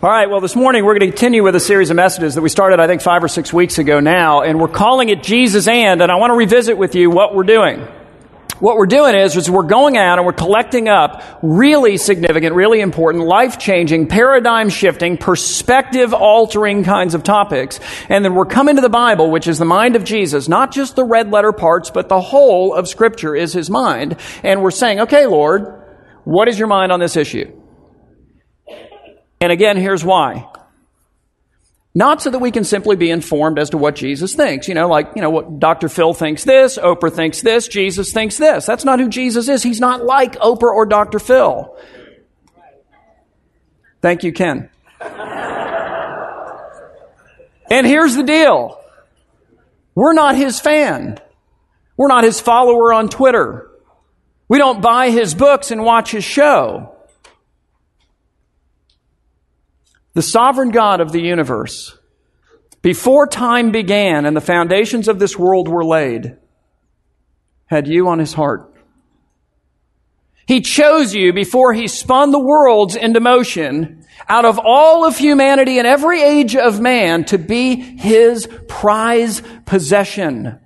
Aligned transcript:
All 0.00 0.08
right, 0.08 0.30
well, 0.30 0.40
this 0.40 0.54
morning 0.54 0.84
we're 0.84 0.96
going 0.96 1.10
to 1.10 1.16
continue 1.16 1.42
with 1.42 1.56
a 1.56 1.60
series 1.60 1.90
of 1.90 1.96
messages 1.96 2.36
that 2.36 2.40
we 2.40 2.48
started, 2.48 2.78
I 2.78 2.86
think, 2.86 3.02
five 3.02 3.24
or 3.24 3.26
six 3.26 3.52
weeks 3.52 3.78
ago 3.78 3.98
now, 3.98 4.42
and 4.42 4.60
we're 4.60 4.68
calling 4.68 5.08
it 5.08 5.24
Jesus 5.24 5.66
and, 5.66 6.00
and 6.00 6.12
I 6.12 6.14
want 6.14 6.30
to 6.30 6.36
revisit 6.36 6.78
with 6.78 6.94
you 6.94 7.10
what 7.10 7.34
we're 7.34 7.42
doing. 7.42 7.80
What 8.60 8.76
we're 8.76 8.86
doing 8.86 9.16
is, 9.16 9.36
is 9.36 9.50
we're 9.50 9.64
going 9.64 9.96
out 9.96 10.18
and 10.18 10.24
we're 10.24 10.34
collecting 10.34 10.88
up 10.88 11.40
really 11.42 11.96
significant, 11.96 12.54
really 12.54 12.80
important, 12.80 13.24
life 13.24 13.58
changing, 13.58 14.06
paradigm 14.06 14.68
shifting, 14.68 15.16
perspective 15.16 16.14
altering 16.14 16.84
kinds 16.84 17.14
of 17.14 17.24
topics. 17.24 17.80
And 18.08 18.24
then 18.24 18.36
we're 18.36 18.46
coming 18.46 18.76
to 18.76 18.82
the 18.82 18.88
Bible, 18.88 19.32
which 19.32 19.48
is 19.48 19.58
the 19.58 19.64
mind 19.64 19.96
of 19.96 20.04
Jesus, 20.04 20.46
not 20.46 20.70
just 20.70 20.94
the 20.94 21.02
red 21.02 21.32
letter 21.32 21.50
parts, 21.50 21.90
but 21.90 22.08
the 22.08 22.20
whole 22.20 22.72
of 22.72 22.86
Scripture 22.86 23.34
is 23.34 23.52
His 23.52 23.68
mind. 23.68 24.16
And 24.44 24.62
we're 24.62 24.70
saying, 24.70 25.00
okay, 25.00 25.26
Lord, 25.26 25.82
what 26.22 26.46
is 26.46 26.56
your 26.56 26.68
mind 26.68 26.92
on 26.92 27.00
this 27.00 27.16
issue? 27.16 27.57
And 29.40 29.52
again, 29.52 29.76
here's 29.76 30.04
why. 30.04 30.48
Not 31.94 32.22
so 32.22 32.30
that 32.30 32.38
we 32.38 32.50
can 32.50 32.64
simply 32.64 32.96
be 32.96 33.10
informed 33.10 33.58
as 33.58 33.70
to 33.70 33.78
what 33.78 33.96
Jesus 33.96 34.34
thinks. 34.34 34.68
You 34.68 34.74
know, 34.74 34.88
like, 34.88 35.10
you 35.16 35.22
know, 35.22 35.30
what 35.30 35.58
Dr. 35.58 35.88
Phil 35.88 36.14
thinks 36.14 36.44
this, 36.44 36.78
Oprah 36.78 37.12
thinks 37.12 37.40
this, 37.42 37.66
Jesus 37.66 38.12
thinks 38.12 38.36
this. 38.36 38.66
That's 38.66 38.84
not 38.84 39.00
who 39.00 39.08
Jesus 39.08 39.48
is. 39.48 39.62
He's 39.62 39.80
not 39.80 40.04
like 40.04 40.34
Oprah 40.36 40.72
or 40.72 40.86
Dr. 40.86 41.18
Phil. 41.18 41.76
Thank 44.00 44.22
you, 44.22 44.32
Ken. 44.32 44.70
and 47.70 47.86
here's 47.86 48.14
the 48.14 48.22
deal. 48.22 48.78
We're 49.94 50.12
not 50.12 50.36
his 50.36 50.60
fan. 50.60 51.18
We're 51.96 52.06
not 52.06 52.22
his 52.22 52.40
follower 52.40 52.92
on 52.92 53.08
Twitter. 53.08 53.68
We 54.46 54.58
don't 54.58 54.80
buy 54.80 55.10
his 55.10 55.34
books 55.34 55.72
and 55.72 55.84
watch 55.84 56.12
his 56.12 56.22
show. 56.22 56.94
The 60.18 60.22
sovereign 60.22 60.70
God 60.70 61.00
of 61.00 61.12
the 61.12 61.20
universe, 61.20 61.96
before 62.82 63.28
time 63.28 63.70
began 63.70 64.26
and 64.26 64.36
the 64.36 64.40
foundations 64.40 65.06
of 65.06 65.20
this 65.20 65.38
world 65.38 65.68
were 65.68 65.84
laid, 65.84 66.36
had 67.66 67.86
you 67.86 68.08
on 68.08 68.18
his 68.18 68.32
heart. 68.32 68.74
He 70.44 70.60
chose 70.60 71.14
you 71.14 71.32
before 71.32 71.72
he 71.72 71.86
spun 71.86 72.32
the 72.32 72.40
worlds 72.40 72.96
into 72.96 73.20
motion 73.20 74.04
out 74.28 74.44
of 74.44 74.58
all 74.58 75.04
of 75.04 75.16
humanity 75.16 75.78
and 75.78 75.86
every 75.86 76.20
age 76.20 76.56
of 76.56 76.80
man 76.80 77.24
to 77.26 77.38
be 77.38 77.76
his 77.76 78.48
prize 78.66 79.40
possession. 79.66 80.58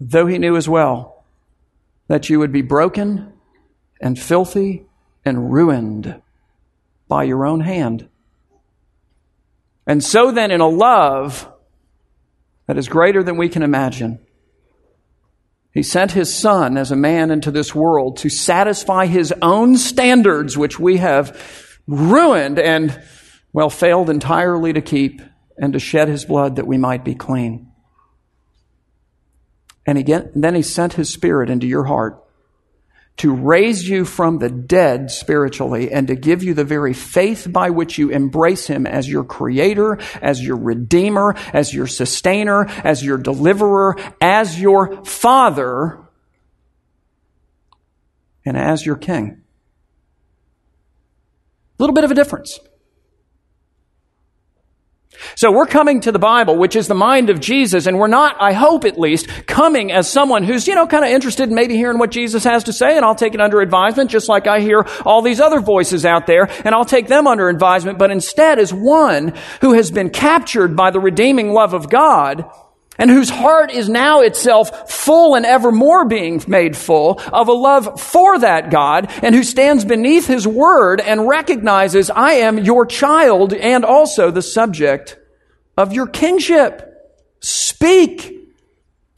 Though 0.00 0.26
he 0.26 0.36
knew 0.36 0.56
as 0.56 0.68
well 0.68 1.24
that 2.08 2.28
you 2.28 2.40
would 2.40 2.52
be 2.52 2.60
broken 2.60 3.32
and 4.02 4.18
filthy 4.18 4.84
and 5.24 5.50
ruined 5.50 6.21
by 7.08 7.24
your 7.24 7.46
own 7.46 7.60
hand. 7.60 8.08
And 9.86 10.02
so 10.02 10.30
then, 10.30 10.50
in 10.50 10.60
a 10.60 10.68
love 10.68 11.50
that 12.66 12.78
is 12.78 12.88
greater 12.88 13.22
than 13.22 13.36
we 13.36 13.48
can 13.48 13.62
imagine, 13.62 14.20
he 15.72 15.82
sent 15.82 16.12
his 16.12 16.34
son 16.34 16.76
as 16.76 16.92
a 16.92 16.96
man 16.96 17.30
into 17.30 17.50
this 17.50 17.74
world 17.74 18.18
to 18.18 18.28
satisfy 18.28 19.06
his 19.06 19.32
own 19.42 19.76
standards, 19.76 20.56
which 20.56 20.78
we 20.78 20.98
have 20.98 21.80
ruined 21.86 22.58
and, 22.58 23.02
well, 23.52 23.70
failed 23.70 24.10
entirely 24.10 24.72
to 24.72 24.82
keep, 24.82 25.20
and 25.56 25.72
to 25.72 25.78
shed 25.78 26.08
his 26.08 26.24
blood 26.24 26.56
that 26.56 26.66
we 26.66 26.78
might 26.78 27.04
be 27.04 27.14
clean. 27.14 27.72
And, 29.86 29.98
again, 29.98 30.30
and 30.34 30.44
then 30.44 30.54
he 30.54 30.62
sent 30.62 30.92
his 30.92 31.10
spirit 31.10 31.50
into 31.50 31.66
your 31.66 31.84
heart 31.84 32.21
to 33.18 33.34
raise 33.34 33.88
you 33.88 34.04
from 34.04 34.38
the 34.38 34.48
dead 34.48 35.10
spiritually 35.10 35.92
and 35.92 36.08
to 36.08 36.16
give 36.16 36.42
you 36.42 36.54
the 36.54 36.64
very 36.64 36.94
faith 36.94 37.46
by 37.50 37.70
which 37.70 37.98
you 37.98 38.10
embrace 38.10 38.66
Him 38.66 38.86
as 38.86 39.08
your 39.08 39.24
creator, 39.24 39.98
as 40.20 40.44
your 40.44 40.56
redeemer, 40.56 41.34
as 41.52 41.72
your 41.74 41.86
sustainer, 41.86 42.66
as 42.82 43.04
your 43.04 43.18
deliverer, 43.18 43.96
as 44.20 44.60
your 44.60 45.04
father, 45.04 45.98
and 48.44 48.56
as 48.56 48.84
your 48.84 48.96
king. 48.96 49.42
A 51.78 51.82
little 51.82 51.94
bit 51.94 52.04
of 52.04 52.10
a 52.10 52.14
difference. 52.14 52.58
So 55.34 55.50
we're 55.52 55.66
coming 55.66 56.00
to 56.02 56.12
the 56.12 56.18
Bible, 56.18 56.56
which 56.56 56.76
is 56.76 56.88
the 56.88 56.94
mind 56.94 57.30
of 57.30 57.40
Jesus, 57.40 57.86
and 57.86 57.98
we're 57.98 58.06
not, 58.06 58.36
I 58.40 58.52
hope 58.52 58.84
at 58.84 58.98
least, 58.98 59.46
coming 59.46 59.92
as 59.92 60.08
someone 60.08 60.42
who's, 60.42 60.66
you 60.66 60.74
know, 60.74 60.86
kind 60.86 61.04
of 61.04 61.10
interested 61.10 61.48
in 61.48 61.54
maybe 61.54 61.76
hearing 61.76 61.98
what 61.98 62.10
Jesus 62.10 62.44
has 62.44 62.64
to 62.64 62.72
say, 62.72 62.96
and 62.96 63.04
I'll 63.04 63.14
take 63.14 63.34
it 63.34 63.40
under 63.40 63.60
advisement, 63.60 64.10
just 64.10 64.28
like 64.28 64.46
I 64.46 64.60
hear 64.60 64.86
all 65.04 65.22
these 65.22 65.40
other 65.40 65.60
voices 65.60 66.04
out 66.04 66.26
there, 66.26 66.48
and 66.64 66.74
I'll 66.74 66.84
take 66.84 67.08
them 67.08 67.26
under 67.26 67.48
advisement, 67.48 67.98
but 67.98 68.10
instead 68.10 68.58
as 68.58 68.72
one 68.72 69.34
who 69.60 69.72
has 69.74 69.90
been 69.90 70.10
captured 70.10 70.76
by 70.76 70.90
the 70.90 71.00
redeeming 71.00 71.52
love 71.52 71.74
of 71.74 71.88
God, 71.88 72.44
and 72.98 73.10
whose 73.10 73.30
heart 73.30 73.70
is 73.70 73.88
now 73.88 74.20
itself 74.20 74.90
full 74.90 75.34
and 75.34 75.46
evermore 75.46 76.04
being 76.06 76.42
made 76.46 76.76
full 76.76 77.20
of 77.32 77.48
a 77.48 77.52
love 77.52 78.00
for 78.00 78.38
that 78.38 78.70
God, 78.70 79.10
and 79.22 79.34
who 79.34 79.42
stands 79.42 79.84
beneath 79.84 80.26
His 80.26 80.46
Word 80.46 81.00
and 81.00 81.28
recognizes, 81.28 82.10
I 82.10 82.32
am 82.34 82.58
your 82.58 82.86
child 82.86 83.54
and 83.54 83.84
also 83.84 84.30
the 84.30 84.42
subject 84.42 85.18
of 85.76 85.92
your 85.92 86.06
kingship. 86.06 86.88
Speak, 87.40 88.38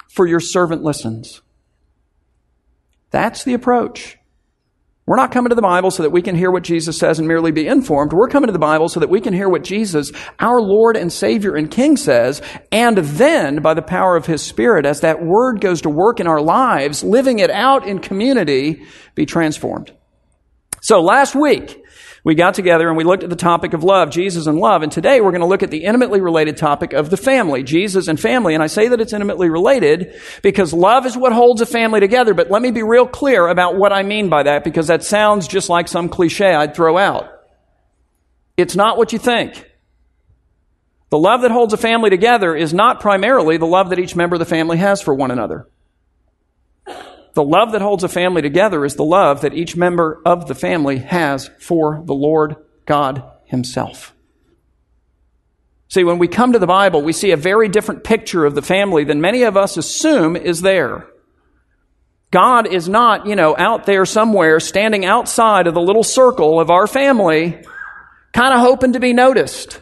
for 0.08 0.26
your 0.26 0.40
servant 0.40 0.82
listens. 0.84 1.42
That's 3.10 3.42
the 3.42 3.54
approach. 3.54 4.16
We're 5.06 5.16
not 5.16 5.32
coming 5.32 5.50
to 5.50 5.54
the 5.54 5.60
Bible 5.60 5.90
so 5.90 6.02
that 6.02 6.10
we 6.10 6.22
can 6.22 6.34
hear 6.34 6.50
what 6.50 6.62
Jesus 6.62 6.98
says 6.98 7.18
and 7.18 7.28
merely 7.28 7.52
be 7.52 7.66
informed. 7.66 8.14
We're 8.14 8.28
coming 8.28 8.46
to 8.46 8.54
the 8.54 8.58
Bible 8.58 8.88
so 8.88 9.00
that 9.00 9.10
we 9.10 9.20
can 9.20 9.34
hear 9.34 9.50
what 9.50 9.62
Jesus, 9.62 10.12
our 10.40 10.62
Lord 10.62 10.96
and 10.96 11.12
Savior 11.12 11.54
and 11.54 11.70
King 11.70 11.98
says, 11.98 12.40
and 12.72 12.96
then, 12.96 13.60
by 13.60 13.74
the 13.74 13.82
power 13.82 14.16
of 14.16 14.24
His 14.24 14.40
Spirit, 14.40 14.86
as 14.86 15.00
that 15.00 15.22
Word 15.22 15.60
goes 15.60 15.82
to 15.82 15.90
work 15.90 16.20
in 16.20 16.26
our 16.26 16.40
lives, 16.40 17.04
living 17.04 17.38
it 17.38 17.50
out 17.50 17.86
in 17.86 17.98
community, 17.98 18.82
be 19.14 19.26
transformed. 19.26 19.92
So 20.80 21.02
last 21.02 21.34
week, 21.34 21.83
we 22.24 22.34
got 22.34 22.54
together 22.54 22.88
and 22.88 22.96
we 22.96 23.04
looked 23.04 23.22
at 23.22 23.28
the 23.28 23.36
topic 23.36 23.74
of 23.74 23.84
love, 23.84 24.10
Jesus 24.10 24.46
and 24.46 24.58
love. 24.58 24.82
And 24.82 24.90
today 24.90 25.20
we're 25.20 25.30
going 25.30 25.42
to 25.42 25.46
look 25.46 25.62
at 25.62 25.70
the 25.70 25.84
intimately 25.84 26.22
related 26.22 26.56
topic 26.56 26.94
of 26.94 27.10
the 27.10 27.18
family, 27.18 27.62
Jesus 27.62 28.08
and 28.08 28.18
family. 28.18 28.54
And 28.54 28.62
I 28.62 28.66
say 28.66 28.88
that 28.88 29.00
it's 29.00 29.12
intimately 29.12 29.50
related 29.50 30.18
because 30.42 30.72
love 30.72 31.04
is 31.04 31.18
what 31.18 31.34
holds 31.34 31.60
a 31.60 31.66
family 31.66 32.00
together. 32.00 32.32
But 32.32 32.50
let 32.50 32.62
me 32.62 32.70
be 32.70 32.82
real 32.82 33.06
clear 33.06 33.46
about 33.46 33.76
what 33.76 33.92
I 33.92 34.04
mean 34.04 34.30
by 34.30 34.44
that 34.44 34.64
because 34.64 34.86
that 34.86 35.04
sounds 35.04 35.46
just 35.46 35.68
like 35.68 35.86
some 35.86 36.08
cliche 36.08 36.54
I'd 36.54 36.74
throw 36.74 36.96
out. 36.96 37.30
It's 38.56 38.74
not 38.74 38.96
what 38.96 39.12
you 39.12 39.18
think. 39.18 39.70
The 41.10 41.18
love 41.18 41.42
that 41.42 41.50
holds 41.50 41.74
a 41.74 41.76
family 41.76 42.08
together 42.08 42.56
is 42.56 42.72
not 42.72 43.00
primarily 43.00 43.58
the 43.58 43.66
love 43.66 43.90
that 43.90 43.98
each 43.98 44.16
member 44.16 44.36
of 44.36 44.40
the 44.40 44.46
family 44.46 44.78
has 44.78 45.02
for 45.02 45.14
one 45.14 45.30
another. 45.30 45.68
The 47.34 47.42
love 47.42 47.72
that 47.72 47.82
holds 47.82 48.04
a 48.04 48.08
family 48.08 48.42
together 48.42 48.84
is 48.84 48.94
the 48.94 49.04
love 49.04 49.40
that 49.40 49.54
each 49.54 49.76
member 49.76 50.22
of 50.24 50.46
the 50.46 50.54
family 50.54 50.98
has 50.98 51.50
for 51.58 52.02
the 52.04 52.14
Lord 52.14 52.56
God 52.86 53.24
Himself. 53.44 54.14
See, 55.88 56.04
when 56.04 56.18
we 56.18 56.28
come 56.28 56.52
to 56.52 56.58
the 56.58 56.66
Bible, 56.66 57.02
we 57.02 57.12
see 57.12 57.32
a 57.32 57.36
very 57.36 57.68
different 57.68 58.04
picture 58.04 58.44
of 58.44 58.54
the 58.54 58.62
family 58.62 59.04
than 59.04 59.20
many 59.20 59.42
of 59.42 59.56
us 59.56 59.76
assume 59.76 60.36
is 60.36 60.62
there. 60.62 61.06
God 62.30 62.66
is 62.72 62.88
not, 62.88 63.26
you 63.26 63.36
know, 63.36 63.54
out 63.56 63.86
there 63.86 64.04
somewhere 64.04 64.58
standing 64.58 65.04
outside 65.04 65.66
of 65.66 65.74
the 65.74 65.80
little 65.80 66.02
circle 66.02 66.58
of 66.58 66.70
our 66.70 66.86
family, 66.86 67.62
kind 68.32 68.54
of 68.54 68.60
hoping 68.60 68.94
to 68.94 69.00
be 69.00 69.12
noticed. 69.12 69.80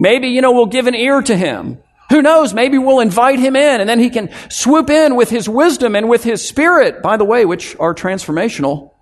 Maybe, 0.00 0.28
you 0.28 0.42
know, 0.42 0.52
we'll 0.52 0.66
give 0.66 0.86
an 0.86 0.94
ear 0.94 1.22
to 1.22 1.36
Him. 1.36 1.82
Who 2.10 2.22
knows? 2.22 2.54
Maybe 2.54 2.78
we'll 2.78 3.00
invite 3.00 3.38
him 3.38 3.54
in 3.54 3.80
and 3.80 3.88
then 3.88 3.98
he 3.98 4.10
can 4.10 4.30
swoop 4.48 4.88
in 4.88 5.14
with 5.14 5.28
his 5.28 5.48
wisdom 5.48 5.94
and 5.94 6.08
with 6.08 6.24
his 6.24 6.46
spirit, 6.46 7.02
by 7.02 7.16
the 7.16 7.24
way, 7.24 7.44
which 7.44 7.76
are 7.78 7.94
transformational, 7.94 8.92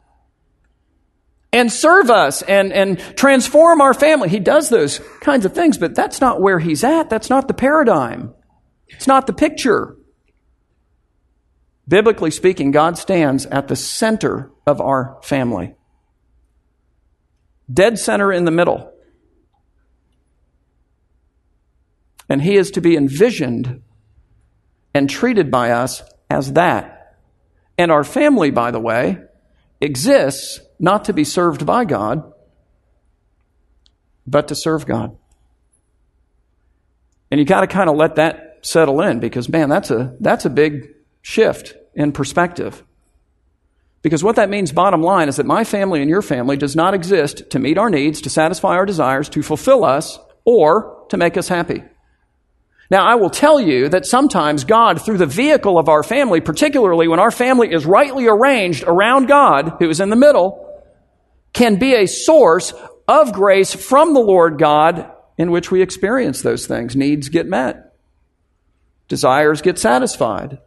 and 1.53 1.71
serve 1.71 2.11
us 2.11 2.43
and, 2.43 2.73
and 2.73 2.99
transform 3.17 3.81
our 3.81 3.95
family. 3.95 4.29
He 4.29 4.41
does 4.41 4.69
those 4.69 5.01
kinds 5.21 5.45
of 5.45 5.55
things, 5.55 5.79
but 5.79 5.95
that's 5.95 6.21
not 6.21 6.41
where 6.41 6.59
he's 6.59 6.83
at. 6.83 7.09
That's 7.09 7.31
not 7.31 7.49
the 7.49 7.55
paradigm. 7.55 8.35
It's 8.89 9.07
not 9.07 9.27
the 9.27 9.33
picture. 9.33 9.97
Biblically 11.89 12.33
speaking, 12.33 12.73
God 12.73 12.99
stands 12.99 13.47
at 13.47 13.69
the 13.69 13.77
center 13.77 14.51
of 14.67 14.81
our 14.81 15.19
family. 15.23 15.77
Dead 17.73 17.99
center 17.99 18.33
in 18.33 18.45
the 18.45 18.51
middle. 18.51 18.93
And 22.29 22.43
he 22.43 22.57
is 22.57 22.73
to 22.73 22.81
be 22.81 22.97
envisioned 22.97 23.83
and 24.95 25.09
treated 25.09 25.51
by 25.51 25.71
us 25.71 26.03
as 26.29 26.55
that. 26.55 27.17
And 27.79 27.93
our 27.93 28.05
family, 28.05 28.51
by 28.51 28.71
the 28.71 28.81
way, 28.81 29.19
exists 29.81 30.61
not 30.79 31.05
to 31.05 31.13
be 31.13 31.25
served 31.25 31.67
by 31.67 31.85
God, 31.85 32.33
but 34.27 34.49
to 34.49 34.55
serve 34.55 34.87
God. 34.87 35.17
And 37.31 37.39
you 37.39 37.47
got 37.47 37.61
to 37.61 37.67
kind 37.67 37.91
of 37.91 37.97
let 37.97 38.17
that 38.17 38.59
settle 38.63 39.01
in 39.01 39.21
because 39.21 39.49
man, 39.49 39.69
that's 39.69 39.91
a 39.91 40.17
that's 40.21 40.45
a 40.45 40.51
big 40.51 40.95
shift 41.23 41.75
in 41.95 42.13
perspective. 42.13 42.83
Because 44.03 44.23
what 44.23 44.37
that 44.37 44.51
means, 44.51 44.71
bottom 44.71 45.03
line, 45.03 45.29
is 45.29 45.37
that 45.37 45.47
my 45.47 45.65
family 45.65 46.01
and 46.01 46.09
your 46.09 46.23
family 46.23 46.57
does 46.57 46.77
not 46.77 46.95
exist 46.95 47.51
to 47.51 47.59
meet 47.59 47.77
our 47.77 47.91
needs, 47.91 48.21
to 48.21 48.31
satisfy 48.31 48.77
our 48.77 48.87
desires, 48.87 49.29
to 49.31 49.43
fulfill 49.43 49.85
us, 49.85 50.19
or 50.45 51.05
to 51.09 51.17
make 51.17 51.37
us 51.37 51.49
happy. 51.49 51.83
Now, 52.91 53.05
I 53.05 53.17
will 53.17 53.31
tell 53.31 53.59
you 53.59 53.89
that 53.89 54.07
sometimes 54.07 54.65
God, 54.65 55.03
through 55.03 55.19
the 55.19 55.27
vehicle 55.27 55.79
of 55.79 55.89
our 55.89 56.03
family, 56.03 56.41
particularly 56.41 57.09
when 57.09 57.19
our 57.19 57.31
family 57.33 57.73
is 57.73 57.85
rightly 57.85 58.27
arranged 58.29 58.85
around 58.85 59.27
God, 59.27 59.77
who 59.79 59.91
is 59.91 60.01
in 60.01 60.11
the 60.11 60.17
middle, 60.17 60.63
can 61.53 61.79
be 61.79 61.95
a 61.95 62.07
source 62.07 62.73
of 63.09 63.33
grace 63.33 63.75
from 63.75 64.15
the 64.15 64.21
Lord 64.21 64.59
God 64.59 65.11
in 65.37 65.51
which 65.51 65.71
we 65.71 65.83
experience 65.83 66.43
those 66.43 66.67
things. 66.67 66.95
Needs 66.95 67.29
get 67.29 67.47
met, 67.47 67.95
desires 69.09 69.63
get 69.63 69.79
satisfied. 69.79 70.59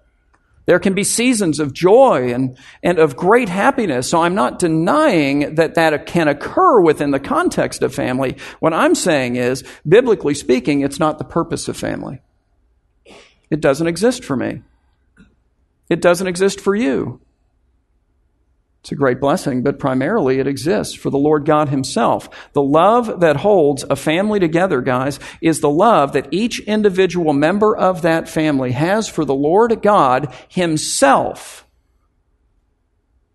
There 0.70 0.78
can 0.78 0.94
be 0.94 1.04
seasons 1.04 1.60
of 1.60 1.74
joy 1.74 2.32
and, 2.32 2.56
and 2.84 3.00
of 3.00 3.16
great 3.16 3.50
happiness. 3.50 4.08
So 4.08 4.22
I'm 4.22 4.36
not 4.36 4.60
denying 4.60 5.56
that 5.56 5.74
that 5.74 6.06
can 6.06 6.28
occur 6.28 6.80
within 6.80 7.10
the 7.10 7.20
context 7.20 7.82
of 7.82 7.92
family. 7.92 8.38
What 8.60 8.72
I'm 8.72 8.94
saying 8.94 9.36
is, 9.36 9.64
biblically 9.88 10.36
speaking, 10.36 10.82
it's 10.82 11.00
not 11.00 11.18
the 11.18 11.24
purpose 11.24 11.70
of 11.70 11.76
family. 11.76 12.22
It 13.50 13.62
doesn't 13.62 13.88
exist 13.88 14.24
for 14.24 14.36
me. 14.36 14.62
It 15.90 16.02
doesn't 16.02 16.28
exist 16.28 16.62
for 16.62 16.76
you. 16.76 17.20
It's 18.82 18.94
a 18.94 18.96
great 18.96 19.20
blessing, 19.20 19.62
but 19.62 19.78
primarily 19.78 20.40
it 20.40 20.48
exists 20.48 20.96
for 20.96 21.10
the 21.10 21.18
Lord 21.18 21.46
God 21.46 21.70
Himself. 21.70 22.30
The 22.54 22.62
love 22.62 23.20
that 23.20 23.38
holds 23.38 23.84
a 23.90 23.96
family 23.96 24.40
together, 24.40 24.82
guys, 24.82 25.20
is 25.42 25.60
the 25.60 25.70
love 25.70 26.14
that 26.14 26.30
each 26.32 26.60
individual 26.62 27.34
member 27.34 27.76
of 27.76 28.04
that 28.04 28.30
family 28.30 28.72
has 28.72 29.10
for 29.10 29.26
the 29.26 29.36
Lord 29.36 29.82
God 29.82 30.34
Himself, 30.48 31.68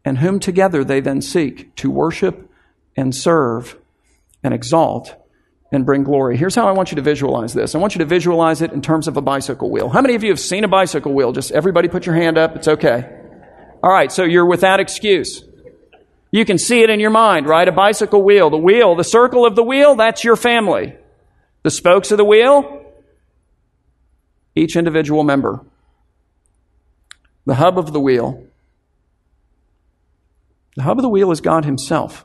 and 0.02 0.19
whom 0.19 0.41
together 0.41 0.82
they 0.82 1.00
then 1.00 1.20
seek 1.20 1.75
to 1.76 1.91
worship 1.91 2.50
and 2.96 3.14
serve 3.14 3.76
and 4.43 4.55
exalt 4.55 5.14
and 5.73 5.85
bring 5.85 6.05
glory. 6.05 6.37
Here's 6.37 6.55
how 6.55 6.69
I 6.69 6.73
want 6.73 6.91
you 6.91 6.96
to 6.96 7.02
visualize 7.02 7.52
this. 7.52 7.75
I 7.75 7.79
want 7.79 7.94
you 7.94 7.99
to 7.99 8.05
visualize 8.06 8.62
it 8.62 8.73
in 8.73 8.81
terms 8.81 9.08
of 9.08 9.17
a 9.17 9.23
bicycle 9.23 9.70
wheel. 9.70 9.88
How 9.88 10.00
many 10.00 10.14
of 10.14 10.23
you 10.23 10.31
have 10.31 10.41
seen 10.41 10.64
a 10.64 10.69
bicycle 10.69 11.12
wheel? 11.12 11.32
Just 11.32 11.50
everybody 11.50 11.88
put 11.88 12.06
your 12.06 12.14
hand 12.14 12.38
up. 12.38 12.56
It's 12.56 12.69
okay. 12.69 13.23
All 13.84 13.90
right, 13.90 14.10
so 14.10 14.25
you're 14.25 14.46
without 14.46 14.81
excuse. 14.81 15.44
You 16.31 16.46
can 16.46 16.56
see 16.56 16.81
it 16.81 16.88
in 16.88 17.00
your 17.00 17.10
mind, 17.10 17.46
right? 17.46 17.69
A 17.69 17.70
bicycle 17.70 18.22
wheel. 18.22 18.48
The 18.48 18.56
wheel, 18.56 18.94
the 18.94 19.04
circle 19.04 19.44
of 19.44 19.56
the 19.56 19.62
wheel, 19.62 19.94
that's 19.94 20.25
your 20.25 20.36
family. 20.36 20.94
The 21.64 21.70
spokes 21.70 22.10
of 22.10 22.16
the 22.16 22.25
wheel, 22.25 22.82
each 24.56 24.75
individual 24.75 25.22
member. 25.22 25.60
The 27.44 27.56
hub 27.56 27.78
of 27.78 27.92
the 27.92 28.00
wheel. 28.00 28.46
The 30.76 30.84
hub 30.84 30.96
of 30.96 31.02
the 31.02 31.10
wheel 31.10 31.31
is 31.31 31.42
God 31.42 31.66
Himself. 31.66 32.25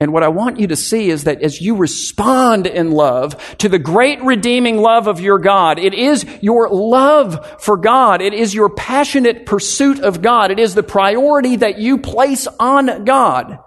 And 0.00 0.12
what 0.12 0.22
I 0.22 0.28
want 0.28 0.60
you 0.60 0.68
to 0.68 0.76
see 0.76 1.10
is 1.10 1.24
that 1.24 1.42
as 1.42 1.60
you 1.60 1.74
respond 1.74 2.68
in 2.68 2.92
love 2.92 3.56
to 3.58 3.68
the 3.68 3.80
great 3.80 4.22
redeeming 4.22 4.78
love 4.78 5.08
of 5.08 5.20
your 5.20 5.40
God, 5.40 5.80
it 5.80 5.92
is 5.92 6.24
your 6.40 6.68
love 6.68 7.60
for 7.60 7.76
God. 7.76 8.22
It 8.22 8.32
is 8.32 8.54
your 8.54 8.68
passionate 8.68 9.44
pursuit 9.44 9.98
of 10.00 10.22
God. 10.22 10.52
It 10.52 10.60
is 10.60 10.76
the 10.76 10.84
priority 10.84 11.56
that 11.56 11.78
you 11.78 11.98
place 11.98 12.46
on 12.60 13.04
God. 13.04 13.58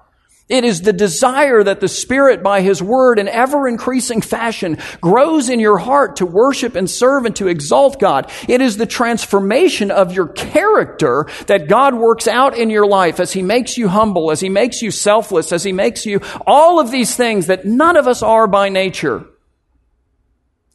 It 0.51 0.65
is 0.65 0.81
the 0.81 0.92
desire 0.92 1.63
that 1.63 1.80
the 1.80 1.88
Spirit, 1.88 2.44
by 2.44 2.59
His 2.59 2.83
Word, 2.83 3.19
in 3.19 3.30
ever 3.30 3.69
increasing 3.69 4.19
fashion, 4.19 4.77
grows 5.00 5.48
in 5.48 5.62
your 5.62 5.77
heart 5.77 6.18
to 6.18 6.25
worship 6.25 6.75
and 6.75 6.89
serve 6.89 7.25
and 7.25 7.33
to 7.38 7.48
exalt 7.48 8.01
God. 8.01 8.30
It 8.50 8.59
is 8.59 8.75
the 8.75 8.86
transformation 8.86 9.92
of 9.92 10.12
your 10.12 10.27
character 10.27 11.27
that 11.48 11.69
God 11.69 11.94
works 11.95 12.27
out 12.27 12.57
in 12.57 12.69
your 12.69 12.86
life 12.86 13.21
as 13.21 13.31
He 13.31 13.42
makes 13.42 13.77
you 13.77 13.88
humble, 13.88 14.30
as 14.30 14.42
He 14.42 14.50
makes 14.50 14.81
you 14.81 14.92
selfless, 14.92 15.53
as 15.53 15.63
He 15.63 15.71
makes 15.71 16.06
you 16.06 16.19
all 16.45 16.81
of 16.81 16.92
these 16.92 17.15
things 17.15 17.47
that 17.47 17.63
none 17.63 17.95
of 17.95 18.06
us 18.06 18.21
are 18.21 18.45
by 18.45 18.68
nature. 18.68 19.25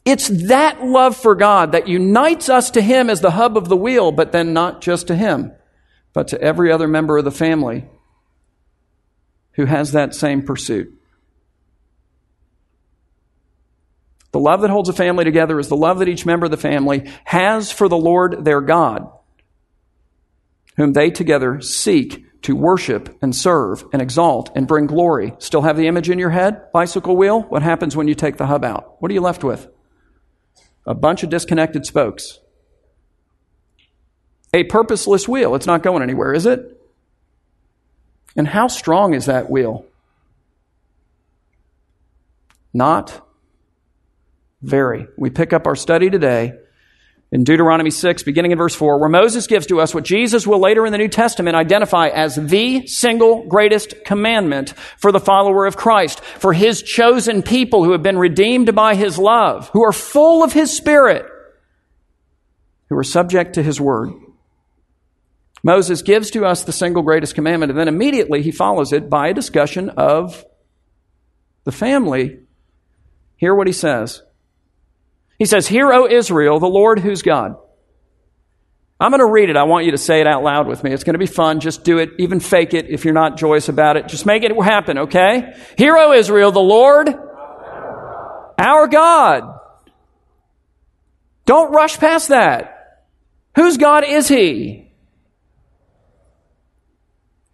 It's 0.06 0.28
that 0.48 0.82
love 0.82 1.18
for 1.18 1.34
God 1.34 1.72
that 1.72 1.86
unites 1.86 2.48
us 2.48 2.70
to 2.70 2.80
Him 2.80 3.10
as 3.10 3.20
the 3.20 3.32
hub 3.32 3.58
of 3.58 3.68
the 3.68 3.76
wheel, 3.76 4.10
but 4.10 4.32
then 4.32 4.54
not 4.54 4.80
just 4.80 5.08
to 5.08 5.14
Him, 5.14 5.52
but 6.14 6.28
to 6.28 6.40
every 6.40 6.72
other 6.72 6.88
member 6.88 7.18
of 7.18 7.26
the 7.26 7.30
family 7.30 7.84
who 9.56 9.64
has 9.64 9.92
that 9.92 10.14
same 10.14 10.42
pursuit. 10.42 10.92
The 14.32 14.40
love 14.40 14.60
that 14.60 14.70
holds 14.70 14.90
a 14.90 14.92
family 14.92 15.24
together 15.24 15.58
is 15.58 15.68
the 15.68 15.76
love 15.76 15.98
that 15.98 16.08
each 16.08 16.26
member 16.26 16.44
of 16.44 16.50
the 16.50 16.58
family 16.58 17.10
has 17.24 17.72
for 17.72 17.88
the 17.88 17.96
Lord 17.96 18.44
their 18.44 18.60
God, 18.60 19.10
whom 20.76 20.92
they 20.92 21.10
together 21.10 21.60
seek 21.62 22.26
to 22.42 22.54
worship 22.54 23.16
and 23.22 23.34
serve 23.34 23.84
and 23.94 24.02
exalt 24.02 24.50
and 24.54 24.68
bring 24.68 24.86
glory. 24.86 25.32
Still 25.38 25.62
have 25.62 25.78
the 25.78 25.86
image 25.86 26.10
in 26.10 26.18
your 26.18 26.30
head? 26.30 26.70
Bicycle 26.70 27.16
wheel? 27.16 27.42
What 27.42 27.62
happens 27.62 27.96
when 27.96 28.08
you 28.08 28.14
take 28.14 28.36
the 28.36 28.46
hub 28.46 28.62
out? 28.64 29.00
What 29.00 29.10
are 29.10 29.14
you 29.14 29.22
left 29.22 29.42
with? 29.42 29.68
A 30.86 30.94
bunch 30.94 31.22
of 31.22 31.30
disconnected 31.30 31.86
spokes. 31.86 32.40
A 34.52 34.64
purposeless 34.64 35.26
wheel. 35.26 35.54
It's 35.54 35.66
not 35.66 35.82
going 35.82 36.02
anywhere, 36.02 36.34
is 36.34 36.44
it? 36.44 36.75
And 38.36 38.46
how 38.46 38.68
strong 38.68 39.14
is 39.14 39.26
that 39.26 39.50
will? 39.50 39.86
Not 42.74 43.26
very. 44.60 45.06
We 45.16 45.30
pick 45.30 45.52
up 45.52 45.66
our 45.66 45.76
study 45.76 46.10
today 46.10 46.52
in 47.32 47.42
Deuteronomy 47.42 47.90
6, 47.90 48.22
beginning 48.22 48.52
in 48.52 48.58
verse 48.58 48.74
4, 48.74 49.00
where 49.00 49.08
Moses 49.08 49.46
gives 49.46 49.66
to 49.66 49.80
us 49.80 49.94
what 49.94 50.04
Jesus 50.04 50.46
will 50.46 50.60
later 50.60 50.86
in 50.86 50.92
the 50.92 50.98
New 50.98 51.08
Testament 51.08 51.56
identify 51.56 52.08
as 52.08 52.36
the 52.36 52.86
single 52.86 53.46
greatest 53.46 54.04
commandment 54.04 54.74
for 54.98 55.10
the 55.10 55.20
follower 55.20 55.66
of 55.66 55.76
Christ, 55.76 56.20
for 56.20 56.52
his 56.52 56.82
chosen 56.82 57.42
people 57.42 57.82
who 57.82 57.92
have 57.92 58.02
been 58.02 58.18
redeemed 58.18 58.74
by 58.74 58.94
his 58.94 59.18
love, 59.18 59.70
who 59.70 59.84
are 59.84 59.92
full 59.92 60.44
of 60.44 60.52
his 60.52 60.76
spirit, 60.76 61.26
who 62.88 62.96
are 62.96 63.04
subject 63.04 63.54
to 63.54 63.62
his 63.62 63.80
word. 63.80 64.12
Moses 65.66 66.02
gives 66.02 66.30
to 66.30 66.44
us 66.44 66.62
the 66.62 66.70
single 66.70 67.02
greatest 67.02 67.34
commandment, 67.34 67.70
and 67.70 67.78
then 67.78 67.88
immediately 67.88 68.40
he 68.40 68.52
follows 68.52 68.92
it 68.92 69.10
by 69.10 69.26
a 69.26 69.34
discussion 69.34 69.90
of 69.90 70.44
the 71.64 71.72
family. 71.72 72.38
Hear 73.36 73.52
what 73.52 73.66
he 73.66 73.72
says. 73.72 74.22
He 75.40 75.44
says, 75.44 75.66
Hear, 75.66 75.92
O 75.92 76.06
Israel, 76.06 76.60
the 76.60 76.68
Lord 76.68 77.00
who's 77.00 77.22
God. 77.22 77.56
I'm 79.00 79.10
going 79.10 79.18
to 79.18 79.28
read 79.28 79.50
it. 79.50 79.56
I 79.56 79.64
want 79.64 79.86
you 79.86 79.90
to 79.90 79.98
say 79.98 80.20
it 80.20 80.28
out 80.28 80.44
loud 80.44 80.68
with 80.68 80.84
me. 80.84 80.92
It's 80.92 81.02
going 81.02 81.14
to 81.14 81.18
be 81.18 81.26
fun. 81.26 81.58
Just 81.58 81.82
do 81.82 81.98
it. 81.98 82.10
Even 82.20 82.38
fake 82.38 82.72
it 82.72 82.86
if 82.88 83.04
you're 83.04 83.12
not 83.12 83.36
joyous 83.36 83.68
about 83.68 83.96
it. 83.96 84.06
Just 84.06 84.24
make 84.24 84.44
it 84.44 84.52
happen, 84.62 84.98
okay? 84.98 85.52
Hear, 85.76 85.96
O 85.96 86.12
Israel, 86.12 86.52
the 86.52 86.60
Lord, 86.60 87.08
our 88.56 88.86
God. 88.86 89.42
Don't 91.44 91.72
rush 91.72 91.98
past 91.98 92.28
that. 92.28 93.08
Whose 93.56 93.78
God 93.78 94.04
is 94.06 94.28
He? 94.28 94.85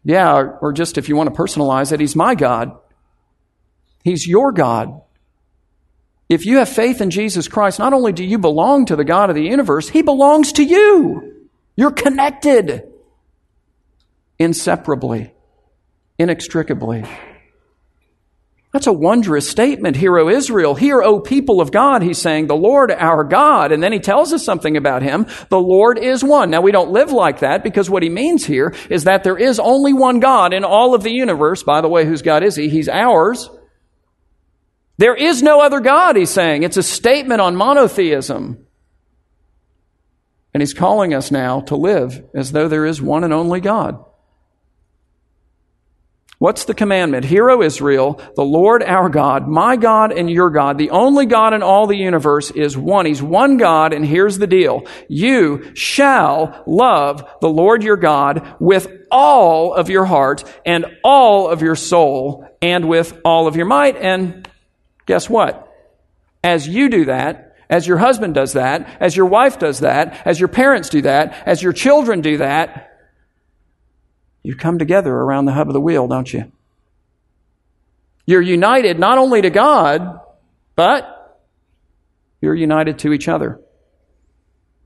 Yeah, 0.04 0.34
or, 0.34 0.58
or 0.58 0.72
just 0.72 0.98
if 0.98 1.08
you 1.08 1.16
want 1.16 1.34
to 1.34 1.40
personalize 1.40 1.92
it, 1.92 2.00
He's 2.00 2.16
my 2.16 2.34
God. 2.34 2.76
He's 4.02 4.26
your 4.26 4.52
God. 4.52 5.00
If 6.28 6.46
you 6.46 6.58
have 6.58 6.68
faith 6.68 7.00
in 7.00 7.10
Jesus 7.10 7.46
Christ, 7.46 7.78
not 7.78 7.92
only 7.92 8.12
do 8.12 8.24
you 8.24 8.38
belong 8.38 8.86
to 8.86 8.96
the 8.96 9.04
God 9.04 9.30
of 9.30 9.36
the 9.36 9.44
universe, 9.44 9.88
He 9.88 10.02
belongs 10.02 10.52
to 10.54 10.64
you. 10.64 11.48
You're 11.76 11.92
connected 11.92 12.90
inseparably, 14.38 15.32
inextricably. 16.18 17.04
That's 18.72 18.86
a 18.86 18.92
wondrous 18.92 19.48
statement. 19.48 19.96
Hear, 19.96 20.18
O 20.18 20.30
Israel. 20.30 20.74
Hear, 20.74 21.02
O 21.02 21.20
people 21.20 21.60
of 21.60 21.70
God. 21.70 22.02
He's 22.02 22.18
saying, 22.18 22.46
the 22.46 22.56
Lord 22.56 22.90
our 22.90 23.22
God. 23.22 23.70
And 23.70 23.82
then 23.82 23.92
he 23.92 24.00
tells 24.00 24.32
us 24.32 24.42
something 24.42 24.78
about 24.78 25.02
him. 25.02 25.26
The 25.50 25.60
Lord 25.60 25.98
is 25.98 26.24
one. 26.24 26.48
Now 26.50 26.62
we 26.62 26.72
don't 26.72 26.90
live 26.90 27.12
like 27.12 27.40
that 27.40 27.62
because 27.62 27.90
what 27.90 28.02
he 28.02 28.08
means 28.08 28.46
here 28.46 28.74
is 28.88 29.04
that 29.04 29.24
there 29.24 29.36
is 29.36 29.60
only 29.60 29.92
one 29.92 30.20
God 30.20 30.54
in 30.54 30.64
all 30.64 30.94
of 30.94 31.02
the 31.02 31.12
universe. 31.12 31.62
By 31.62 31.82
the 31.82 31.88
way, 31.88 32.06
whose 32.06 32.22
God 32.22 32.42
is 32.42 32.56
he? 32.56 32.70
He's 32.70 32.88
ours. 32.88 33.50
There 34.96 35.14
is 35.14 35.42
no 35.42 35.60
other 35.60 35.80
God, 35.80 36.16
he's 36.16 36.30
saying. 36.30 36.62
It's 36.62 36.78
a 36.78 36.82
statement 36.82 37.42
on 37.42 37.56
monotheism. 37.56 38.66
And 40.54 40.62
he's 40.62 40.74
calling 40.74 41.12
us 41.12 41.30
now 41.30 41.60
to 41.62 41.76
live 41.76 42.24
as 42.34 42.52
though 42.52 42.68
there 42.68 42.86
is 42.86 43.02
one 43.02 43.24
and 43.24 43.34
only 43.34 43.60
God. 43.60 44.02
What's 46.42 46.64
the 46.64 46.74
commandment? 46.74 47.24
Hear, 47.24 47.48
O 47.50 47.62
Israel, 47.62 48.20
the 48.34 48.44
Lord 48.44 48.82
our 48.82 49.08
God, 49.08 49.46
my 49.46 49.76
God 49.76 50.10
and 50.10 50.28
your 50.28 50.50
God, 50.50 50.76
the 50.76 50.90
only 50.90 51.24
God 51.24 51.54
in 51.54 51.62
all 51.62 51.86
the 51.86 51.96
universe 51.96 52.50
is 52.50 52.76
one. 52.76 53.06
He's 53.06 53.22
one 53.22 53.58
God, 53.58 53.92
and 53.92 54.04
here's 54.04 54.38
the 54.38 54.48
deal. 54.48 54.84
You 55.08 55.72
shall 55.76 56.64
love 56.66 57.24
the 57.40 57.48
Lord 57.48 57.84
your 57.84 57.96
God 57.96 58.56
with 58.58 58.88
all 59.08 59.72
of 59.72 59.88
your 59.88 60.04
heart 60.04 60.42
and 60.66 60.86
all 61.04 61.48
of 61.48 61.62
your 61.62 61.76
soul 61.76 62.44
and 62.60 62.88
with 62.88 63.20
all 63.24 63.46
of 63.46 63.54
your 63.54 63.66
might. 63.66 63.96
And 63.96 64.50
guess 65.06 65.30
what? 65.30 65.72
As 66.42 66.66
you 66.66 66.88
do 66.88 67.04
that, 67.04 67.54
as 67.70 67.86
your 67.86 67.98
husband 67.98 68.34
does 68.34 68.54
that, 68.54 68.88
as 68.98 69.16
your 69.16 69.26
wife 69.26 69.60
does 69.60 69.78
that, 69.78 70.20
as 70.26 70.40
your 70.40 70.48
parents 70.48 70.88
do 70.88 71.02
that, 71.02 71.40
as 71.46 71.62
your 71.62 71.72
children 71.72 72.20
do 72.20 72.38
that, 72.38 72.91
You 74.42 74.56
come 74.56 74.78
together 74.78 75.12
around 75.12 75.44
the 75.44 75.52
hub 75.52 75.68
of 75.68 75.74
the 75.74 75.80
wheel, 75.80 76.08
don't 76.08 76.32
you? 76.32 76.50
You're 78.26 78.42
united 78.42 78.98
not 78.98 79.18
only 79.18 79.42
to 79.42 79.50
God, 79.50 80.20
but 80.74 81.40
you're 82.40 82.54
united 82.54 82.98
to 83.00 83.12
each 83.12 83.28
other. 83.28 83.60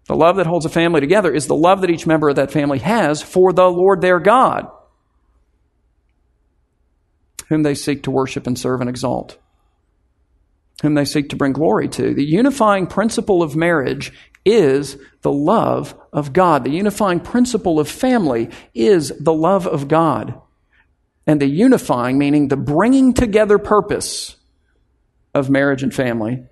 The 0.06 0.14
love 0.14 0.36
that 0.36 0.46
holds 0.46 0.66
a 0.66 0.70
family 0.70 1.00
together 1.00 1.32
is 1.32 1.46
the 1.46 1.56
love 1.56 1.80
that 1.80 1.90
each 1.90 2.06
member 2.06 2.28
of 2.28 2.36
that 2.36 2.52
family 2.52 2.78
has 2.78 3.22
for 3.22 3.52
the 3.52 3.68
Lord 3.68 4.00
their 4.00 4.20
God, 4.20 4.70
whom 7.48 7.62
they 7.62 7.74
seek 7.74 8.04
to 8.04 8.10
worship 8.10 8.46
and 8.46 8.58
serve 8.58 8.80
and 8.80 8.88
exalt, 8.88 9.38
whom 10.82 10.94
they 10.94 11.04
seek 11.04 11.30
to 11.30 11.36
bring 11.36 11.52
glory 11.52 11.88
to. 11.88 12.14
The 12.14 12.24
unifying 12.24 12.86
principle 12.86 13.42
of 13.42 13.56
marriage 13.56 14.12
is 14.46 14.96
the 15.22 15.32
love 15.32 15.94
of 16.12 16.32
God. 16.32 16.64
The 16.64 16.70
unifying 16.70 17.20
principle 17.20 17.80
of 17.80 17.88
family 17.88 18.50
is 18.72 19.12
the 19.18 19.34
love 19.34 19.66
of 19.66 19.88
God. 19.88 20.40
And 21.26 21.42
the 21.42 21.48
unifying, 21.48 22.16
meaning 22.16 22.46
the 22.46 22.56
bringing 22.56 23.12
together 23.12 23.58
purpose 23.58 24.36
of 25.34 25.50
marriage 25.50 25.82
and 25.82 25.92
family, 25.92 26.44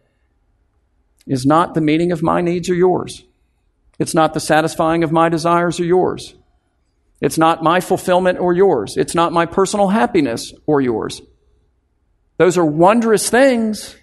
is 1.26 1.46
not 1.46 1.74
the 1.74 1.80
meeting 1.80 2.10
of 2.10 2.22
my 2.22 2.40
needs 2.40 2.68
or 2.68 2.74
yours. 2.74 3.22
It's 4.00 4.14
not 4.14 4.34
the 4.34 4.40
satisfying 4.40 5.04
of 5.04 5.12
my 5.12 5.28
desires 5.28 5.78
or 5.78 5.84
yours. 5.84 6.34
It's 7.20 7.38
not 7.38 7.62
my 7.62 7.80
fulfillment 7.80 8.40
or 8.40 8.52
yours. 8.52 8.96
It's 8.96 9.14
not 9.14 9.32
my 9.32 9.46
personal 9.46 9.88
happiness 9.88 10.52
or 10.66 10.80
yours. 10.80 11.22
Those 12.38 12.58
are 12.58 12.66
wondrous 12.66 13.30
things, 13.30 13.94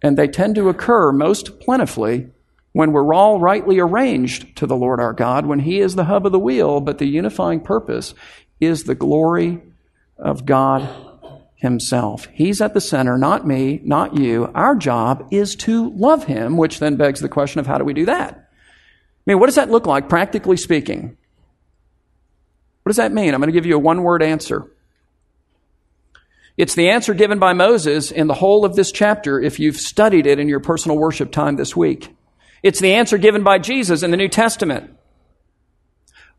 and 0.00 0.16
they 0.16 0.28
tend 0.28 0.54
to 0.54 0.68
occur 0.68 1.10
most 1.10 1.58
plentifully 1.58 2.28
when 2.74 2.90
we're 2.90 3.14
all 3.14 3.38
rightly 3.38 3.78
arranged 3.78 4.56
to 4.56 4.66
the 4.66 4.76
Lord 4.76 4.98
our 4.98 5.12
God, 5.12 5.46
when 5.46 5.60
He 5.60 5.78
is 5.78 5.94
the 5.94 6.04
hub 6.04 6.26
of 6.26 6.32
the 6.32 6.40
wheel, 6.40 6.80
but 6.80 6.98
the 6.98 7.06
unifying 7.06 7.60
purpose 7.60 8.14
is 8.60 8.82
the 8.82 8.96
glory 8.96 9.62
of 10.18 10.44
God 10.44 10.88
Himself. 11.54 12.26
He's 12.32 12.60
at 12.60 12.74
the 12.74 12.80
center, 12.80 13.16
not 13.16 13.46
me, 13.46 13.80
not 13.84 14.18
you. 14.18 14.50
Our 14.56 14.74
job 14.74 15.28
is 15.30 15.54
to 15.56 15.90
love 15.90 16.24
Him, 16.24 16.56
which 16.56 16.80
then 16.80 16.96
begs 16.96 17.20
the 17.20 17.28
question 17.28 17.60
of 17.60 17.66
how 17.68 17.78
do 17.78 17.84
we 17.84 17.94
do 17.94 18.06
that? 18.06 18.34
I 18.34 19.30
mean, 19.30 19.38
what 19.38 19.46
does 19.46 19.54
that 19.54 19.70
look 19.70 19.86
like, 19.86 20.08
practically 20.08 20.56
speaking? 20.56 21.16
What 22.82 22.90
does 22.90 22.96
that 22.96 23.12
mean? 23.12 23.34
I'm 23.34 23.40
going 23.40 23.52
to 23.52 23.56
give 23.56 23.66
you 23.66 23.76
a 23.76 23.78
one 23.78 24.02
word 24.02 24.20
answer. 24.20 24.68
It's 26.56 26.74
the 26.74 26.90
answer 26.90 27.14
given 27.14 27.38
by 27.38 27.52
Moses 27.52 28.10
in 28.10 28.26
the 28.26 28.34
whole 28.34 28.64
of 28.64 28.74
this 28.74 28.90
chapter 28.90 29.40
if 29.40 29.60
you've 29.60 29.76
studied 29.76 30.26
it 30.26 30.40
in 30.40 30.48
your 30.48 30.60
personal 30.60 30.98
worship 30.98 31.30
time 31.30 31.54
this 31.54 31.76
week. 31.76 32.12
It's 32.64 32.80
the 32.80 32.94
answer 32.94 33.18
given 33.18 33.44
by 33.44 33.58
Jesus 33.58 34.02
in 34.02 34.10
the 34.10 34.16
New 34.16 34.28
Testament. 34.28 34.90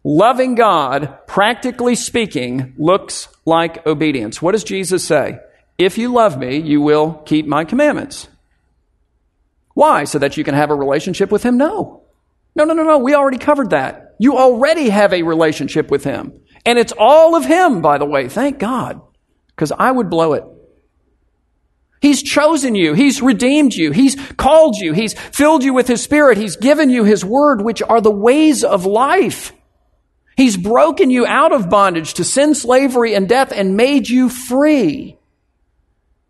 Loving 0.04 0.56
God, 0.56 1.20
practically 1.28 1.96
speaking, 1.96 2.74
looks 2.78 3.30
like 3.46 3.86
obedience. 3.88 4.42
What 4.42 4.52
does 4.52 4.64
Jesus 4.64 5.08
say? 5.08 5.40
If 5.78 5.98
you 5.98 6.12
love 6.12 6.38
me, 6.38 6.58
you 6.58 6.82
will 6.82 7.14
keep 7.26 7.46
my 7.46 7.64
commandments. 7.64 8.28
Why? 9.76 10.04
So 10.06 10.20
that 10.20 10.36
you 10.36 10.44
can 10.44 10.56
have 10.56 10.72
a 10.72 10.76
relationship 10.76 11.32
with 11.32 11.44
him? 11.44 11.58
No. 11.58 12.02
No, 12.56 12.64
no, 12.64 12.74
no, 12.74 12.84
no. 12.84 12.98
We 12.98 13.14
already 13.14 13.38
covered 13.38 13.70
that. 13.70 14.16
You 14.18 14.38
already 14.38 14.90
have 14.90 15.14
a 15.14 15.24
relationship 15.24 15.92
with 15.92 16.04
Him. 16.04 16.34
And 16.66 16.80
it's 16.80 16.94
all 16.98 17.36
of 17.36 17.46
Him, 17.46 17.82
by 17.82 17.98
the 17.98 18.06
way. 18.06 18.30
Thank 18.30 18.60
God. 18.60 19.02
Because 19.48 19.72
I 19.72 19.92
would 19.92 20.10
blow 20.10 20.34
it. 20.34 20.44
He's 22.02 22.22
chosen 22.22 22.76
you. 22.76 22.94
He's 22.94 23.22
redeemed 23.22 23.74
you. 23.74 23.92
He's 23.92 24.16
called 24.34 24.76
you. 24.76 24.94
He's 24.94 25.14
filled 25.14 25.64
you 25.64 25.74
with 25.74 25.88
His 25.88 26.04
Spirit. 26.04 26.38
He's 26.38 26.56
given 26.56 26.90
you 26.90 27.04
His 27.04 27.26
Word, 27.26 27.62
which 27.62 27.82
are 27.82 28.02
the 28.02 28.12
ways 28.12 28.64
of 28.64 28.86
life. 28.86 29.54
He's 30.38 30.58
broken 30.58 31.10
you 31.10 31.26
out 31.26 31.54
of 31.54 31.70
bondage 31.70 32.16
to 32.16 32.24
sin, 32.24 32.54
slavery, 32.56 33.16
and 33.16 33.28
death 33.28 33.52
and 33.52 33.78
made 33.78 34.10
you 34.10 34.30
free. 34.30 35.18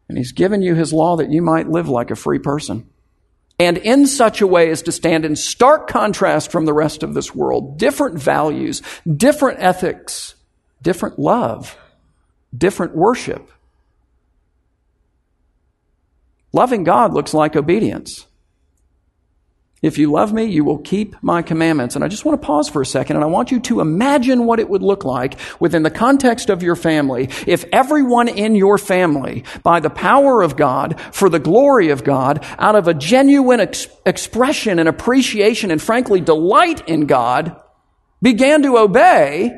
And 0.07 0.17
He's 0.17 0.31
given 0.31 0.61
you 0.61 0.75
His 0.75 0.93
law 0.93 1.17
that 1.17 1.31
you 1.31 1.41
might 1.41 1.67
live 1.67 1.89
like 1.89 2.11
a 2.11 2.15
free 2.15 2.39
person 2.39 2.87
and 3.59 3.77
in 3.77 4.05
such 4.05 4.41
a 4.41 4.47
way 4.47 4.69
as 4.69 4.81
to 4.83 4.91
stand 4.91 5.25
in 5.25 5.35
stark 5.35 5.87
contrast 5.87 6.51
from 6.51 6.65
the 6.65 6.73
rest 6.73 7.03
of 7.03 7.13
this 7.13 7.33
world. 7.33 7.77
Different 7.77 8.19
values, 8.19 8.81
different 9.05 9.59
ethics, 9.61 10.35
different 10.81 11.17
love, 11.17 11.77
different 12.55 12.95
worship. 12.95 13.49
Loving 16.55 16.85
God 16.85 17.13
looks 17.13 17.33
like 17.33 17.57
obedience. 17.57 18.27
If 19.81 19.97
you 19.97 20.09
love 20.09 20.31
me, 20.31 20.45
you 20.45 20.63
will 20.63 20.77
keep 20.77 21.21
my 21.21 21.41
commandments. 21.41 21.95
And 21.95 22.03
I 22.03 22.07
just 22.07 22.23
want 22.23 22.41
to 22.41 22.47
pause 22.47 22.69
for 22.69 22.81
a 22.81 22.85
second 22.85 23.17
and 23.17 23.25
I 23.25 23.27
want 23.27 23.51
you 23.51 23.59
to 23.59 23.81
imagine 23.81 24.45
what 24.45 24.61
it 24.61 24.69
would 24.69 24.81
look 24.81 25.03
like 25.03 25.37
within 25.59 25.83
the 25.83 25.91
context 25.91 26.49
of 26.49 26.63
your 26.63 26.77
family 26.77 27.27
if 27.45 27.65
everyone 27.73 28.29
in 28.29 28.55
your 28.55 28.77
family, 28.77 29.43
by 29.63 29.81
the 29.81 29.89
power 29.89 30.41
of 30.41 30.55
God, 30.55 30.97
for 31.11 31.27
the 31.27 31.39
glory 31.39 31.89
of 31.89 32.05
God, 32.05 32.45
out 32.57 32.75
of 32.75 32.87
a 32.87 32.93
genuine 32.93 33.59
ex- 33.59 33.87
expression 34.05 34.79
and 34.79 34.87
appreciation 34.87 35.71
and 35.71 35.81
frankly 35.81 36.21
delight 36.21 36.87
in 36.87 37.05
God, 37.05 37.61
began 38.21 38.63
to 38.63 38.77
obey 38.77 39.51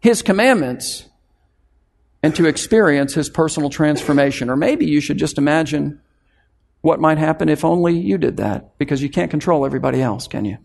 his 0.00 0.22
commandments 0.22 1.04
and 2.22 2.34
to 2.34 2.46
experience 2.46 3.12
his 3.12 3.28
personal 3.28 3.68
transformation. 3.68 4.48
Or 4.48 4.56
maybe 4.56 4.86
you 4.86 5.02
should 5.02 5.18
just 5.18 5.36
imagine 5.36 6.00
what 6.80 7.00
might 7.00 7.18
happen 7.18 7.48
if 7.48 7.64
only 7.64 7.98
you 7.98 8.18
did 8.18 8.38
that, 8.38 8.78
because 8.78 9.02
you 9.02 9.10
can't 9.10 9.30
control 9.30 9.66
everybody 9.66 10.00
else, 10.00 10.26
can 10.26 10.44
you? 10.44 10.58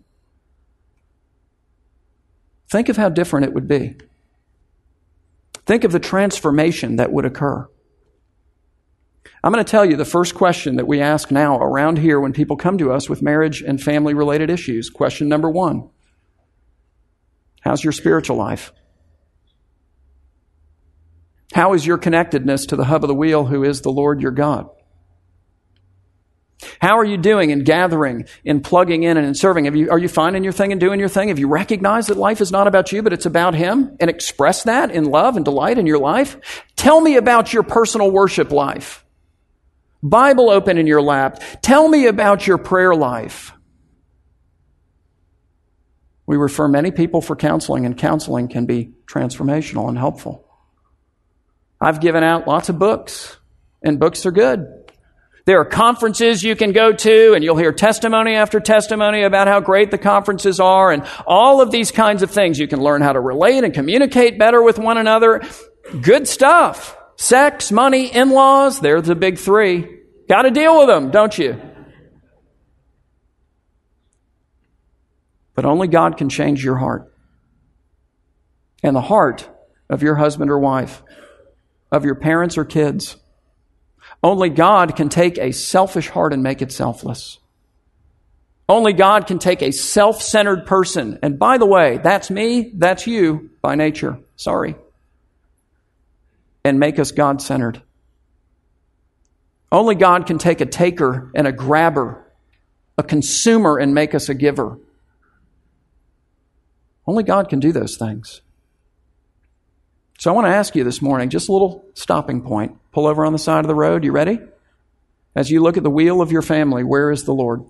Think 2.70 2.90
of 2.90 2.98
how 2.98 3.10
different 3.10 3.46
it 3.46 3.54
would 3.54 3.68
be. 3.68 3.98
Think 5.66 5.84
of 5.84 5.92
the 5.92 6.00
transformation 6.00 6.98
that 6.98 7.12
would 7.12 7.26
occur. 7.26 7.68
I'm 9.44 9.52
going 9.52 9.64
to 9.64 9.70
tell 9.70 9.86
you 9.86 9.96
the 9.96 10.06
first 10.06 10.36
question 10.36 10.78
that 10.78 10.88
we 10.88 11.02
ask 11.02 11.32
now 11.32 11.58
around 11.58 12.00
here 12.00 12.20
when 12.20 12.34
people 12.34 12.58
come 12.58 12.78
to 12.80 12.92
us 12.92 13.10
with 13.10 13.22
marriage 13.22 13.62
and 13.62 13.82
family 13.82 14.14
related 14.14 14.50
issues. 14.50 14.90
Question 14.90 15.28
number 15.28 15.50
one 15.50 15.90
How's 17.62 17.84
your 17.84 17.94
spiritual 17.94 18.38
life? 18.38 18.72
How 21.54 21.74
is 21.74 21.86
your 21.86 21.98
connectedness 21.98 22.66
to 22.68 22.76
the 22.76 22.86
hub 22.86 23.04
of 23.04 23.08
the 23.08 23.16
wheel, 23.16 23.46
who 23.46 23.64
is 23.64 23.82
the 23.82 23.92
Lord 23.92 24.22
your 24.22 24.32
God? 24.32 24.70
How 26.80 26.98
are 26.98 27.06
you 27.06 27.18
doing 27.18 27.50
in 27.50 27.64
gathering, 27.64 28.28
in 28.44 28.62
plugging 28.62 29.04
in, 29.04 29.18
and 29.18 29.26
in 29.26 29.34
serving? 29.34 29.66
You, 29.76 29.90
are 29.92 30.00
you 30.00 30.08
finding 30.08 30.44
your 30.44 30.54
thing 30.54 30.72
and 30.72 30.80
doing 30.80 31.00
your 31.00 31.10
thing? 31.10 31.28
Have 31.28 31.40
you 31.40 31.48
recognized 31.48 32.10
that 32.10 32.18
life 32.18 32.42
is 32.42 32.52
not 32.52 32.68
about 32.68 32.92
you, 32.92 33.04
but 33.04 33.14
it's 33.14 33.26
about 33.26 33.56
Him 33.56 33.98
and 34.00 34.10
express 34.10 34.64
that 34.64 34.92
in 34.92 35.06
love 35.06 35.36
and 35.36 35.44
delight 35.44 35.78
in 35.78 35.86
your 35.86 36.00
life? 36.00 36.64
Tell 36.76 37.00
me 37.02 37.18
about 37.18 37.52
your 37.52 37.64
personal 37.64 38.10
worship 38.10 38.52
life. 38.52 39.06
Bible 40.02 40.50
open 40.50 40.78
in 40.78 40.88
your 40.88 41.02
lap. 41.02 41.42
Tell 41.62 41.88
me 41.88 42.08
about 42.08 42.48
your 42.48 42.58
prayer 42.58 42.96
life. 42.96 43.52
We 46.28 46.38
refer 46.38 46.68
many 46.68 46.92
people 46.92 47.22
for 47.22 47.36
counseling, 47.36 47.86
and 47.86 47.98
counseling 47.98 48.48
can 48.48 48.66
be 48.66 48.94
transformational 49.08 49.90
and 49.90 49.98
helpful. 49.98 50.48
I've 51.80 52.00
given 52.00 52.24
out 52.24 52.48
lots 52.48 52.70
of 52.70 52.80
books, 52.80 53.38
and 53.84 54.00
books 54.00 54.26
are 54.26 54.32
good. 54.32 54.75
There 55.46 55.60
are 55.60 55.66
conferences 55.66 56.42
you 56.42 56.56
can 56.56 56.72
go 56.72 56.92
to, 56.92 57.34
and 57.34 57.44
you'll 57.44 57.56
hear 57.56 57.72
testimony 57.72 58.34
after 58.34 58.60
testimony 58.60 59.22
about 59.22 59.48
how 59.48 59.60
great 59.60 59.92
the 59.92 60.00
conferences 60.00 60.60
are, 60.60 60.92
and 60.92 61.06
all 61.28 61.62
of 61.62 61.70
these 61.70 61.92
kinds 61.92 62.24
of 62.24 62.32
things. 62.32 62.58
You 62.58 62.68
can 62.68 62.82
learn 62.82 63.04
how 63.04 63.14
to 63.14 63.20
relate 63.20 63.64
and 63.64 63.72
communicate 63.72 64.40
better 64.40 64.62
with 64.62 64.80
one 64.80 64.98
another. 64.98 65.44
Good 66.02 66.28
stuff. 66.28 66.98
Sex, 67.18 67.72
money, 67.72 68.08
in 68.08 68.32
laws, 68.32 68.80
they're 68.80 69.02
the 69.02 69.14
big 69.14 69.38
three. 69.38 69.88
Got 70.28 70.44
to 70.44 70.52
deal 70.52 70.80
with 70.80 70.88
them, 70.88 71.12
don't 71.12 71.38
you? 71.38 71.62
But 75.54 75.66
only 75.66 75.88
God 75.88 76.18
can 76.18 76.28
change 76.28 76.66
your 76.66 76.78
heart 76.78 77.14
and 78.82 78.96
the 78.96 79.02
heart 79.02 79.48
of 79.92 80.02
your 80.02 80.16
husband 80.16 80.50
or 80.50 80.58
wife, 80.58 81.04
of 81.92 82.04
your 82.04 82.16
parents 82.16 82.58
or 82.58 82.66
kids 82.66 83.16
only 84.26 84.50
God 84.50 84.96
can 84.96 85.08
take 85.08 85.38
a 85.38 85.52
selfish 85.52 86.10
heart 86.10 86.34
and 86.34 86.42
make 86.42 86.64
it 86.64 86.72
selfless. 86.72 87.38
Only 88.68 88.92
God 88.92 89.28
can 89.28 89.38
take 89.38 89.62
a 89.62 89.70
self 89.70 90.20
centered 90.20 90.66
person. 90.66 91.20
And 91.22 91.38
by 91.38 91.60
the 91.60 91.68
way, 91.68 92.00
that's 92.00 92.32
me, 92.32 92.72
that's 92.74 93.06
you 93.06 93.52
by 93.62 93.76
nature. 93.76 94.18
Sorry. 94.36 94.74
And 96.64 96.80
make 96.80 96.98
us 96.98 97.12
God 97.12 97.40
centered. 97.40 97.84
Only 99.72 99.94
God 99.94 100.26
can 100.26 100.40
take 100.40 100.60
a 100.60 100.66
taker 100.66 101.30
and 101.36 101.46
a 101.46 101.52
grabber, 101.52 102.26
a 102.98 103.04
consumer, 103.04 103.78
and 103.78 103.94
make 103.94 104.16
us 104.16 104.28
a 104.28 104.34
giver. 104.34 104.80
Only 107.06 107.22
God 107.22 107.48
can 107.48 107.60
do 107.60 107.72
those 107.72 107.96
things. 107.96 108.42
So 110.18 110.32
I 110.32 110.34
want 110.34 110.48
to 110.48 110.54
ask 110.54 110.76
you 110.76 110.84
this 110.84 111.02
morning, 111.02 111.30
just 111.30 111.50
a 111.50 111.52
little 111.52 111.86
stopping 111.94 112.42
point. 112.42 112.78
Pull 112.92 113.08
over 113.08 113.26
on 113.26 113.34
the 113.34 113.40
side 113.40 113.66
of 113.66 113.68
the 113.68 113.76
road. 113.76 114.04
You 114.04 114.12
ready? 114.12 114.40
As 115.36 115.52
you 115.52 115.62
look 115.62 115.78
at 115.78 115.84
the 115.84 115.90
wheel 115.90 116.22
of 116.22 116.32
your 116.32 116.42
family, 116.42 116.84
where 116.84 117.12
is 117.12 117.26
the 117.26 117.34
Lord? 117.34 117.66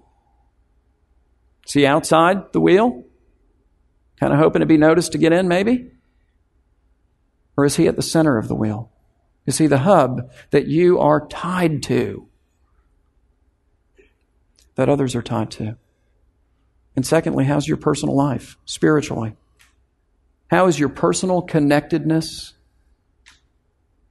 See 1.65 1.85
outside 1.85 2.53
the 2.53 2.61
wheel? 2.61 3.03
Kind 4.19 4.31
of 4.31 4.39
hoping 4.39 4.59
to 4.59 4.67
be 4.67 4.77
noticed 4.77 5.13
to 5.13 5.17
get 5.17 5.33
in, 5.33 5.47
maybe? 5.47 5.91
Or 7.57 7.65
is 7.65 7.75
He 7.75 7.87
at 7.87 7.95
the 7.95 8.03
center 8.03 8.37
of 8.37 8.47
the 8.47 8.55
wheel? 8.55 8.91
Is 9.47 9.57
He 9.57 9.65
the 9.65 9.79
hub 9.79 10.29
that 10.51 10.67
you 10.67 10.99
are 10.99 11.27
tied 11.27 11.81
to? 11.83 12.27
That 14.75 14.89
others 14.89 15.15
are 15.15 15.23
tied 15.23 15.51
to? 15.51 15.77
And 16.95 17.05
secondly, 17.05 17.45
how's 17.45 17.67
your 17.67 17.77
personal 17.77 18.15
life 18.15 18.57
spiritually? 18.65 19.35
How 20.49 20.67
is 20.67 20.79
your 20.79 20.89
personal 20.89 21.41
connectedness 21.41 22.53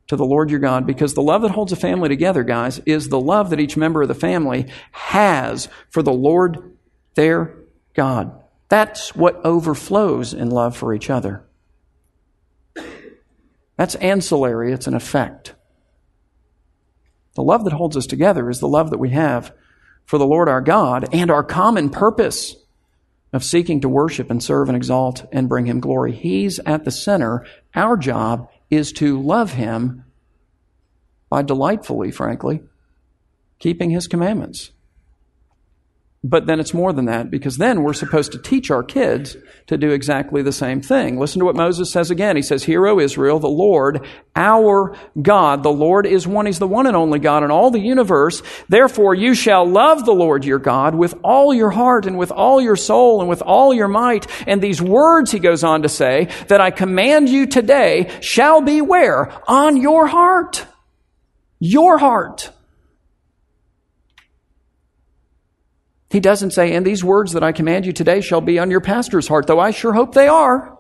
to 0.09 0.17
the 0.17 0.25
Lord 0.25 0.51
your 0.51 0.61
God? 0.61 0.87
Because 0.87 1.15
the 1.15 1.23
love 1.23 1.43
that 1.43 1.53
holds 1.53 1.73
a 1.73 1.77
family 1.77 2.09
together, 2.09 2.43
guys, 2.43 2.81
is 2.81 3.09
the 3.09 3.21
love 3.21 3.51
that 3.51 3.61
each 3.61 3.77
member 3.77 4.03
of 4.03 4.09
the 4.09 4.15
family 4.15 4.67
has 4.93 5.69
for 5.91 6.03
the 6.03 6.13
Lord 6.13 6.77
their 7.15 7.55
God. 7.95 8.33
That's 8.69 9.15
what 9.15 9.45
overflows 9.45 10.35
in 10.35 10.51
love 10.51 10.77
for 10.77 10.93
each 10.93 11.11
other. 11.11 11.45
That's 13.77 13.95
ancillary, 13.97 14.73
it's 14.73 14.87
an 14.87 14.95
effect. 14.95 15.55
The 17.35 17.43
love 17.43 17.65
that 17.65 17.73
holds 17.73 17.97
us 17.97 18.07
together 18.07 18.49
is 18.49 18.61
the 18.61 18.69
love 18.69 18.91
that 18.91 18.99
we 18.99 19.11
have 19.11 19.53
for 20.05 20.19
the 20.19 20.27
Lord 20.27 20.49
our 20.49 20.61
God 20.61 21.09
and 21.13 21.31
our 21.31 21.43
common 21.43 21.91
purpose 21.91 22.57
of 23.35 23.43
seeking 23.43 23.81
to 23.81 23.89
worship 23.89 24.31
and 24.31 24.41
serve 24.41 24.69
and 24.69 24.77
exalt 24.77 25.27
and 25.33 25.49
bring 25.49 25.67
Him 25.67 25.81
glory. 25.81 26.13
He's 26.13 26.61
at 26.61 26.85
the 26.85 26.93
center. 26.93 27.45
Our 27.75 27.97
job 27.97 28.49
is 28.71 28.93
to 28.93 29.21
love 29.21 29.55
Him 29.55 30.05
by 31.29 31.43
delightfully, 31.43 32.13
frankly, 32.13 32.63
keeping 33.59 33.91
His 33.91 34.07
commandments. 34.07 34.71
But 36.27 36.47
then 36.47 36.59
it's 36.59 36.73
more 36.73 36.95
than 36.95 37.05
that 37.05 37.31
because 37.31 37.59
then 37.59 37.83
we're 37.83 37.93
supposed 37.93 38.33
to 38.33 38.39
teach 38.39 38.71
our 38.71 38.83
kids 38.83 39.37
to 39.67 39.77
do 39.77 39.91
exactly 39.91 40.41
the 40.41 40.53
same 40.53 40.81
thing. 40.81 41.21
Listen 41.21 41.41
to 41.41 41.45
what 41.45 41.55
Moses 41.55 41.93
says 41.93 42.11
again. 42.11 42.35
He 42.35 42.41
says, 42.41 42.65
Hear, 42.65 42.87
O 42.87 42.99
Israel, 42.99 43.39
the 43.39 43.47
Lord, 43.47 44.07
our 44.35 44.97
God. 45.21 45.63
The 45.63 45.69
Lord 45.73 46.07
is 46.07 46.27
one. 46.27 46.47
He's 46.47 46.59
the 46.59 46.67
one 46.67 46.87
and 46.87 46.97
only 46.97 47.19
God 47.19 47.45
in 47.45 47.51
all 47.51 47.71
the 47.71 47.79
universe. 47.79 48.43
Therefore, 48.71 49.15
you 49.15 49.35
shall 49.35 49.67
love 49.67 50.07
the 50.07 50.15
Lord 50.15 50.47
your 50.47 50.59
God 50.59 50.95
with 50.95 51.15
all 51.23 51.53
your 51.53 51.71
heart 51.71 52.07
and 52.07 52.17
with 52.17 52.33
all 52.33 52.59
your 52.59 52.77
soul 52.77 53.21
and 53.21 53.29
with 53.29 53.43
all 53.43 53.75
your 53.75 53.89
might. 53.89 54.27
And 54.49 54.63
these 54.63 54.81
words, 54.81 55.31
he 55.31 55.39
goes 55.39 55.63
on 55.63 55.83
to 55.83 55.91
say, 55.91 56.31
that 56.49 56.61
I 56.63 56.71
command 56.71 57.29
you 57.29 57.47
today 57.47 58.11
shall 58.21 58.63
be 58.63 58.81
where? 58.81 59.31
On 59.47 59.77
your 59.77 60.07
heart. 60.07 60.67
Your 61.61 61.99
heart. 61.99 62.51
He 66.15 66.21
doesn't 66.21 66.53
say, 66.53 66.73
and 66.75 66.87
these 66.87 67.03
words 67.03 67.33
that 67.33 67.43
I 67.43 67.51
command 67.51 67.87
you 67.87 67.93
today 67.93 68.21
shall 68.21 68.41
be 68.41 68.61
on 68.61 68.71
your 68.71 68.81
pastor's 68.81 69.27
heart, 69.27 69.49
though 69.49 69.59
I 69.59 69.73
sure 69.73 69.93
hope 69.93 70.15
they 70.15 70.29
are. 70.29 70.79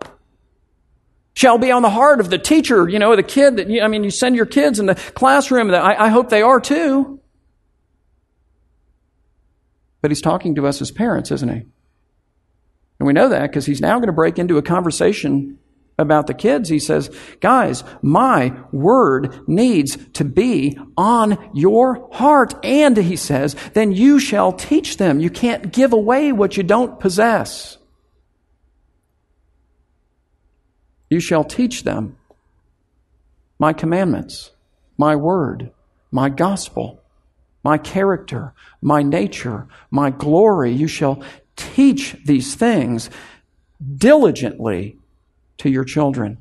Shall 1.33 1.59
be 1.59 1.73
on 1.73 1.83
the 1.83 1.91
heart 1.91 2.21
of 2.21 2.31
the 2.31 2.39
teacher, 2.39 2.89
you 2.89 3.01
know, 3.01 3.17
the 3.17 3.25
kid 3.25 3.57
that, 3.57 3.69
you, 3.69 3.83
I 3.83 3.89
mean, 3.89 4.05
you 4.05 4.13
send 4.13 4.37
your 4.37 4.47
kids 4.47 4.79
in 4.79 4.87
the 4.87 4.95
classroom, 4.95 5.67
that 5.73 5.83
I, 5.83 6.05
I 6.05 6.09
hope 6.11 6.29
they 6.29 6.43
are 6.43 6.61
too. 6.61 7.19
But 10.03 10.13
he's 10.13 10.23
talking 10.23 10.55
to 10.55 10.69
us 10.69 10.81
as 10.81 10.93
parents, 10.93 11.33
isn't 11.33 11.49
he? 11.49 11.63
And 13.01 13.07
we 13.09 13.13
know 13.13 13.29
that 13.31 13.51
because 13.51 13.67
he's 13.67 13.81
now 13.81 13.97
going 13.97 14.07
to 14.07 14.13
break 14.13 14.39
into 14.39 14.57
a 14.57 14.63
conversation 14.63 15.59
about 15.99 16.27
the 16.27 16.35
kids, 16.35 16.69
he 16.69 16.79
says, 16.79 17.11
Guys, 17.41 17.85
my 18.03 18.53
word 18.73 19.49
needs 19.49 19.97
to 20.15 20.25
be 20.25 20.79
on 20.97 21.51
your 21.55 22.09
heart. 22.13 22.55
And 22.65 22.97
he 22.97 23.17
says, 23.17 23.55
Then 23.75 23.93
you 23.93 24.19
shall 24.19 24.53
teach 24.53 24.97
them. 24.97 25.21
You 25.21 25.31
can't 25.31 25.73
give 25.73 25.93
away 25.93 26.33
what 26.33 26.57
you 26.57 26.63
don't 26.63 26.99
possess. 26.99 27.79
You 31.11 31.21
shall 31.21 31.45
teach 31.45 31.85
them 31.85 32.17
my 33.59 33.73
commandments, 33.73 34.51
my 34.99 35.15
word, 35.15 35.71
my 36.11 36.29
gospel, 36.29 37.01
my 37.63 37.79
character, 37.79 38.53
my 38.83 39.03
nature, 39.03 39.69
my 39.91 40.11
glory. 40.11 40.73
You 40.73 40.89
shall 40.89 41.23
teach 41.55 42.17
these 42.25 42.57
things 42.57 43.11
diligently 43.97 44.99
to 45.59 45.71
your 45.71 45.85
children. 45.85 46.39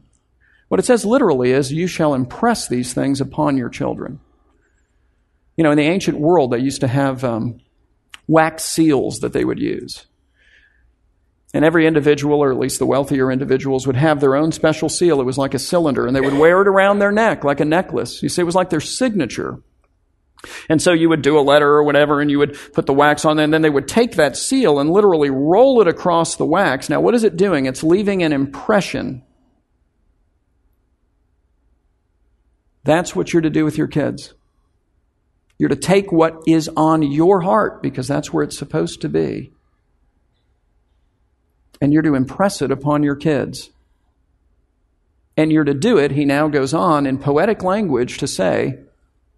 What 0.68 0.80
it 0.80 0.86
says 0.86 1.06
literally 1.06 1.52
is, 1.52 1.72
you 1.72 1.88
shall 1.88 2.14
impress 2.14 2.68
these 2.68 2.94
things 2.94 3.22
upon 3.22 3.58
your 3.58 3.70
children. 3.70 4.20
You 5.56 5.64
know, 5.64 5.72
in 5.72 5.78
the 5.78 5.84
ancient 5.84 6.20
world, 6.20 6.52
they 6.52 6.60
used 6.60 6.82
to 6.82 6.88
have 6.88 7.24
um, 7.24 7.60
wax 8.28 8.64
seals 8.64 9.20
that 9.20 9.34
they 9.34 9.46
would 9.46 9.60
use. 9.60 10.06
And 11.54 11.64
every 11.64 11.86
individual, 11.86 12.40
or 12.44 12.52
at 12.52 12.58
least 12.58 12.80
the 12.80 12.88
wealthier 12.88 13.32
individuals, 13.32 13.86
would 13.86 13.96
have 13.96 14.20
their 14.20 14.36
own 14.36 14.52
special 14.52 14.90
seal. 14.90 15.22
It 15.22 15.26
was 15.26 15.38
like 15.38 15.54
a 15.54 15.60
cylinder, 15.60 16.08
and 16.08 16.16
they 16.16 16.22
would 16.22 16.34
wear 16.34 16.62
it 16.62 16.68
around 16.68 16.98
their 16.98 17.12
neck 17.12 17.44
like 17.44 17.60
a 17.60 17.66
necklace. 17.66 18.24
You 18.24 18.30
see, 18.30 18.42
it 18.42 18.46
was 18.46 18.56
like 18.56 18.72
their 18.72 18.82
signature. 18.82 19.62
And 20.70 20.82
so 20.82 20.92
you 20.92 21.10
would 21.10 21.22
do 21.22 21.40
a 21.40 21.42
letter 21.42 21.68
or 21.68 21.84
whatever, 21.84 22.20
and 22.20 22.30
you 22.30 22.40
would 22.40 22.58
put 22.74 22.86
the 22.86 22.94
wax 22.94 23.26
on 23.26 23.40
and 23.40 23.54
then 23.54 23.62
they 23.62 23.70
would 23.70 23.88
take 23.88 24.16
that 24.16 24.36
seal 24.36 24.80
and 24.80 24.90
literally 24.90 25.30
roll 25.30 25.82
it 25.82 25.88
across 25.88 26.36
the 26.36 26.46
wax. 26.46 26.90
Now, 26.90 27.00
what 27.02 27.16
is 27.16 27.24
it 27.24 27.38
doing? 27.38 27.66
It's 27.66 27.84
leaving 27.84 28.24
an 28.24 28.34
impression. 28.34 29.24
That's 32.84 33.16
what 33.16 33.32
you're 33.32 33.42
to 33.42 33.50
do 33.50 33.64
with 33.64 33.78
your 33.78 33.88
kids. 33.88 34.34
You're 35.58 35.70
to 35.70 35.76
take 35.76 36.12
what 36.12 36.42
is 36.48 36.70
on 36.76 37.04
your 37.04 37.42
heart, 37.42 37.82
because 37.82 38.08
that's 38.08 38.34
where 38.34 38.44
it's 38.44 38.58
supposed 38.58 39.02
to 39.02 39.10
be, 39.10 39.54
and 41.80 41.94
you're 41.94 42.02
to 42.02 42.16
impress 42.16 42.62
it 42.62 42.72
upon 42.72 43.04
your 43.04 43.16
kids. 43.16 43.70
And 45.38 45.52
you're 45.52 45.64
to 45.64 45.74
do 45.74 45.98
it, 45.98 46.12
he 46.12 46.26
now 46.26 46.48
goes 46.48 46.74
on 46.74 47.06
in 47.06 47.18
poetic 47.18 47.64
language 47.64 48.18
to 48.18 48.28
say, 48.28 48.80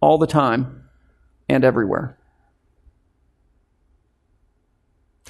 all 0.02 0.18
the 0.18 0.28
time 0.28 0.85
and 1.48 1.64
everywhere. 1.64 2.18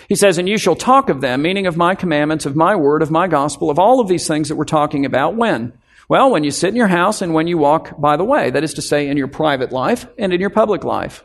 He 0.07 0.15
says, 0.15 0.37
And 0.37 0.47
you 0.47 0.57
shall 0.57 0.75
talk 0.75 1.09
of 1.09 1.21
them, 1.21 1.41
meaning 1.41 1.67
of 1.67 1.77
my 1.77 1.95
commandments, 1.95 2.45
of 2.45 2.55
my 2.55 2.75
word, 2.75 3.01
of 3.01 3.11
my 3.11 3.27
gospel, 3.27 3.69
of 3.69 3.79
all 3.79 3.99
of 3.99 4.07
these 4.07 4.27
things 4.27 4.49
that 4.49 4.55
we're 4.55 4.65
talking 4.65 5.05
about. 5.05 5.35
When? 5.35 5.73
Well, 6.07 6.29
when 6.29 6.43
you 6.43 6.51
sit 6.51 6.69
in 6.69 6.75
your 6.75 6.87
house 6.87 7.21
and 7.21 7.33
when 7.33 7.47
you 7.47 7.57
walk 7.57 7.99
by 7.99 8.17
the 8.17 8.23
way. 8.23 8.51
That 8.51 8.63
is 8.63 8.75
to 8.75 8.81
say, 8.81 9.07
in 9.07 9.17
your 9.17 9.27
private 9.27 9.71
life 9.71 10.05
and 10.17 10.33
in 10.33 10.41
your 10.41 10.49
public 10.49 10.83
life. 10.83 11.23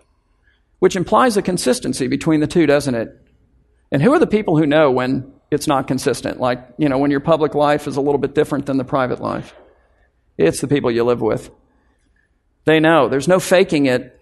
Which 0.79 0.97
implies 0.97 1.37
a 1.37 1.43
consistency 1.43 2.09
between 2.09 2.41
the 2.41 2.47
two, 2.47 2.67
doesn't 2.67 2.95
it? 2.95 3.15
And 3.93 4.03
who 4.03 4.13
are 4.15 4.19
the 4.19 4.27
people 4.27 4.57
who 4.57 4.67
know 4.67 4.91
when 4.91 5.33
it's 5.51 5.67
not 5.67 5.87
consistent? 5.87 6.41
Like, 6.41 6.67
you 6.79 6.89
know, 6.89 6.97
when 6.97 7.11
your 7.11 7.21
public 7.21 7.55
life 7.55 7.87
is 7.87 7.97
a 7.97 8.01
little 8.01 8.19
bit 8.19 8.35
different 8.35 8.67
than 8.67 8.79
the 8.79 8.85
private 8.85 9.21
life. 9.21 9.55
It's 10.39 10.63
the 10.63 10.69
people 10.69 10.91
you 10.91 11.05
live 11.05 11.21
with. 11.21 11.51
They 12.65 12.81
know. 12.81 13.09
There's 13.09 13.29
no 13.29 13.41
faking 13.41 13.87
it 13.87 14.20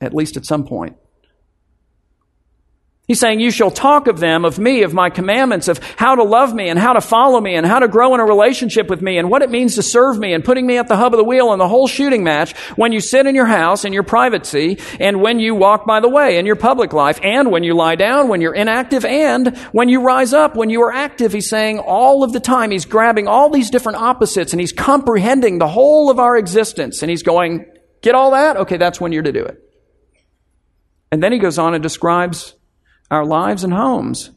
at 0.00 0.14
least 0.14 0.36
at 0.36 0.44
some 0.44 0.66
point. 0.66 0.96
He's 3.06 3.20
saying, 3.20 3.40
You 3.40 3.50
shall 3.50 3.70
talk 3.70 4.06
of 4.06 4.18
them, 4.18 4.46
of 4.46 4.58
me, 4.58 4.82
of 4.82 4.94
my 4.94 5.10
commandments, 5.10 5.68
of 5.68 5.78
how 5.96 6.14
to 6.14 6.22
love 6.22 6.54
me 6.54 6.70
and 6.70 6.78
how 6.78 6.94
to 6.94 7.02
follow 7.02 7.38
me 7.38 7.54
and 7.54 7.66
how 7.66 7.78
to 7.78 7.88
grow 7.88 8.14
in 8.14 8.20
a 8.20 8.24
relationship 8.24 8.88
with 8.88 9.02
me 9.02 9.18
and 9.18 9.30
what 9.30 9.42
it 9.42 9.50
means 9.50 9.74
to 9.74 9.82
serve 9.82 10.18
me 10.18 10.32
and 10.32 10.42
putting 10.42 10.66
me 10.66 10.78
at 10.78 10.88
the 10.88 10.96
hub 10.96 11.12
of 11.12 11.18
the 11.18 11.24
wheel 11.24 11.52
and 11.52 11.60
the 11.60 11.68
whole 11.68 11.86
shooting 11.86 12.24
match 12.24 12.56
when 12.76 12.92
you 12.92 13.00
sit 13.00 13.26
in 13.26 13.34
your 13.34 13.44
house 13.44 13.84
in 13.84 13.92
your 13.92 14.04
privacy 14.04 14.78
and 15.00 15.20
when 15.20 15.38
you 15.38 15.54
walk 15.54 15.84
by 15.84 16.00
the 16.00 16.08
way 16.08 16.38
in 16.38 16.46
your 16.46 16.56
public 16.56 16.94
life 16.94 17.20
and 17.22 17.50
when 17.50 17.62
you 17.62 17.74
lie 17.74 17.94
down, 17.94 18.28
when 18.28 18.40
you're 18.40 18.54
inactive 18.54 19.04
and 19.04 19.54
when 19.72 19.90
you 19.90 20.00
rise 20.00 20.32
up, 20.32 20.56
when 20.56 20.70
you 20.70 20.80
are 20.80 20.92
active. 20.92 21.30
He's 21.30 21.50
saying 21.50 21.80
all 21.80 22.24
of 22.24 22.32
the 22.32 22.40
time, 22.40 22.70
he's 22.70 22.86
grabbing 22.86 23.28
all 23.28 23.50
these 23.50 23.68
different 23.68 23.98
opposites 23.98 24.54
and 24.54 24.60
he's 24.60 24.72
comprehending 24.72 25.58
the 25.58 25.68
whole 25.68 26.08
of 26.08 26.18
our 26.18 26.38
existence 26.38 27.02
and 27.02 27.10
he's 27.10 27.22
going, 27.22 27.66
Get 28.00 28.14
all 28.14 28.32
that? 28.32 28.58
Okay, 28.58 28.76
that's 28.76 29.00
when 29.00 29.12
you're 29.12 29.22
to 29.22 29.32
do 29.32 29.44
it. 29.44 29.63
And 31.14 31.22
then 31.22 31.30
he 31.30 31.38
goes 31.38 31.60
on 31.60 31.74
and 31.74 31.82
describes 31.82 32.56
our 33.08 33.24
lives 33.24 33.62
and 33.62 33.72
homes. 33.72 34.32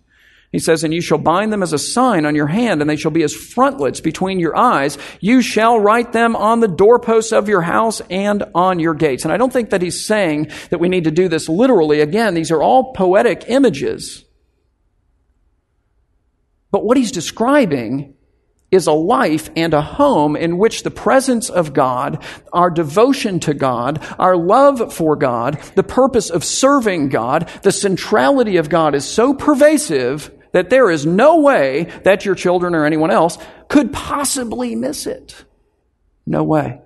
He 0.51 0.59
says, 0.59 0.83
And 0.83 0.93
you 0.93 1.01
shall 1.01 1.17
bind 1.17 1.51
them 1.51 1.63
as 1.63 1.73
a 1.73 1.79
sign 1.79 2.23
on 2.23 2.35
your 2.35 2.45
hand, 2.45 2.81
and 2.81 2.87
they 2.87 2.97
shall 2.97 3.09
be 3.09 3.23
as 3.23 3.33
frontlets 3.33 3.99
between 3.99 4.39
your 4.39 4.55
eyes. 4.55 4.99
You 5.19 5.41
shall 5.41 5.79
write 5.79 6.13
them 6.13 6.35
on 6.35 6.59
the 6.59 6.67
doorposts 6.67 7.31
of 7.31 7.49
your 7.49 7.63
house 7.63 7.99
and 8.11 8.43
on 8.53 8.77
your 8.77 8.93
gates. 8.93 9.23
And 9.23 9.33
I 9.33 9.37
don't 9.37 9.51
think 9.51 9.71
that 9.71 9.81
he's 9.81 10.05
saying 10.05 10.51
that 10.69 10.77
we 10.77 10.87
need 10.87 11.05
to 11.05 11.09
do 11.09 11.27
this 11.27 11.49
literally. 11.49 11.99
Again, 12.01 12.35
these 12.35 12.51
are 12.51 12.61
all 12.61 12.93
poetic 12.93 13.45
images. 13.47 14.23
But 16.69 16.85
what 16.85 16.95
he's 16.95 17.11
describing 17.11 18.13
is 18.71 18.87
a 18.87 18.91
life 18.91 19.49
and 19.55 19.73
a 19.73 19.81
home 19.81 20.35
in 20.35 20.57
which 20.57 20.83
the 20.83 20.91
presence 20.91 21.49
of 21.49 21.73
God, 21.73 22.23
our 22.51 22.69
devotion 22.69 23.39
to 23.41 23.53
God, 23.53 24.03
our 24.19 24.35
love 24.35 24.93
for 24.93 25.15
God, 25.15 25.59
the 25.75 25.83
purpose 25.83 26.29
of 26.29 26.43
serving 26.43 27.09
God, 27.09 27.49
the 27.63 27.71
centrality 27.71 28.57
of 28.57 28.69
God 28.69 28.93
is 28.93 29.05
so 29.05 29.33
pervasive 29.33 30.31
that 30.51 30.69
there 30.69 30.89
is 30.89 31.05
no 31.05 31.39
way 31.39 31.85
that 32.03 32.25
your 32.25 32.35
children 32.35 32.75
or 32.75 32.85
anyone 32.85 33.11
else 33.11 33.37
could 33.69 33.93
possibly 33.93 34.75
miss 34.75 35.05
it. 35.05 35.45
No 36.25 36.43
way. 36.43 36.81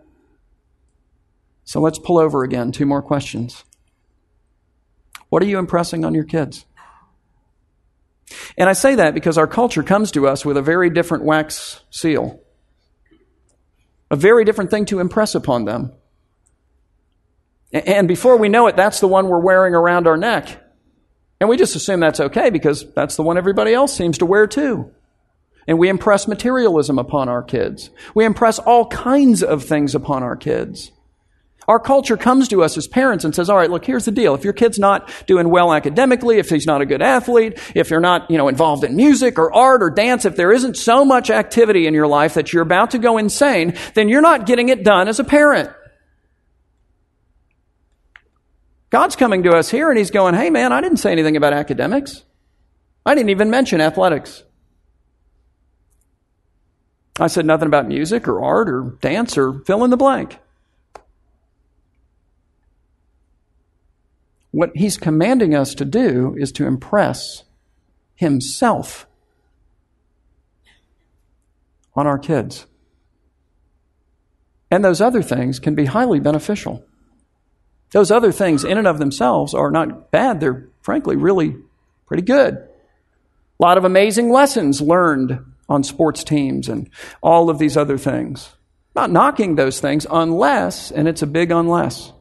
So 1.64 1.80
let's 1.80 2.00
pull 2.00 2.20
over 2.20 2.44
again. 2.44 2.72
Two 2.72 2.86
more 2.86 3.02
questions. 3.02 3.64
What 5.30 5.42
are 5.42 5.48
you 5.48 5.58
impressing 5.58 6.04
on 6.04 6.14
your 6.14 6.26
kids? 6.26 6.66
And 8.62 8.70
I 8.70 8.74
say 8.74 8.94
that 8.94 9.16
because 9.16 9.40
our 9.40 9.48
culture 9.48 9.82
comes 9.82 10.12
to 10.12 10.28
us 10.28 10.46
with 10.46 10.56
a 10.56 10.62
very 10.62 10.92
different 10.92 11.24
wax 11.24 11.82
seal. 11.90 12.40
A 14.12 14.16
very 14.16 14.46
different 14.46 14.70
thing 14.70 14.86
to 14.86 15.00
impress 15.00 15.34
upon 15.34 15.66
them. 15.66 15.94
And 17.74 18.08
before 18.08 18.38
we 18.38 18.50
know 18.50 18.68
it, 18.68 18.76
that's 18.76 19.00
the 19.00 19.08
one 19.08 19.30
we're 19.30 19.40
wearing 19.40 19.74
around 19.74 20.06
our 20.06 20.16
neck. 20.16 20.64
And 21.40 21.50
we 21.50 21.58
just 21.58 21.76
assume 21.76 22.02
that's 22.02 22.20
okay 22.20 22.52
because 22.52 22.86
that's 22.94 23.16
the 23.16 23.24
one 23.24 23.36
everybody 23.36 23.74
else 23.74 23.98
seems 23.98 24.20
to 24.20 24.28
wear 24.28 24.46
too. 24.46 24.92
And 25.68 25.80
we 25.80 25.90
impress 25.90 26.28
materialism 26.28 27.00
upon 27.00 27.30
our 27.30 27.42
kids. 27.42 27.90
We 28.14 28.26
impress 28.26 28.60
all 28.60 28.86
kinds 28.90 29.42
of 29.42 29.64
things 29.64 29.96
upon 29.96 30.22
our 30.22 30.36
kids. 30.36 30.92
Our 31.72 31.80
culture 31.80 32.18
comes 32.18 32.50
to 32.50 32.64
us 32.64 32.76
as 32.76 32.86
parents 32.86 33.24
and 33.24 33.34
says, 33.34 33.50
all 33.50 33.56
right, 33.56 33.70
look, 33.72 33.86
here's 33.86 34.04
the 34.04 34.12
deal. 34.12 34.36
If 34.36 34.44
your 34.44 34.52
kid's 34.52 34.78
not 34.78 35.10
doing 35.26 35.50
well 35.50 35.74
academically, 35.74 36.38
if 36.38 36.50
he's 36.50 36.66
not 36.66 36.82
a 36.82 36.86
good 36.86 37.02
athlete, 37.02 37.58
if 37.74 37.90
you're 37.90 38.02
not, 38.02 38.30
you 38.30 38.38
know, 38.38 38.50
involved 38.50 38.84
in 38.84 38.98
music 38.98 39.40
or 39.40 39.54
art 39.54 39.82
or 39.82 39.90
dance, 39.90 40.26
if 40.26 40.36
there 40.36 40.52
isn't 40.52 40.76
so 40.76 41.06
much 41.06 41.30
activity 41.30 41.88
in 41.88 41.94
your 41.94 42.08
life 42.08 42.34
that 42.34 42.52
you're 42.52 42.62
about 42.62 42.92
to 42.92 43.00
go 43.00 43.18
insane, 43.18 43.74
then 43.94 44.10
you're 44.10 44.20
not 44.20 44.46
getting 44.46 44.68
it 44.68 44.84
done 44.84 45.08
as 45.08 45.22
a 45.22 45.24
parent. 45.24 45.70
God's 48.90 49.16
coming 49.16 49.44
to 49.44 49.52
us 49.52 49.72
here 49.72 49.88
and 49.90 49.98
he's 49.98 50.12
going, 50.12 50.36
hey 50.36 50.50
man, 50.50 50.74
I 50.74 50.82
didn't 50.82 50.98
say 50.98 51.14
anything 51.14 51.38
about 51.38 51.54
academics. 51.54 52.22
I 53.06 53.16
didn't 53.16 53.30
even 53.30 53.50
mention 53.50 53.80
athletics. 53.80 54.44
I 57.18 57.28
said 57.28 57.46
nothing 57.46 57.68
about 57.68 57.88
music 57.88 58.28
or 58.28 58.44
art 58.44 58.70
or 58.70 58.98
dance 59.00 59.38
or 59.38 59.62
fill 59.64 59.86
in 59.86 59.90
the 59.90 59.96
blank. 59.96 60.38
What 64.52 64.72
he's 64.76 64.98
commanding 64.98 65.56
us 65.56 65.74
to 65.76 65.86
do 65.86 66.36
is 66.38 66.52
to 66.54 66.68
impress 66.68 67.44
himself 68.16 69.08
on 71.96 72.08
our 72.08 72.20
kids. 72.20 72.66
And 74.70 74.86
those 74.86 75.02
other 75.02 75.22
things 75.22 75.60
can 75.60 75.76
be 75.76 75.86
highly 75.86 76.20
beneficial. 76.20 76.86
Those 77.92 78.12
other 78.12 78.32
things, 78.32 78.64
in 78.64 78.78
and 78.78 78.88
of 78.88 79.00
themselves, 79.00 79.54
are 79.54 79.72
not 79.72 80.12
bad. 80.12 80.40
They're, 80.40 80.70
frankly, 80.82 81.18
really 81.18 81.58
pretty 82.06 82.24
good. 82.24 82.56
A 82.56 82.68
lot 83.60 83.78
of 83.78 83.84
amazing 83.84 84.32
lessons 84.32 84.82
learned 84.82 85.46
on 85.68 85.84
sports 85.84 86.24
teams 86.24 86.70
and 86.70 86.90
all 87.22 87.50
of 87.50 87.60
these 87.60 87.76
other 87.76 87.98
things. 87.98 88.56
Not 88.96 89.12
knocking 89.12 89.56
those 89.56 89.80
things 89.80 90.06
unless, 90.10 90.92
and 90.92 91.08
it's 91.08 91.22
a 91.22 91.28
big 91.28 91.52
unless, 91.52 92.14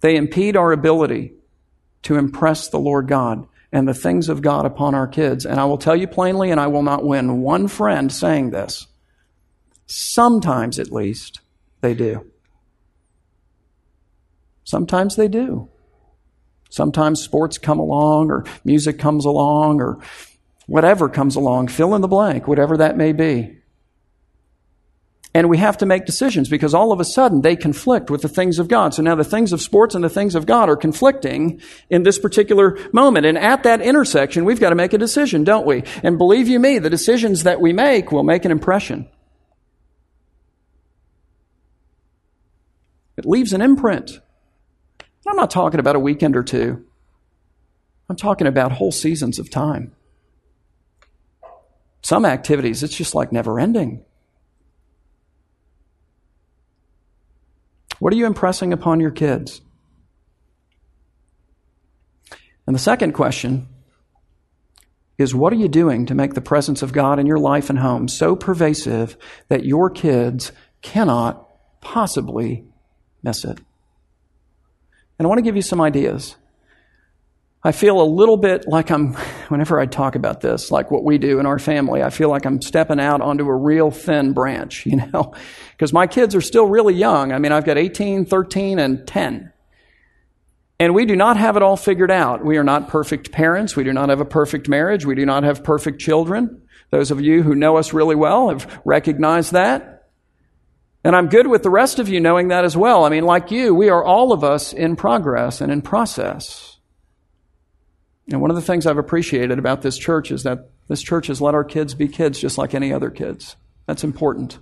they 0.00 0.16
impede 0.16 0.56
our 0.56 0.72
ability 0.72 1.32
to 2.02 2.16
impress 2.16 2.68
the 2.68 2.78
Lord 2.78 3.08
God 3.08 3.46
and 3.72 3.86
the 3.86 3.94
things 3.94 4.28
of 4.28 4.42
God 4.42 4.64
upon 4.64 4.94
our 4.94 5.06
kids. 5.06 5.44
And 5.44 5.60
I 5.60 5.64
will 5.64 5.78
tell 5.78 5.96
you 5.96 6.06
plainly, 6.06 6.50
and 6.50 6.60
I 6.60 6.68
will 6.68 6.82
not 6.82 7.04
win 7.04 7.42
one 7.42 7.68
friend 7.68 8.12
saying 8.12 8.50
this. 8.50 8.86
Sometimes, 9.86 10.78
at 10.78 10.92
least, 10.92 11.40
they 11.80 11.94
do. 11.94 12.30
Sometimes 14.64 15.16
they 15.16 15.28
do. 15.28 15.68
Sometimes 16.70 17.22
sports 17.22 17.58
come 17.58 17.78
along, 17.78 18.30
or 18.30 18.44
music 18.64 18.98
comes 18.98 19.24
along, 19.24 19.80
or 19.80 19.98
whatever 20.66 21.08
comes 21.08 21.36
along. 21.36 21.68
Fill 21.68 21.94
in 21.94 22.02
the 22.02 22.08
blank, 22.08 22.46
whatever 22.46 22.76
that 22.76 22.96
may 22.96 23.12
be. 23.12 23.57
And 25.34 25.50
we 25.50 25.58
have 25.58 25.76
to 25.78 25.86
make 25.86 26.06
decisions 26.06 26.48
because 26.48 26.74
all 26.74 26.90
of 26.90 27.00
a 27.00 27.04
sudden 27.04 27.42
they 27.42 27.54
conflict 27.54 28.10
with 28.10 28.22
the 28.22 28.28
things 28.28 28.58
of 28.58 28.68
God. 28.68 28.94
So 28.94 29.02
now 29.02 29.14
the 29.14 29.24
things 29.24 29.52
of 29.52 29.60
sports 29.60 29.94
and 29.94 30.02
the 30.02 30.08
things 30.08 30.34
of 30.34 30.46
God 30.46 30.68
are 30.68 30.76
conflicting 30.76 31.60
in 31.90 32.02
this 32.02 32.18
particular 32.18 32.78
moment. 32.92 33.26
And 33.26 33.36
at 33.36 33.62
that 33.64 33.82
intersection, 33.82 34.44
we've 34.44 34.60
got 34.60 34.70
to 34.70 34.74
make 34.74 34.94
a 34.94 34.98
decision, 34.98 35.44
don't 35.44 35.66
we? 35.66 35.84
And 36.02 36.16
believe 36.16 36.48
you 36.48 36.58
me, 36.58 36.78
the 36.78 36.90
decisions 36.90 37.42
that 37.42 37.60
we 37.60 37.72
make 37.72 38.10
will 38.10 38.24
make 38.24 38.44
an 38.44 38.50
impression. 38.50 39.08
It 43.18 43.26
leaves 43.26 43.52
an 43.52 43.60
imprint. 43.60 44.20
I'm 45.26 45.36
not 45.36 45.50
talking 45.50 45.80
about 45.80 45.96
a 45.96 46.00
weekend 46.00 46.36
or 46.36 46.42
two. 46.42 46.86
I'm 48.08 48.16
talking 48.16 48.46
about 48.46 48.72
whole 48.72 48.92
seasons 48.92 49.38
of 49.38 49.50
time. 49.50 49.94
Some 52.00 52.24
activities, 52.24 52.82
it's 52.82 52.96
just 52.96 53.14
like 53.14 53.30
never 53.30 53.60
ending. 53.60 54.04
What 57.98 58.12
are 58.12 58.16
you 58.16 58.26
impressing 58.26 58.72
upon 58.72 59.00
your 59.00 59.10
kids? 59.10 59.60
And 62.66 62.74
the 62.74 62.80
second 62.80 63.12
question 63.12 63.68
is 65.16 65.34
what 65.34 65.52
are 65.52 65.56
you 65.56 65.68
doing 65.68 66.06
to 66.06 66.14
make 66.14 66.34
the 66.34 66.40
presence 66.40 66.82
of 66.82 66.92
God 66.92 67.18
in 67.18 67.26
your 67.26 67.38
life 67.38 67.70
and 67.70 67.78
home 67.78 68.08
so 68.08 68.36
pervasive 68.36 69.16
that 69.48 69.64
your 69.64 69.90
kids 69.90 70.52
cannot 70.80 71.48
possibly 71.80 72.64
miss 73.22 73.44
it? 73.44 73.58
And 75.18 75.26
I 75.26 75.28
want 75.28 75.38
to 75.38 75.42
give 75.42 75.56
you 75.56 75.62
some 75.62 75.80
ideas. 75.80 76.36
I 77.62 77.72
feel 77.72 78.00
a 78.00 78.04
little 78.04 78.36
bit 78.36 78.68
like 78.68 78.90
I'm, 78.90 79.14
whenever 79.48 79.80
I 79.80 79.86
talk 79.86 80.14
about 80.14 80.40
this, 80.40 80.70
like 80.70 80.90
what 80.90 81.04
we 81.04 81.18
do 81.18 81.40
in 81.40 81.46
our 81.46 81.58
family, 81.58 82.02
I 82.02 82.10
feel 82.10 82.28
like 82.28 82.46
I'm 82.46 82.62
stepping 82.62 83.00
out 83.00 83.20
onto 83.20 83.46
a 83.46 83.56
real 83.56 83.90
thin 83.90 84.32
branch, 84.32 84.86
you 84.86 84.96
know, 84.96 85.34
because 85.72 85.92
my 85.92 86.06
kids 86.06 86.34
are 86.34 86.40
still 86.40 86.66
really 86.66 86.94
young. 86.94 87.32
I 87.32 87.38
mean, 87.38 87.52
I've 87.52 87.64
got 87.64 87.78
18, 87.78 88.26
13, 88.26 88.78
and 88.78 89.06
10. 89.06 89.52
And 90.80 90.94
we 90.94 91.06
do 91.06 91.16
not 91.16 91.36
have 91.36 91.56
it 91.56 91.62
all 91.62 91.76
figured 91.76 92.10
out. 92.10 92.44
We 92.44 92.56
are 92.56 92.64
not 92.64 92.88
perfect 92.88 93.32
parents. 93.32 93.74
We 93.74 93.82
do 93.82 93.92
not 93.92 94.10
have 94.10 94.20
a 94.20 94.24
perfect 94.24 94.68
marriage. 94.68 95.04
We 95.04 95.16
do 95.16 95.26
not 95.26 95.42
have 95.42 95.64
perfect 95.64 96.00
children. 96.00 96.62
Those 96.90 97.10
of 97.10 97.20
you 97.20 97.42
who 97.42 97.56
know 97.56 97.76
us 97.76 97.92
really 97.92 98.14
well 98.14 98.50
have 98.50 98.80
recognized 98.84 99.52
that. 99.52 100.08
And 101.02 101.16
I'm 101.16 101.28
good 101.28 101.48
with 101.48 101.64
the 101.64 101.70
rest 101.70 101.98
of 101.98 102.08
you 102.08 102.20
knowing 102.20 102.48
that 102.48 102.64
as 102.64 102.76
well. 102.76 103.04
I 103.04 103.08
mean, 103.08 103.24
like 103.24 103.50
you, 103.50 103.74
we 103.74 103.88
are 103.88 104.04
all 104.04 104.32
of 104.32 104.44
us 104.44 104.72
in 104.72 104.94
progress 104.94 105.60
and 105.60 105.72
in 105.72 105.82
process. 105.82 106.77
And 108.30 108.40
one 108.40 108.50
of 108.50 108.56
the 108.56 108.62
things 108.62 108.86
I've 108.86 108.98
appreciated 108.98 109.58
about 109.58 109.82
this 109.82 109.96
church 109.96 110.30
is 110.30 110.42
that 110.42 110.70
this 110.88 111.02
church 111.02 111.28
has 111.28 111.40
let 111.40 111.54
our 111.54 111.64
kids 111.64 111.94
be 111.94 112.08
kids 112.08 112.38
just 112.38 112.58
like 112.58 112.74
any 112.74 112.92
other 112.92 113.10
kids. 113.10 113.56
That's 113.86 114.04
important. 114.04 114.58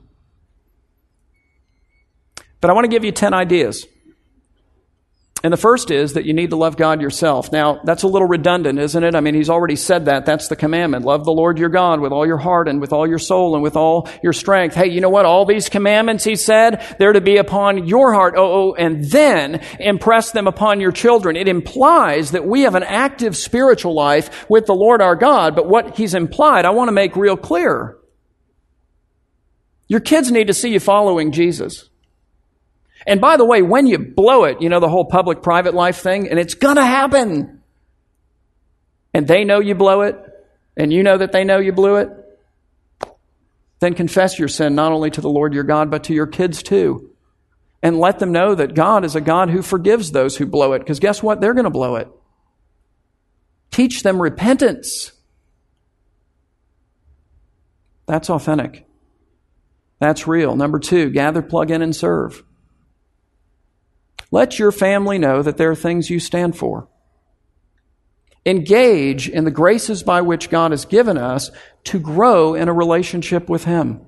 But 2.61 2.71
I 2.71 2.75
want 2.75 2.85
to 2.85 2.91
give 2.91 3.05
you 3.05 3.13
10 3.13 3.35
ideas 3.35 3.87
and 5.47 5.53
the 5.53 5.57
first 5.57 5.93
is 5.93 6.15
that 6.15 6.25
you 6.25 6.33
need 6.33 6.51
to 6.51 6.57
love 6.57 6.77
God 6.77 7.01
yourself. 7.01 7.53
Now, 7.53 7.81
that's 7.85 8.03
a 8.03 8.09
little 8.09 8.27
redundant, 8.27 8.81
isn't 8.81 9.05
it? 9.05 9.15
I 9.15 9.21
mean, 9.21 9.37
he's 9.37 9.49
already 9.49 9.77
said 9.77 10.07
that. 10.07 10.27
That's 10.27 10.49
the 10.49 10.57
commandment. 10.57 11.05
Love 11.05 11.25
the 11.25 11.31
Lord 11.31 11.57
your 11.57 11.69
God 11.69 12.01
with 12.01 12.11
all 12.11 12.27
your 12.27 12.37
heart 12.37 12.67
and 12.67 12.81
with 12.81 12.93
all 12.93 13.07
your 13.07 13.21
soul 13.21 13.55
and 13.55 13.63
with 13.63 13.77
all 13.77 14.09
your 14.25 14.33
strength. 14.33 14.75
Hey, 14.75 14.89
you 14.89 15.01
know 15.01 15.09
what? 15.09 15.25
All 15.25 15.45
these 15.45 15.69
commandments, 15.69 16.25
he 16.25 16.35
said, 16.35 16.85
they're 16.99 17.13
to 17.13 17.21
be 17.21 17.37
upon 17.37 17.87
your 17.87 18.13
heart. 18.13 18.35
Oh, 18.37 18.73
oh, 18.73 18.75
and 18.75 19.05
then 19.05 19.61
impress 19.79 20.33
them 20.33 20.49
upon 20.49 20.81
your 20.81 20.91
children. 20.91 21.37
It 21.37 21.47
implies 21.47 22.33
that 22.33 22.45
we 22.45 22.63
have 22.63 22.75
an 22.75 22.83
active 22.83 23.37
spiritual 23.37 23.95
life 23.95 24.51
with 24.51 24.67
the 24.67 24.75
Lord 24.75 25.01
our 25.01 25.15
God. 25.15 25.55
But 25.55 25.69
what 25.69 25.97
he's 25.97 26.15
implied, 26.15 26.65
I 26.65 26.71
want 26.71 26.89
to 26.89 26.93
make 26.93 27.15
real 27.15 27.37
clear. 27.37 27.99
Your 29.87 30.01
kids 30.01 30.33
need 30.33 30.49
to 30.49 30.55
see 30.55 30.73
you 30.73 30.81
following 30.81 31.31
Jesus. 31.31 31.89
And 33.05 33.21
by 33.21 33.37
the 33.37 33.45
way, 33.45 33.63
when 33.63 33.87
you 33.87 33.99
blow 33.99 34.45
it, 34.45 34.63
you 34.63 34.69
know 34.69 34.81
the 34.81 34.89
whole 34.89 35.05
public 35.05 35.43
private 35.43 35.75
life 35.75 35.99
thing, 35.99 36.29
and 36.29 36.39
it's 36.39 36.55
gonna 36.55 36.87
happen. 36.87 37.63
And 39.13 39.27
they 39.27 39.45
know 39.45 39.61
you 39.61 39.75
blow 39.75 40.03
it, 40.03 40.17
and 40.77 40.93
you 40.93 41.03
know 41.03 41.19
that 41.19 41.33
they 41.33 41.45
know 41.45 41.59
you 41.59 41.73
blew 41.73 41.97
it. 41.97 42.11
Then 43.81 43.95
confess 43.95 44.39
your 44.39 44.49
sin 44.49 44.75
not 44.75 44.93
only 44.93 45.11
to 45.11 45.21
the 45.21 45.29
Lord 45.29 45.53
your 45.53 45.65
God, 45.65 45.91
but 45.91 46.05
to 46.05 46.15
your 46.15 46.27
kids 46.27 46.63
too. 46.63 47.11
And 47.83 47.99
let 47.99 48.19
them 48.19 48.33
know 48.33 48.55
that 48.55 48.75
God 48.75 49.05
is 49.05 49.15
a 49.15 49.21
God 49.21 49.51
who 49.51 49.63
forgives 49.63 50.13
those 50.13 50.37
who 50.37 50.47
blow 50.47 50.73
it, 50.73 50.79
because 50.79 51.01
guess 51.01 51.23
what? 51.23 51.41
They're 51.41 51.55
gonna 51.55 51.71
blow 51.71 51.97
it. 51.97 52.09
Teach 53.71 54.03
them 54.03 54.23
repentance. 54.23 55.13
That's 58.07 58.31
authentic. 58.31 58.87
That's 59.99 60.27
real. 60.27 60.57
Number 60.57 60.79
two, 60.79 61.11
gather, 61.11 61.43
plug 61.43 61.71
in, 61.71 61.83
and 61.83 61.95
serve. 61.95 62.43
Let 64.31 64.59
your 64.59 64.73
family 64.73 65.19
know 65.19 65.43
that 65.43 65.57
there 65.57 65.71
are 65.71 65.77
things 65.77 66.11
you 66.11 66.21
stand 66.21 66.57
for. 66.57 66.89
Engage 68.45 69.29
in 69.29 69.45
the 69.45 69.51
graces 69.51 70.03
by 70.03 70.21
which 70.21 70.51
God 70.51 70.71
has 70.71 70.85
given 70.85 71.19
us 71.19 71.51
to 71.85 71.99
grow 71.99 72.55
in 72.55 72.69
a 72.69 72.73
relationship 72.73 73.49
with 73.49 73.65
Him. 73.65 74.07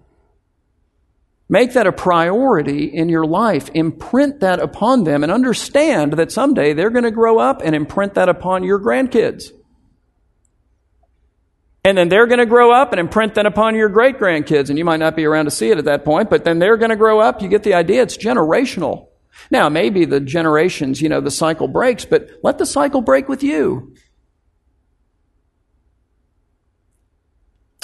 Make 1.49 1.73
that 1.73 1.87
a 1.87 1.93
priority 1.93 2.85
in 2.85 3.09
your 3.09 3.25
life. 3.25 3.71
Imprint 3.73 4.41
that 4.41 4.61
upon 4.61 5.05
them 5.05 5.23
and 5.23 5.33
understand 5.33 6.13
that 6.15 6.31
someday 6.31 6.73
they're 6.73 6.91
going 6.91 7.05
to 7.05 7.11
grow 7.11 7.39
up 7.39 7.63
and 7.65 7.75
imprint 7.75 8.15
that 8.15 8.29
upon 8.29 8.65
your 8.65 8.79
grandkids. 8.79 9.51
And 11.85 11.97
then 11.97 12.11
they're 12.11 12.27
going 12.27 12.39
to 12.39 12.47
grow 12.47 12.71
up 12.71 12.93
and 12.93 13.01
imprint 13.01 13.35
that 13.37 13.47
upon 13.47 13.75
your 13.75 13.89
great 13.89 14.19
grandkids. 14.19 14.69
And 14.69 14.79
you 14.79 14.85
might 14.85 14.99
not 14.99 15.17
be 15.17 15.25
around 15.25 15.47
to 15.47 15.51
see 15.51 15.71
it 15.71 15.79
at 15.79 15.87
that 15.87 16.05
point, 16.05 16.29
but 16.29 16.45
then 16.45 16.59
they're 16.59 16.77
going 16.77 16.91
to 16.91 16.97
grow 16.97 17.19
up. 17.19 17.41
You 17.41 17.49
get 17.49 17.63
the 17.63 17.75
idea. 17.75 18.03
It's 18.03 18.17
generational. 18.17 19.08
Now, 19.51 19.69
maybe 19.69 20.05
the 20.05 20.21
generations, 20.21 21.01
you 21.01 21.09
know, 21.09 21.21
the 21.21 21.31
cycle 21.31 21.69
breaks, 21.69 22.05
but 22.05 22.29
let 22.43 22.59
the 22.59 22.67
cycle 22.67 23.01
break 23.01 23.29
with 23.29 23.43
you. 23.43 23.95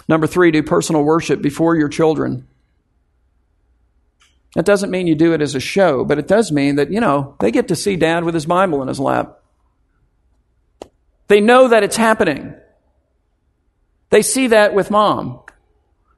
Number 0.08 0.26
three, 0.26 0.50
do 0.50 0.62
personal 0.62 1.02
worship 1.02 1.40
before 1.40 1.76
your 1.76 1.88
children. 1.88 2.46
That 4.54 4.66
doesn't 4.66 4.90
mean 4.90 5.06
you 5.06 5.14
do 5.14 5.32
it 5.32 5.40
as 5.40 5.54
a 5.54 5.60
show, 5.60 6.04
but 6.04 6.18
it 6.18 6.28
does 6.28 6.52
mean 6.52 6.76
that, 6.76 6.92
you 6.92 7.00
know, 7.00 7.36
they 7.40 7.50
get 7.50 7.68
to 7.68 7.76
see 7.76 7.96
dad 7.96 8.24
with 8.24 8.34
his 8.34 8.46
Bible 8.46 8.82
in 8.82 8.88
his 8.88 9.00
lap. 9.00 9.40
They 11.28 11.40
know 11.40 11.68
that 11.68 11.82
it's 11.82 11.96
happening. 11.96 12.54
They 14.10 14.22
see 14.22 14.48
that 14.48 14.74
with 14.74 14.90
mom. 14.90 15.40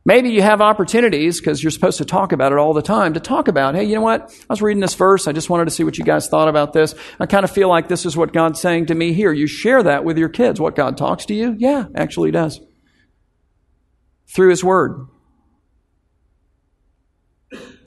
Maybe 0.07 0.31
you 0.31 0.41
have 0.41 0.61
opportunities, 0.61 1.41
because 1.41 1.61
you're 1.61 1.73
supposed 1.73 1.99
to 1.99 2.05
talk 2.05 2.31
about 2.31 2.53
it 2.53 2.59
all 2.59 2.73
the 2.73 2.81
time, 2.81 3.15
to 3.15 3.21
talk 3.21 3.49
about, 3.49 3.75
hey, 3.75 3.83
you 3.83 3.97
know 3.97 4.03
what? 4.03 4.33
I 4.49 4.53
was 4.53 4.63
reading 4.63 4.81
this 4.81 4.95
verse. 4.95 5.27
I 5.27 5.33
just 5.33 5.51
wanted 5.51 5.65
to 5.65 5.73
see 5.73 5.83
what 5.83 5.99
you 5.99 6.05
guys 6.05 6.29
thought 6.29 6.47
about 6.47 6.73
this. 6.73 6.95
I 7.19 7.27
kind 7.27 7.43
of 7.43 7.51
feel 7.51 7.69
like 7.69 7.89
this 7.89 8.07
is 8.07 8.17
what 8.17 8.33
God's 8.33 8.61
saying 8.61 8.87
to 8.87 8.95
me 8.95 9.13
here. 9.13 9.33
You 9.33 9.49
share 9.49 9.83
that 9.83 10.05
with 10.05 10.17
your 10.17 10.29
kids. 10.29 10.61
What 10.61 10.77
God 10.77 10.97
talks 10.97 11.27
to 11.27 11.35
you? 11.35 11.57
Yeah, 11.59 11.87
actually 11.97 12.31
does. 12.31 12.61
Through 14.33 14.51
His 14.51 14.63
Word. 14.63 15.09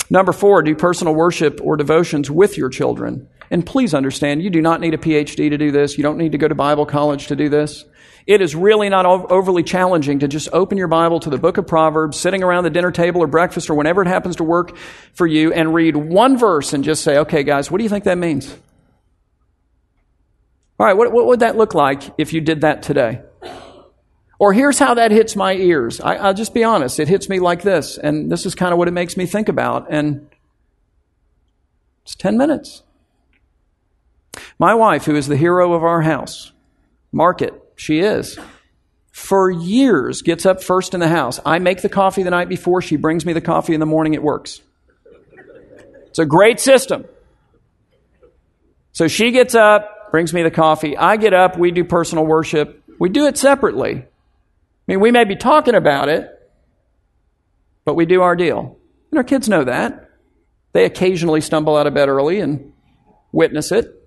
Number 0.10 0.34
four, 0.34 0.62
do 0.62 0.76
personal 0.76 1.16
worship 1.16 1.62
or 1.64 1.78
devotions 1.78 2.30
with 2.30 2.58
your 2.58 2.68
children. 2.68 3.30
And 3.52 3.66
please 3.66 3.94
understand, 3.94 4.44
you 4.44 4.50
do 4.50 4.62
not 4.62 4.80
need 4.80 4.94
a 4.94 4.98
PhD 4.98 5.50
to 5.50 5.58
do 5.58 5.72
this. 5.72 5.98
You 5.98 6.04
don't 6.04 6.18
need 6.18 6.34
to 6.34 6.38
go 6.38 6.48
to 6.48 6.56
Bible 6.56 6.86
college 6.86 7.28
to 7.28 7.36
do 7.36 7.50
this. 7.50 7.86
It 8.28 8.42
is 8.42 8.56
really 8.56 8.90
not 8.90 9.08
overly 9.08 9.64
challenging 9.64 10.20
to 10.20 10.28
just 10.28 10.50
open 10.54 10.78
your 10.78 10.88
Bible 10.88 11.20
to 11.22 11.32
the 11.32 11.40
book 11.40 11.58
of 11.58 11.66
Proverbs, 11.66 12.20
sitting 12.20 12.44
around 12.44 12.64
the 12.64 12.70
dinner 12.70 12.92
table 12.92 13.24
or 13.24 13.28
breakfast 13.28 13.72
or 13.72 13.74
whenever 13.74 14.04
it 14.04 14.08
happens 14.08 14.36
to 14.36 14.44
work 14.44 14.78
for 15.14 15.26
you, 15.26 15.52
and 15.52 15.74
read 15.74 15.96
one 15.96 16.38
verse 16.38 16.74
and 16.74 16.84
just 16.84 17.04
say, 17.04 17.18
okay, 17.18 17.42
guys, 17.42 17.72
what 17.72 17.80
do 17.80 17.84
you 17.84 17.90
think 17.90 18.04
that 18.04 18.20
means? 18.20 18.56
All 20.80 20.86
right, 20.86 20.94
what, 20.94 21.12
what 21.12 21.26
would 21.26 21.40
that 21.40 21.58
look 21.58 21.74
like 21.74 22.04
if 22.20 22.32
you 22.32 22.40
did 22.40 22.62
that 22.62 22.84
today? 22.84 23.22
Or 24.38 24.54
here's 24.54 24.80
how 24.80 24.94
that 24.94 25.12
hits 25.12 25.36
my 25.36 25.54
ears. 25.54 26.00
I, 26.00 26.28
will 26.28 26.34
just 26.34 26.54
be 26.54 26.64
honest. 26.64 27.00
It 27.00 27.10
hits 27.10 27.28
me 27.28 27.40
like 27.40 27.64
this, 27.64 27.98
and 27.98 28.32
this 28.32 28.46
is 28.46 28.56
kind 28.56 28.72
of 28.72 28.78
what 28.78 28.88
it 28.88 28.92
makes 28.92 29.18
me 29.18 29.26
think 29.26 29.50
about. 29.50 29.88
And 29.90 30.30
it's 32.04 32.16
10 32.16 32.38
minutes. 32.38 32.84
My 34.58 34.76
wife, 34.76 35.06
who 35.06 35.16
is 35.16 35.28
the 35.28 35.38
hero 35.38 35.74
of 35.74 35.84
our 35.84 36.02
house, 36.02 36.52
Market, 37.12 37.54
she 37.76 38.00
is. 38.00 38.38
For 39.12 39.50
years, 39.50 40.22
gets 40.22 40.46
up 40.46 40.62
first 40.62 40.94
in 40.94 41.00
the 41.00 41.08
house. 41.08 41.40
I 41.46 41.60
make 41.60 41.82
the 41.82 41.90
coffee 41.90 42.24
the 42.24 42.30
night 42.30 42.50
before. 42.50 42.82
She 42.82 42.96
brings 42.96 43.26
me 43.26 43.34
the 43.34 43.42
coffee 43.42 43.74
in 43.74 43.80
the 43.80 43.86
morning. 43.86 44.14
It 44.14 44.24
works. 44.24 44.62
It's 46.08 46.20
a 46.20 46.26
great 46.26 46.60
system. 46.60 47.06
So 48.92 49.08
she 49.08 49.32
gets 49.32 49.56
up, 49.56 50.12
brings 50.12 50.34
me 50.34 50.44
the 50.44 50.52
coffee. 50.52 50.96
I 50.96 51.18
get 51.18 51.34
up. 51.34 51.58
We 51.58 51.72
do 51.72 51.84
personal 51.84 52.26
worship. 52.26 52.84
We 53.00 53.10
do 53.10 53.26
it 53.26 53.38
separately. 53.38 53.96
I 53.96 54.06
mean, 54.88 55.00
we 55.00 55.12
may 55.12 55.24
be 55.24 55.36
talking 55.36 55.76
about 55.76 56.10
it, 56.10 56.30
but 57.86 57.96
we 57.96 58.06
do 58.06 58.22
our 58.22 58.36
deal. 58.36 58.78
And 59.12 59.18
our 59.18 59.24
kids 59.24 59.50
know 59.50 59.64
that. 59.64 60.10
They 60.74 60.86
occasionally 60.86 61.42
stumble 61.42 61.76
out 61.76 61.88
of 61.88 61.94
bed 61.94 62.10
early 62.10 62.40
and 62.40 62.74
witness 63.32 63.72
it. 63.72 63.99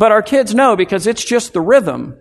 But 0.00 0.12
our 0.12 0.22
kids 0.22 0.54
know 0.54 0.76
because 0.76 1.06
it's 1.06 1.22
just 1.22 1.52
the 1.52 1.60
rhythm 1.60 2.16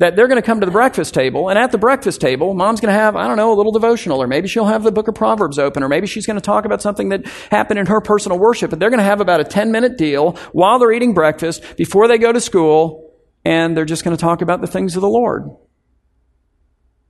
that 0.00 0.16
they're 0.16 0.26
going 0.26 0.42
to 0.42 0.44
come 0.44 0.58
to 0.58 0.66
the 0.66 0.72
breakfast 0.72 1.14
table, 1.14 1.48
and 1.48 1.56
at 1.56 1.70
the 1.70 1.78
breakfast 1.78 2.20
table, 2.20 2.54
mom's 2.54 2.80
going 2.80 2.92
to 2.92 2.98
have, 2.98 3.14
I 3.14 3.28
don't 3.28 3.36
know, 3.36 3.52
a 3.52 3.54
little 3.54 3.70
devotional, 3.70 4.20
or 4.20 4.26
maybe 4.26 4.48
she'll 4.48 4.64
have 4.64 4.82
the 4.82 4.90
book 4.90 5.06
of 5.06 5.14
Proverbs 5.14 5.56
open, 5.56 5.84
or 5.84 5.88
maybe 5.88 6.08
she's 6.08 6.26
going 6.26 6.38
to 6.38 6.44
talk 6.44 6.64
about 6.64 6.82
something 6.82 7.10
that 7.10 7.24
happened 7.52 7.78
in 7.78 7.86
her 7.86 8.00
personal 8.00 8.36
worship, 8.36 8.70
but 8.70 8.80
they're 8.80 8.90
going 8.90 8.98
to 8.98 9.04
have 9.04 9.20
about 9.20 9.38
a 9.38 9.44
10 9.44 9.70
minute 9.70 9.96
deal 9.96 10.32
while 10.50 10.80
they're 10.80 10.90
eating 10.90 11.14
breakfast 11.14 11.76
before 11.76 12.08
they 12.08 12.18
go 12.18 12.32
to 12.32 12.40
school, 12.40 13.14
and 13.44 13.76
they're 13.76 13.84
just 13.84 14.02
going 14.02 14.16
to 14.16 14.20
talk 14.20 14.42
about 14.42 14.60
the 14.60 14.66
things 14.66 14.96
of 14.96 15.00
the 15.00 15.08
Lord. 15.08 15.48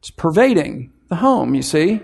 It's 0.01 0.11
pervading 0.11 0.93
the 1.09 1.17
home, 1.17 1.55
you 1.55 1.62
see. 1.62 2.03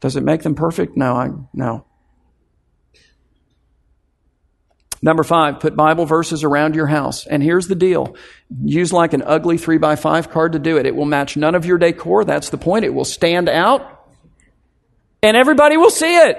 Does 0.00 0.16
it 0.16 0.24
make 0.24 0.42
them 0.42 0.56
perfect? 0.56 0.96
No, 0.96 1.14
I, 1.14 1.28
no. 1.54 1.86
Number 5.04 5.24
five, 5.24 5.58
put 5.58 5.74
Bible 5.74 6.06
verses 6.06 6.44
around 6.44 6.76
your 6.76 6.86
house. 6.86 7.26
And 7.26 7.42
here's 7.42 7.66
the 7.66 7.74
deal. 7.74 8.14
Use 8.62 8.92
like 8.92 9.12
an 9.12 9.22
ugly 9.26 9.58
three 9.58 9.78
by 9.78 9.96
five 9.96 10.30
card 10.30 10.52
to 10.52 10.60
do 10.60 10.76
it. 10.76 10.86
It 10.86 10.94
will 10.94 11.06
match 11.06 11.36
none 11.36 11.56
of 11.56 11.66
your 11.66 11.76
decor. 11.76 12.24
That's 12.24 12.50
the 12.50 12.56
point. 12.56 12.84
It 12.84 12.94
will 12.94 13.04
stand 13.04 13.48
out 13.48 14.06
and 15.20 15.36
everybody 15.36 15.76
will 15.76 15.90
see 15.90 16.16
it. 16.16 16.38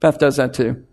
Beth 0.00 0.18
does 0.18 0.36
that 0.36 0.54
too. 0.54 0.86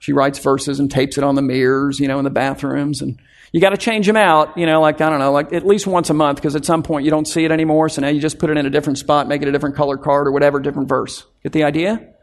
She 0.00 0.12
writes 0.12 0.40
verses 0.40 0.80
and 0.80 0.90
tapes 0.90 1.16
it 1.16 1.22
on 1.24 1.36
the 1.36 1.42
mirrors, 1.42 2.00
you 2.00 2.08
know, 2.08 2.18
in 2.18 2.24
the 2.24 2.30
bathrooms. 2.30 3.02
And 3.02 3.20
you 3.52 3.60
got 3.60 3.70
to 3.70 3.76
change 3.76 4.06
them 4.06 4.16
out, 4.16 4.58
you 4.58 4.66
know, 4.66 4.80
like, 4.80 5.00
I 5.00 5.08
don't 5.08 5.20
know, 5.20 5.30
like 5.30 5.52
at 5.52 5.64
least 5.64 5.86
once 5.86 6.10
a 6.10 6.14
month 6.14 6.38
because 6.38 6.56
at 6.56 6.64
some 6.64 6.82
point 6.82 7.04
you 7.04 7.10
don't 7.12 7.26
see 7.26 7.44
it 7.44 7.52
anymore. 7.52 7.88
So 7.88 8.02
now 8.02 8.08
you 8.08 8.20
just 8.20 8.40
put 8.40 8.50
it 8.50 8.56
in 8.56 8.66
a 8.66 8.70
different 8.70 8.98
spot, 8.98 9.28
make 9.28 9.42
it 9.42 9.48
a 9.48 9.52
different 9.52 9.76
color 9.76 9.96
card 9.96 10.26
or 10.26 10.32
whatever, 10.32 10.58
different 10.58 10.88
verse. 10.88 11.24
Get 11.44 11.52
the 11.52 11.62
idea? 11.62 12.15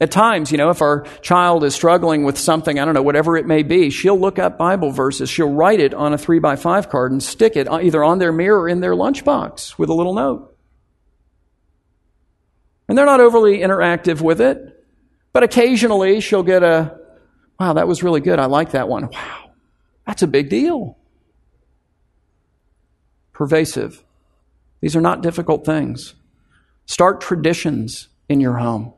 At 0.00 0.10
times, 0.10 0.50
you 0.50 0.56
know, 0.56 0.70
if 0.70 0.80
our 0.80 1.02
child 1.20 1.62
is 1.62 1.74
struggling 1.74 2.24
with 2.24 2.38
something, 2.38 2.78
I 2.78 2.86
don't 2.86 2.94
know, 2.94 3.02
whatever 3.02 3.36
it 3.36 3.46
may 3.46 3.62
be, 3.62 3.90
she'll 3.90 4.18
look 4.18 4.38
up 4.38 4.56
Bible 4.56 4.90
verses. 4.90 5.28
She'll 5.28 5.52
write 5.52 5.78
it 5.78 5.92
on 5.92 6.14
a 6.14 6.18
three 6.18 6.38
by 6.38 6.56
five 6.56 6.88
card 6.88 7.12
and 7.12 7.22
stick 7.22 7.54
it 7.54 7.68
either 7.68 8.02
on 8.02 8.18
their 8.18 8.32
mirror 8.32 8.62
or 8.62 8.68
in 8.68 8.80
their 8.80 8.94
lunchbox 8.94 9.78
with 9.78 9.90
a 9.90 9.94
little 9.94 10.14
note. 10.14 10.56
And 12.88 12.96
they're 12.96 13.04
not 13.04 13.20
overly 13.20 13.58
interactive 13.58 14.22
with 14.22 14.40
it, 14.40 14.84
but 15.34 15.42
occasionally 15.42 16.20
she'll 16.20 16.42
get 16.42 16.62
a, 16.62 16.98
wow, 17.58 17.74
that 17.74 17.86
was 17.86 18.02
really 18.02 18.22
good. 18.22 18.38
I 18.38 18.46
like 18.46 18.70
that 18.70 18.88
one. 18.88 19.10
Wow, 19.12 19.50
that's 20.06 20.22
a 20.22 20.26
big 20.26 20.48
deal. 20.48 20.96
Pervasive. 23.34 24.02
These 24.80 24.96
are 24.96 25.02
not 25.02 25.22
difficult 25.22 25.66
things. 25.66 26.14
Start 26.86 27.20
traditions 27.20 28.08
in 28.30 28.40
your 28.40 28.56
home. 28.56 28.94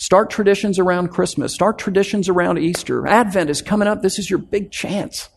Start 0.00 0.30
traditions 0.30 0.78
around 0.78 1.08
Christmas. 1.08 1.52
Start 1.52 1.78
traditions 1.78 2.30
around 2.30 2.56
Easter. 2.56 3.06
Advent 3.06 3.50
is 3.50 3.60
coming 3.60 3.86
up. 3.86 4.00
This 4.00 4.18
is 4.18 4.30
your 4.30 4.38
big 4.38 4.70
chance. 4.70 5.28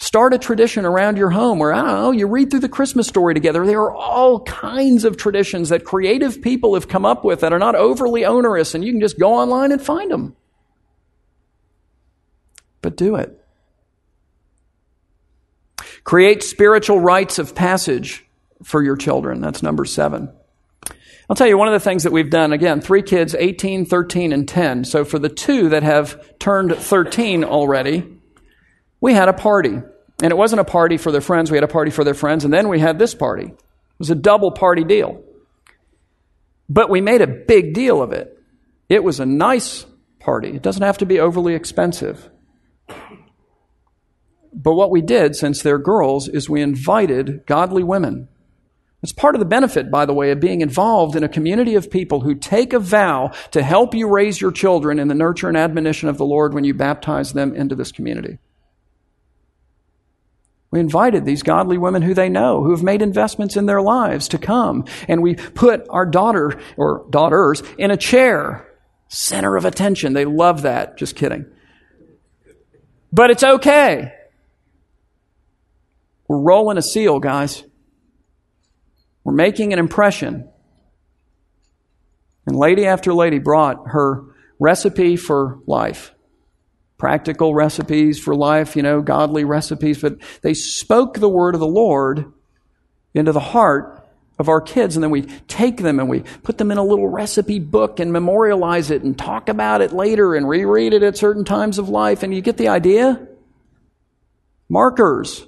Start 0.00 0.34
a 0.34 0.38
tradition 0.38 0.84
around 0.84 1.16
your 1.16 1.30
home 1.30 1.58
where, 1.58 1.72
I 1.72 1.78
don't 1.78 1.86
know, 1.86 2.10
you 2.10 2.26
read 2.26 2.50
through 2.50 2.60
the 2.60 2.68
Christmas 2.68 3.08
story 3.08 3.32
together. 3.32 3.64
There 3.64 3.80
are 3.80 3.94
all 3.94 4.40
kinds 4.40 5.06
of 5.06 5.16
traditions 5.16 5.70
that 5.70 5.86
creative 5.86 6.42
people 6.42 6.74
have 6.74 6.88
come 6.88 7.06
up 7.06 7.24
with 7.24 7.40
that 7.40 7.54
are 7.54 7.58
not 7.58 7.74
overly 7.74 8.26
onerous, 8.26 8.74
and 8.74 8.84
you 8.84 8.92
can 8.92 9.00
just 9.00 9.18
go 9.18 9.32
online 9.32 9.72
and 9.72 9.80
find 9.80 10.10
them. 10.10 10.36
But 12.82 12.98
do 12.98 13.16
it. 13.16 13.42
Create 16.04 16.42
spiritual 16.42 17.00
rites 17.00 17.38
of 17.38 17.54
passage 17.54 18.26
for 18.62 18.82
your 18.82 18.96
children. 18.96 19.40
That's 19.40 19.62
number 19.62 19.86
seven. 19.86 20.37
I'll 21.28 21.36
tell 21.36 21.46
you 21.46 21.58
one 21.58 21.68
of 21.68 21.74
the 21.74 21.80
things 21.80 22.04
that 22.04 22.12
we've 22.12 22.30
done 22.30 22.52
again, 22.52 22.80
three 22.80 23.02
kids, 23.02 23.34
18, 23.34 23.84
13, 23.84 24.32
and 24.32 24.48
10. 24.48 24.84
So 24.84 25.04
for 25.04 25.18
the 25.18 25.28
two 25.28 25.68
that 25.70 25.82
have 25.82 26.38
turned 26.38 26.74
13 26.74 27.44
already, 27.44 28.18
we 29.00 29.12
had 29.12 29.28
a 29.28 29.34
party. 29.34 29.78
And 30.20 30.30
it 30.32 30.36
wasn't 30.36 30.60
a 30.60 30.64
party 30.64 30.96
for 30.96 31.12
their 31.12 31.20
friends, 31.20 31.50
we 31.50 31.56
had 31.56 31.64
a 31.64 31.68
party 31.68 31.90
for 31.90 32.02
their 32.02 32.14
friends, 32.14 32.44
and 32.44 32.52
then 32.52 32.68
we 32.68 32.80
had 32.80 32.98
this 32.98 33.14
party. 33.14 33.44
It 33.44 33.98
was 33.98 34.10
a 34.10 34.14
double 34.14 34.50
party 34.50 34.84
deal. 34.84 35.22
But 36.68 36.90
we 36.90 37.00
made 37.00 37.20
a 37.20 37.26
big 37.26 37.74
deal 37.74 38.02
of 38.02 38.12
it. 38.12 38.42
It 38.88 39.04
was 39.04 39.20
a 39.20 39.26
nice 39.26 39.84
party. 40.18 40.56
It 40.56 40.62
doesn't 40.62 40.82
have 40.82 40.98
to 40.98 41.06
be 41.06 41.20
overly 41.20 41.54
expensive. 41.54 42.30
But 44.52 44.74
what 44.74 44.90
we 44.90 45.02
did, 45.02 45.36
since 45.36 45.62
they're 45.62 45.78
girls, 45.78 46.26
is 46.26 46.48
we 46.48 46.62
invited 46.62 47.44
godly 47.46 47.82
women 47.82 48.28
it's 49.02 49.12
part 49.12 49.36
of 49.36 49.38
the 49.38 49.44
benefit, 49.44 49.90
by 49.90 50.06
the 50.06 50.12
way, 50.12 50.32
of 50.32 50.40
being 50.40 50.60
involved 50.60 51.14
in 51.14 51.22
a 51.22 51.28
community 51.28 51.76
of 51.76 51.90
people 51.90 52.20
who 52.20 52.34
take 52.34 52.72
a 52.72 52.80
vow 52.80 53.30
to 53.52 53.62
help 53.62 53.94
you 53.94 54.08
raise 54.08 54.40
your 54.40 54.50
children 54.50 54.98
in 54.98 55.06
the 55.06 55.14
nurture 55.14 55.46
and 55.46 55.56
admonition 55.56 56.08
of 56.08 56.18
the 56.18 56.24
Lord 56.24 56.52
when 56.52 56.64
you 56.64 56.74
baptize 56.74 57.32
them 57.32 57.54
into 57.54 57.76
this 57.76 57.92
community. 57.92 58.38
We 60.70 60.80
invited 60.80 61.24
these 61.24 61.44
godly 61.44 61.78
women 61.78 62.02
who 62.02 62.12
they 62.12 62.28
know, 62.28 62.62
who 62.62 62.72
have 62.72 62.82
made 62.82 63.00
investments 63.00 63.56
in 63.56 63.66
their 63.66 63.80
lives 63.80 64.28
to 64.28 64.38
come, 64.38 64.84
and 65.06 65.22
we 65.22 65.36
put 65.36 65.86
our 65.88 66.04
daughter 66.04 66.60
or 66.76 67.06
daughters 67.08 67.62
in 67.78 67.90
a 67.90 67.96
chair, 67.96 68.68
center 69.06 69.56
of 69.56 69.64
attention. 69.64 70.12
They 70.12 70.24
love 70.24 70.62
that. 70.62 70.98
Just 70.98 71.14
kidding. 71.14 71.46
But 73.12 73.30
it's 73.30 73.44
okay. 73.44 74.12
We're 76.26 76.40
rolling 76.40 76.76
a 76.76 76.82
seal, 76.82 77.20
guys. 77.20 77.64
We're 79.28 79.34
making 79.34 79.74
an 79.74 79.78
impression. 79.78 80.48
And 82.46 82.56
lady 82.56 82.86
after 82.86 83.12
lady 83.12 83.38
brought 83.38 83.88
her 83.88 84.24
recipe 84.58 85.16
for 85.16 85.58
life. 85.66 86.14
Practical 86.96 87.54
recipes 87.54 88.18
for 88.18 88.34
life, 88.34 88.74
you 88.74 88.82
know, 88.82 89.02
godly 89.02 89.44
recipes, 89.44 90.00
but 90.00 90.16
they 90.40 90.54
spoke 90.54 91.18
the 91.18 91.28
word 91.28 91.52
of 91.52 91.60
the 91.60 91.66
Lord 91.66 92.32
into 93.12 93.32
the 93.32 93.38
heart 93.38 94.08
of 94.38 94.48
our 94.48 94.62
kids, 94.62 94.96
and 94.96 95.02
then 95.02 95.10
we 95.10 95.26
take 95.46 95.76
them 95.76 96.00
and 96.00 96.08
we 96.08 96.20
put 96.42 96.56
them 96.56 96.70
in 96.70 96.78
a 96.78 96.82
little 96.82 97.08
recipe 97.08 97.58
book 97.58 98.00
and 98.00 98.10
memorialize 98.10 98.90
it 98.90 99.02
and 99.02 99.18
talk 99.18 99.50
about 99.50 99.82
it 99.82 99.92
later 99.92 100.36
and 100.36 100.48
reread 100.48 100.94
it 100.94 101.02
at 101.02 101.18
certain 101.18 101.44
times 101.44 101.78
of 101.78 101.90
life. 101.90 102.22
And 102.22 102.34
you 102.34 102.40
get 102.40 102.56
the 102.56 102.68
idea? 102.68 103.28
Markers. 104.70 105.46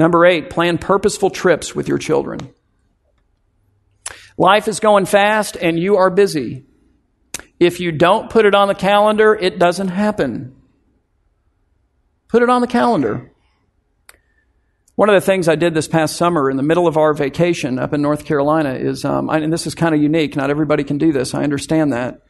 Number 0.00 0.24
eight, 0.24 0.48
plan 0.48 0.78
purposeful 0.78 1.28
trips 1.28 1.74
with 1.74 1.86
your 1.86 1.98
children. 1.98 2.54
Life 4.38 4.66
is 4.66 4.80
going 4.80 5.04
fast 5.04 5.58
and 5.60 5.78
you 5.78 5.98
are 5.98 6.08
busy. 6.08 6.64
If 7.58 7.80
you 7.80 7.92
don't 7.92 8.30
put 8.30 8.46
it 8.46 8.54
on 8.54 8.68
the 8.68 8.74
calendar, 8.74 9.34
it 9.34 9.58
doesn't 9.58 9.88
happen. 9.88 10.56
Put 12.28 12.42
it 12.42 12.48
on 12.48 12.62
the 12.62 12.66
calendar. 12.66 13.30
One 14.94 15.10
of 15.10 15.14
the 15.14 15.20
things 15.20 15.48
I 15.48 15.56
did 15.56 15.74
this 15.74 15.86
past 15.86 16.16
summer 16.16 16.50
in 16.50 16.56
the 16.56 16.62
middle 16.62 16.86
of 16.86 16.96
our 16.96 17.12
vacation 17.12 17.78
up 17.78 17.92
in 17.92 18.00
North 18.00 18.24
Carolina 18.24 18.72
is, 18.72 19.04
um, 19.04 19.28
and 19.28 19.52
this 19.52 19.66
is 19.66 19.74
kind 19.74 19.94
of 19.94 20.00
unique, 20.00 20.34
not 20.34 20.48
everybody 20.48 20.82
can 20.82 20.96
do 20.96 21.12
this, 21.12 21.34
I 21.34 21.42
understand 21.42 21.92
that. 21.92 22.22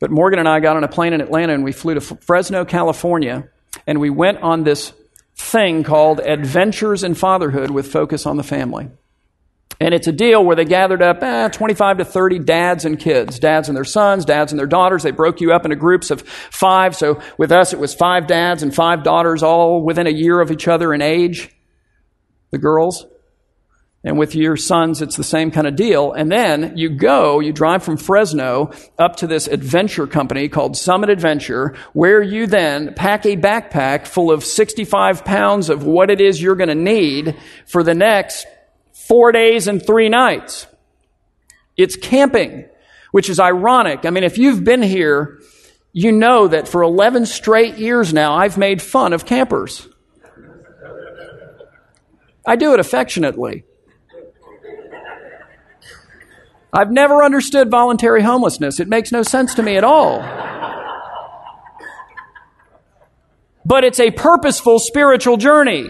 But 0.00 0.10
Morgan 0.10 0.40
and 0.40 0.48
I 0.48 0.58
got 0.58 0.76
on 0.76 0.82
a 0.82 0.88
plane 0.88 1.12
in 1.12 1.20
Atlanta 1.20 1.54
and 1.54 1.62
we 1.62 1.70
flew 1.70 1.94
to 1.94 2.00
Fresno, 2.00 2.64
California, 2.64 3.50
and 3.86 4.00
we 4.00 4.10
went 4.10 4.38
on 4.38 4.64
this 4.64 4.92
thing 5.36 5.82
called 5.82 6.20
Adventures 6.20 7.02
in 7.02 7.14
Fatherhood 7.14 7.70
with 7.70 7.90
Focus 7.90 8.26
on 8.26 8.36
the 8.36 8.42
Family. 8.42 8.88
And 9.80 9.92
it's 9.92 10.06
a 10.06 10.12
deal 10.12 10.44
where 10.44 10.54
they 10.54 10.64
gathered 10.64 11.02
up 11.02 11.22
eh, 11.22 11.48
25 11.48 11.98
to 11.98 12.04
30 12.04 12.38
dads 12.40 12.84
and 12.84 12.98
kids, 12.98 13.38
dads 13.38 13.68
and 13.68 13.76
their 13.76 13.84
sons, 13.84 14.24
dads 14.24 14.52
and 14.52 14.58
their 14.58 14.66
daughters. 14.66 15.02
They 15.02 15.10
broke 15.10 15.40
you 15.40 15.52
up 15.52 15.64
into 15.64 15.76
groups 15.76 16.10
of 16.10 16.22
five. 16.22 16.94
So 16.94 17.20
with 17.38 17.50
us, 17.50 17.72
it 17.72 17.78
was 17.78 17.94
five 17.94 18.26
dads 18.26 18.62
and 18.62 18.74
five 18.74 19.02
daughters, 19.02 19.42
all 19.42 19.82
within 19.82 20.06
a 20.06 20.10
year 20.10 20.40
of 20.40 20.52
each 20.52 20.68
other 20.68 20.94
in 20.94 21.02
age, 21.02 21.50
the 22.50 22.58
girls. 22.58 23.04
And 24.04 24.18
with 24.18 24.34
your 24.34 24.56
sons, 24.56 25.00
it's 25.00 25.16
the 25.16 25.24
same 25.24 25.50
kind 25.50 25.66
of 25.66 25.76
deal. 25.76 26.12
And 26.12 26.30
then 26.30 26.76
you 26.76 26.90
go, 26.90 27.40
you 27.40 27.54
drive 27.54 27.82
from 27.82 27.96
Fresno 27.96 28.70
up 28.98 29.16
to 29.16 29.26
this 29.26 29.46
adventure 29.46 30.06
company 30.06 30.50
called 30.50 30.76
Summit 30.76 31.08
Adventure, 31.08 31.74
where 31.94 32.20
you 32.20 32.46
then 32.46 32.92
pack 32.92 33.24
a 33.24 33.34
backpack 33.34 34.06
full 34.06 34.30
of 34.30 34.44
65 34.44 35.24
pounds 35.24 35.70
of 35.70 35.86
what 35.86 36.10
it 36.10 36.20
is 36.20 36.40
you're 36.40 36.54
going 36.54 36.68
to 36.68 36.74
need 36.74 37.34
for 37.66 37.82
the 37.82 37.94
next 37.94 38.46
four 38.92 39.32
days 39.32 39.68
and 39.68 39.84
three 39.84 40.10
nights. 40.10 40.66
It's 41.78 41.96
camping, 41.96 42.66
which 43.10 43.30
is 43.30 43.40
ironic. 43.40 44.04
I 44.04 44.10
mean, 44.10 44.24
if 44.24 44.36
you've 44.36 44.64
been 44.64 44.82
here, 44.82 45.40
you 45.94 46.12
know 46.12 46.46
that 46.48 46.68
for 46.68 46.82
11 46.82 47.24
straight 47.24 47.78
years 47.78 48.12
now, 48.12 48.34
I've 48.34 48.58
made 48.58 48.82
fun 48.82 49.14
of 49.14 49.24
campers. 49.24 49.88
I 52.46 52.56
do 52.56 52.74
it 52.74 52.80
affectionately. 52.80 53.64
I've 56.74 56.90
never 56.90 57.22
understood 57.22 57.70
voluntary 57.70 58.22
homelessness. 58.22 58.80
It 58.80 58.88
makes 58.88 59.12
no 59.12 59.22
sense 59.22 59.54
to 59.54 59.62
me 59.62 59.76
at 59.76 59.84
all. 59.84 60.20
But 63.64 63.84
it's 63.84 64.00
a 64.00 64.10
purposeful 64.10 64.78
spiritual 64.78 65.36
journey 65.36 65.88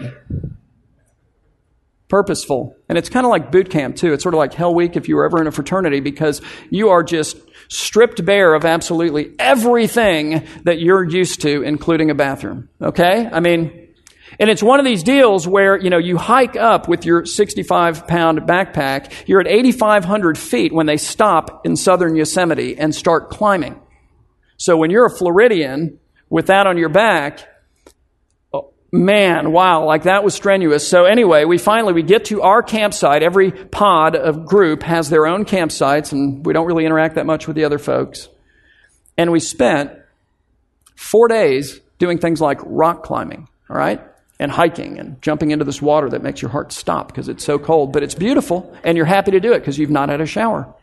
purposeful. 2.07 2.75
And 2.87 2.97
it's 2.97 3.09
kind 3.09 3.25
of 3.25 3.29
like 3.29 3.51
boot 3.51 3.69
camp, 3.69 3.95
too. 3.95 4.13
It's 4.13 4.23
sort 4.23 4.35
of 4.35 4.37
like 4.37 4.53
Hell 4.53 4.73
Week 4.73 4.95
if 4.95 5.09
you 5.09 5.15
were 5.15 5.25
ever 5.25 5.41
in 5.41 5.47
a 5.47 5.51
fraternity 5.51 5.99
because 5.99 6.41
you 6.69 6.89
are 6.89 7.03
just 7.03 7.37
stripped 7.67 8.23
bare 8.23 8.53
of 8.53 8.63
absolutely 8.63 9.33
everything 9.39 10.47
that 10.63 10.79
you're 10.79 11.03
used 11.03 11.41
to, 11.41 11.63
including 11.63 12.09
a 12.09 12.15
bathroom. 12.15 12.69
Okay? 12.81 13.27
I 13.31 13.39
mean, 13.39 13.84
and 14.39 14.49
it's 14.49 14.63
one 14.63 14.79
of 14.79 14.85
these 14.85 15.03
deals 15.03 15.47
where, 15.47 15.77
you 15.77 15.89
know, 15.89 15.97
you 15.97 16.17
hike 16.17 16.55
up 16.55 16.87
with 16.87 17.05
your 17.05 17.25
65 17.25 18.07
pound 18.07 18.41
backpack. 18.41 19.11
You're 19.27 19.39
at 19.39 19.47
8,500 19.47 20.37
feet 20.37 20.73
when 20.73 20.85
they 20.85 20.97
stop 20.97 21.65
in 21.65 21.75
southern 21.75 22.15
Yosemite 22.15 22.77
and 22.77 22.93
start 22.93 23.29
climbing. 23.29 23.79
So 24.57 24.77
when 24.77 24.91
you're 24.91 25.05
a 25.05 25.09
Floridian 25.09 25.99
with 26.29 26.47
that 26.47 26.67
on 26.67 26.77
your 26.77 26.89
back, 26.89 27.47
oh, 28.53 28.73
man, 28.91 29.51
wow, 29.51 29.85
like 29.85 30.03
that 30.03 30.23
was 30.23 30.33
strenuous. 30.33 30.87
So 30.87 31.05
anyway, 31.05 31.45
we 31.45 31.57
finally, 31.57 31.93
we 31.93 32.03
get 32.03 32.25
to 32.25 32.41
our 32.41 32.61
campsite. 32.61 33.23
Every 33.23 33.51
pod 33.51 34.15
of 34.15 34.45
group 34.45 34.83
has 34.83 35.09
their 35.09 35.27
own 35.27 35.45
campsites 35.45 36.11
and 36.11 36.45
we 36.45 36.53
don't 36.53 36.67
really 36.67 36.85
interact 36.85 37.15
that 37.15 37.25
much 37.25 37.47
with 37.47 37.55
the 37.55 37.65
other 37.65 37.79
folks. 37.79 38.27
And 39.17 39.31
we 39.31 39.39
spent 39.39 39.93
four 40.95 41.27
days 41.27 41.79
doing 41.99 42.17
things 42.17 42.41
like 42.41 42.59
rock 42.63 43.03
climbing, 43.03 43.47
all 43.69 43.77
right? 43.77 44.01
And 44.37 44.51
hiking 44.51 44.99
and 44.99 45.21
jumping 45.21 45.51
into 45.51 45.63
this 45.63 45.81
water 45.81 46.09
that 46.09 46.21
makes 46.21 46.41
your 46.41 46.51
heart 46.51 46.73
stop 46.73 47.07
because 47.07 47.29
it's 47.29 47.45
so 47.45 47.57
cold, 47.57 47.93
but 47.93 48.03
it's 48.03 48.15
beautiful 48.15 48.75
and 48.83 48.97
you're 48.97 49.05
happy 49.05 49.31
to 49.31 49.39
do 49.39 49.53
it 49.53 49.59
because 49.59 49.77
you've 49.77 49.89
not 49.89 50.09
had 50.09 50.19
a 50.19 50.25
shower. 50.25 50.73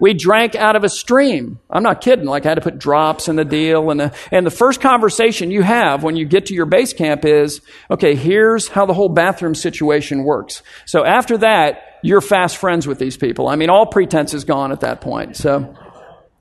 We 0.00 0.14
drank 0.14 0.56
out 0.56 0.74
of 0.74 0.82
a 0.82 0.88
stream. 0.88 1.60
I'm 1.70 1.84
not 1.84 2.00
kidding. 2.00 2.24
Like 2.24 2.44
I 2.44 2.48
had 2.48 2.54
to 2.56 2.60
put 2.60 2.78
drops 2.78 3.28
in 3.28 3.36
the 3.36 3.44
deal. 3.44 3.90
And 3.90 4.00
the, 4.00 4.16
and 4.32 4.44
the 4.44 4.50
first 4.50 4.80
conversation 4.80 5.52
you 5.52 5.62
have 5.62 6.02
when 6.02 6.16
you 6.16 6.24
get 6.24 6.46
to 6.46 6.54
your 6.54 6.66
base 6.66 6.92
camp 6.92 7.24
is, 7.24 7.60
okay, 7.88 8.16
here's 8.16 8.66
how 8.66 8.84
the 8.84 8.94
whole 8.94 9.08
bathroom 9.08 9.54
situation 9.54 10.24
works. 10.24 10.62
So 10.86 11.04
after 11.04 11.38
that, 11.38 12.00
you're 12.02 12.20
fast 12.20 12.56
friends 12.56 12.86
with 12.86 12.98
these 12.98 13.16
people. 13.16 13.46
I 13.46 13.54
mean, 13.54 13.70
all 13.70 13.86
pretense 13.86 14.34
is 14.34 14.42
gone 14.42 14.72
at 14.72 14.80
that 14.80 15.02
point. 15.02 15.36
So 15.36 15.72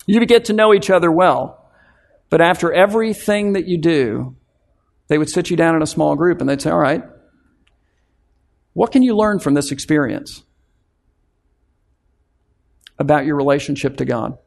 you 0.07 0.25
get 0.25 0.45
to 0.45 0.53
know 0.53 0.73
each 0.73 0.89
other 0.89 1.11
well. 1.11 1.69
But 2.31 2.41
after 2.41 2.73
everything 2.73 3.53
that 3.53 3.67
you 3.67 3.77
do, 3.77 4.35
they 5.11 5.17
would 5.17 5.29
sit 5.29 5.49
you 5.51 5.57
down 5.57 5.75
in 5.75 5.81
a 5.81 5.87
small 5.87 6.15
group 6.15 6.39
and 6.39 6.49
they'd 6.49 6.61
say, 6.61 6.71
all 6.71 6.79
right, 6.79 7.03
what 8.73 8.91
can 8.91 9.03
you 9.03 9.15
learn 9.15 9.39
from 9.39 9.53
this 9.53 9.71
experience? 9.71 10.41
about 13.01 13.25
your 13.25 13.35
relationship 13.35 13.97
to 13.97 14.05
God? 14.05 14.37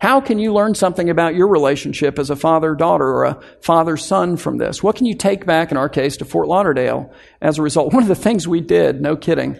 How 0.00 0.20
can 0.20 0.38
you 0.38 0.52
learn 0.52 0.74
something 0.74 1.10
about 1.10 1.34
your 1.34 1.48
relationship 1.48 2.18
as 2.18 2.30
a 2.30 2.36
father 2.36 2.74
daughter 2.74 3.06
or 3.06 3.24
a 3.24 3.40
father 3.60 3.96
son 3.96 4.36
from 4.36 4.58
this? 4.58 4.82
What 4.82 4.96
can 4.96 5.06
you 5.06 5.14
take 5.14 5.46
back, 5.46 5.70
in 5.70 5.76
our 5.76 5.88
case, 5.88 6.18
to 6.18 6.24
Fort 6.24 6.48
Lauderdale 6.48 7.12
as 7.40 7.58
a 7.58 7.62
result? 7.62 7.92
One 7.92 8.02
of 8.02 8.08
the 8.08 8.14
things 8.14 8.46
we 8.46 8.60
did, 8.60 9.00
no 9.00 9.16
kidding, 9.16 9.58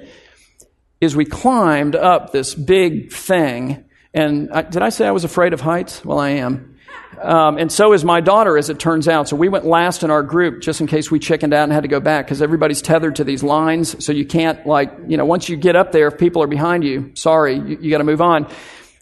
is 1.00 1.16
we 1.16 1.24
climbed 1.24 1.96
up 1.96 2.32
this 2.32 2.54
big 2.54 3.12
thing. 3.12 3.84
And 4.12 4.50
I, 4.52 4.62
did 4.62 4.82
I 4.82 4.90
say 4.90 5.06
I 5.06 5.12
was 5.12 5.24
afraid 5.24 5.52
of 5.52 5.60
heights? 5.60 6.04
Well, 6.04 6.18
I 6.18 6.30
am. 6.30 6.75
Um, 7.20 7.58
and 7.58 7.70
so 7.70 7.92
is 7.92 8.04
my 8.04 8.20
daughter, 8.20 8.56
as 8.58 8.70
it 8.70 8.78
turns 8.78 9.08
out. 9.08 9.28
So 9.28 9.36
we 9.36 9.48
went 9.48 9.64
last 9.64 10.02
in 10.02 10.10
our 10.10 10.22
group 10.22 10.62
just 10.62 10.80
in 10.80 10.86
case 10.86 11.10
we 11.10 11.18
chickened 11.18 11.54
out 11.54 11.64
and 11.64 11.72
had 11.72 11.82
to 11.82 11.88
go 11.88 12.00
back 12.00 12.26
because 12.26 12.42
everybody's 12.42 12.82
tethered 12.82 13.16
to 13.16 13.24
these 13.24 13.42
lines. 13.42 14.04
So 14.04 14.12
you 14.12 14.26
can't, 14.26 14.66
like, 14.66 14.92
you 15.06 15.16
know, 15.16 15.24
once 15.24 15.48
you 15.48 15.56
get 15.56 15.76
up 15.76 15.92
there, 15.92 16.08
if 16.08 16.18
people 16.18 16.42
are 16.42 16.46
behind 16.46 16.84
you, 16.84 17.12
sorry, 17.14 17.56
you, 17.56 17.78
you 17.80 17.90
got 17.90 17.98
to 17.98 18.04
move 18.04 18.20
on. 18.20 18.48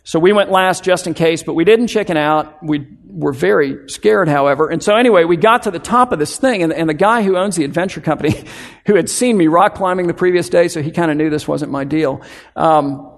So 0.06 0.18
we 0.18 0.34
went 0.34 0.50
last 0.50 0.84
just 0.84 1.06
in 1.06 1.14
case, 1.14 1.42
but 1.42 1.54
we 1.54 1.64
didn't 1.64 1.86
chicken 1.86 2.18
out. 2.18 2.62
We 2.62 2.86
were 3.06 3.32
very 3.32 3.88
scared, 3.88 4.28
however. 4.28 4.68
And 4.68 4.82
so 4.82 4.94
anyway, 4.94 5.24
we 5.24 5.38
got 5.38 5.62
to 5.62 5.70
the 5.70 5.78
top 5.78 6.12
of 6.12 6.18
this 6.18 6.36
thing, 6.36 6.62
and, 6.62 6.74
and 6.74 6.88
the 6.88 6.94
guy 6.94 7.22
who 7.22 7.38
owns 7.38 7.56
the 7.56 7.64
adventure 7.64 8.02
company, 8.02 8.44
who 8.86 8.96
had 8.96 9.08
seen 9.08 9.38
me 9.38 9.46
rock 9.46 9.74
climbing 9.74 10.06
the 10.06 10.14
previous 10.14 10.50
day, 10.50 10.68
so 10.68 10.82
he 10.82 10.90
kind 10.90 11.10
of 11.10 11.16
knew 11.16 11.30
this 11.30 11.48
wasn't 11.48 11.72
my 11.72 11.84
deal. 11.84 12.20
Um, 12.54 13.10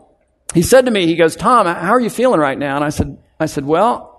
he 0.55 0.63
said 0.63 0.85
to 0.85 0.93
me, 0.93 1.07
he 1.07 1.17
goes, 1.17 1.35
Tom, 1.35 1.67
how 1.67 1.91
are 1.91 2.01
you 2.01 2.09
feeling 2.09 2.39
right 2.39 2.57
now? 2.57 2.77
And 2.77 2.85
I 2.85 2.91
said, 2.91 3.19
I 3.41 3.47
said, 3.47 3.65
well, 3.65 4.15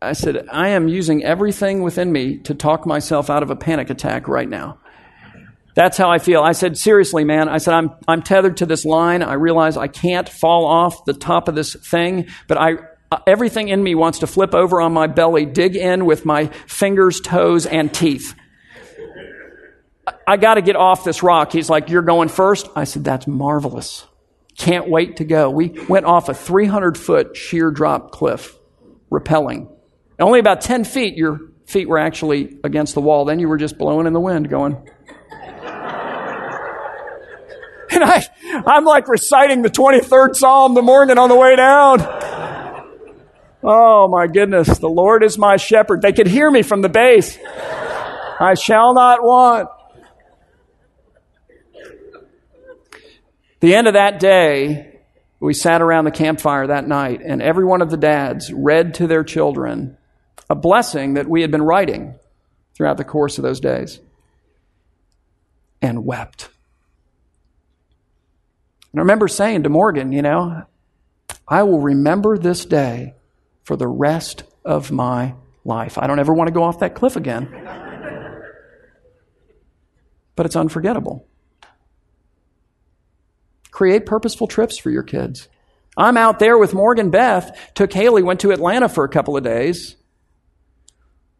I 0.00 0.12
said, 0.12 0.46
I 0.50 0.68
am 0.68 0.86
using 0.86 1.24
everything 1.24 1.82
within 1.82 2.12
me 2.12 2.38
to 2.38 2.54
talk 2.54 2.86
myself 2.86 3.28
out 3.30 3.42
of 3.42 3.50
a 3.50 3.56
panic 3.56 3.90
attack 3.90 4.28
right 4.28 4.48
now. 4.48 4.78
That's 5.74 5.96
how 5.96 6.10
I 6.10 6.18
feel. 6.18 6.42
I 6.42 6.52
said, 6.52 6.76
seriously, 6.76 7.24
man. 7.24 7.48
I 7.48 7.58
said, 7.58 7.74
I'm, 7.74 7.90
I'm 8.06 8.22
tethered 8.22 8.56
to 8.58 8.66
this 8.66 8.84
line. 8.84 9.22
I 9.22 9.34
realize 9.34 9.76
I 9.76 9.88
can't 9.88 10.28
fall 10.28 10.66
off 10.66 11.04
the 11.04 11.12
top 11.12 11.48
of 11.48 11.54
this 11.54 11.74
thing, 11.74 12.26
but 12.46 12.58
I, 12.58 12.78
everything 13.26 13.68
in 13.68 13.82
me 13.82 13.94
wants 13.94 14.20
to 14.20 14.26
flip 14.26 14.54
over 14.54 14.80
on 14.80 14.92
my 14.92 15.06
belly, 15.06 15.46
dig 15.46 15.76
in 15.76 16.04
with 16.04 16.24
my 16.24 16.46
fingers, 16.66 17.20
toes, 17.20 17.66
and 17.66 17.92
teeth. 17.92 18.34
I 20.26 20.36
got 20.36 20.54
to 20.54 20.62
get 20.62 20.76
off 20.76 21.04
this 21.04 21.22
rock. 21.22 21.52
He's 21.52 21.70
like, 21.70 21.90
You're 21.90 22.02
going 22.02 22.28
first? 22.28 22.68
I 22.74 22.84
said, 22.84 23.04
That's 23.04 23.26
marvelous. 23.26 24.06
Can't 24.56 24.88
wait 24.88 25.18
to 25.18 25.24
go. 25.24 25.50
We 25.50 25.78
went 25.88 26.06
off 26.06 26.28
a 26.28 26.34
300 26.34 26.98
foot 26.98 27.36
sheer 27.36 27.70
drop 27.70 28.10
cliff, 28.10 28.56
rappelling. 29.10 29.70
Only 30.18 30.40
about 30.40 30.60
10 30.60 30.84
feet, 30.84 31.16
your 31.16 31.40
feet 31.66 31.88
were 31.88 31.98
actually 31.98 32.58
against 32.64 32.94
the 32.94 33.00
wall. 33.00 33.24
Then 33.24 33.38
you 33.38 33.48
were 33.48 33.56
just 33.56 33.78
blowing 33.78 34.06
in 34.06 34.12
the 34.12 34.20
wind, 34.20 34.48
going. 34.48 34.74
and 37.90 38.02
I, 38.02 38.26
I'm 38.66 38.84
like 38.84 39.06
reciting 39.08 39.62
the 39.62 39.70
23rd 39.70 40.34
Psalm 40.34 40.74
the 40.74 40.82
morning 40.82 41.18
on 41.18 41.28
the 41.28 41.36
way 41.36 41.54
down. 41.54 42.00
Oh 43.62 44.08
my 44.08 44.26
goodness, 44.26 44.78
the 44.78 44.88
Lord 44.88 45.22
is 45.22 45.36
my 45.36 45.56
shepherd. 45.56 46.02
They 46.02 46.12
could 46.12 46.26
hear 46.26 46.50
me 46.50 46.62
from 46.62 46.80
the 46.80 46.88
base. 46.88 47.38
I 48.40 48.54
shall 48.54 48.94
not 48.94 49.22
want. 49.22 49.68
The 53.60 53.74
end 53.74 53.88
of 53.88 53.94
that 53.94 54.20
day, 54.20 55.00
we 55.40 55.52
sat 55.52 55.82
around 55.82 56.04
the 56.04 56.12
campfire 56.12 56.68
that 56.68 56.86
night, 56.86 57.20
and 57.24 57.42
every 57.42 57.64
one 57.64 57.82
of 57.82 57.90
the 57.90 57.96
dads 57.96 58.52
read 58.52 58.94
to 58.94 59.06
their 59.06 59.24
children 59.24 59.97
a 60.50 60.54
blessing 60.54 61.14
that 61.14 61.28
we 61.28 61.42
had 61.42 61.50
been 61.50 61.62
writing 61.62 62.14
throughout 62.74 62.96
the 62.96 63.04
course 63.04 63.38
of 63.38 63.42
those 63.42 63.60
days 63.60 64.00
and 65.82 66.04
wept. 66.04 66.48
And 68.92 69.00
I 69.00 69.02
remember 69.02 69.28
saying 69.28 69.64
to 69.64 69.68
Morgan, 69.68 70.12
you 70.12 70.22
know, 70.22 70.64
I 71.46 71.62
will 71.62 71.80
remember 71.80 72.38
this 72.38 72.64
day 72.64 73.14
for 73.64 73.76
the 73.76 73.86
rest 73.86 74.44
of 74.64 74.90
my 74.90 75.34
life. 75.64 75.98
I 75.98 76.06
don't 76.06 76.18
ever 76.18 76.32
want 76.32 76.48
to 76.48 76.54
go 76.54 76.62
off 76.62 76.80
that 76.80 76.94
cliff 76.94 77.16
again. 77.16 77.48
but 80.36 80.46
it's 80.46 80.56
unforgettable. 80.56 81.26
Create 83.70 84.06
purposeful 84.06 84.46
trips 84.46 84.78
for 84.78 84.90
your 84.90 85.02
kids. 85.02 85.48
I'm 85.96 86.16
out 86.16 86.38
there 86.38 86.56
with 86.56 86.74
Morgan 86.74 87.10
Beth, 87.10 87.72
took 87.74 87.92
Haley, 87.92 88.22
went 88.22 88.40
to 88.40 88.52
Atlanta 88.52 88.88
for 88.88 89.04
a 89.04 89.08
couple 89.08 89.36
of 89.36 89.44
days, 89.44 89.96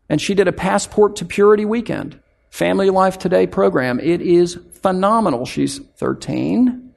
and 0.08 0.20
she 0.20 0.34
did 0.34 0.48
a 0.48 0.52
Passport 0.52 1.16
to 1.16 1.24
Purity 1.24 1.64
weekend. 1.64 2.20
Family 2.50 2.90
Life 2.90 3.18
Today 3.18 3.46
program. 3.46 4.00
It 4.00 4.20
is 4.20 4.58
phenomenal. 4.82 5.44
She's 5.44 5.78
13. 5.78 6.94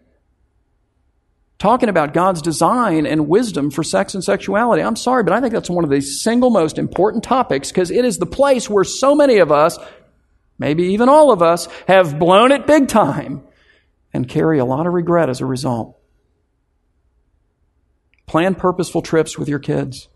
Talking 1.59 1.89
about 1.89 2.14
God's 2.14 2.41
design 2.41 3.05
and 3.05 3.28
wisdom 3.28 3.70
for 3.70 3.84
sex 3.84 4.16
and 4.16 4.24
sexuality. 4.24 4.82
I'm 4.82 4.95
sorry, 4.95 5.24
but 5.24 5.34
I 5.34 5.41
think 5.41 5.53
that's 5.53 5.70
one 5.70 5.84
of 5.84 5.89
the 5.89 6.01
single 6.01 6.49
most 6.49 6.80
important 6.80 7.24
topics 7.24 7.70
because 7.70 7.91
it 7.91 8.05
is 8.05 8.18
the 8.18 8.26
place 8.26 8.70
where 8.70 8.84
so 8.84 9.14
many 9.14 9.38
of 9.38 9.51
us, 9.51 9.78
maybe 10.57 10.84
even 10.86 11.09
all 11.09 11.32
of 11.32 11.43
us, 11.43 11.68
have 11.88 12.18
blown 12.18 12.51
it 12.51 12.66
big 12.66 12.88
time 12.88 13.43
and 14.14 14.28
carry 14.28 14.57
a 14.57 14.66
lot 14.66 14.88
of 14.88 14.93
regret 14.93 15.30
as 15.30 15.41
a 15.41 15.45
result. 15.45 15.97
Plan 18.26 18.55
purposeful 18.55 19.01
trips 19.01 19.38
with 19.38 19.49
your 19.49 19.59
kids. 19.59 20.07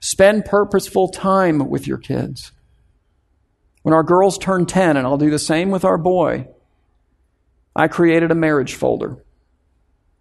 Spend 0.00 0.44
purposeful 0.44 1.08
time 1.08 1.68
with 1.68 1.86
your 1.86 1.98
kids. 1.98 2.52
When 3.82 3.94
our 3.94 4.02
girls 4.02 4.38
turn 4.38 4.66
10, 4.66 4.96
and 4.96 5.06
I'll 5.06 5.18
do 5.18 5.30
the 5.30 5.38
same 5.38 5.70
with 5.70 5.84
our 5.84 5.98
boy, 5.98 6.48
I 7.74 7.88
created 7.88 8.30
a 8.30 8.34
marriage 8.34 8.74
folder. 8.74 9.24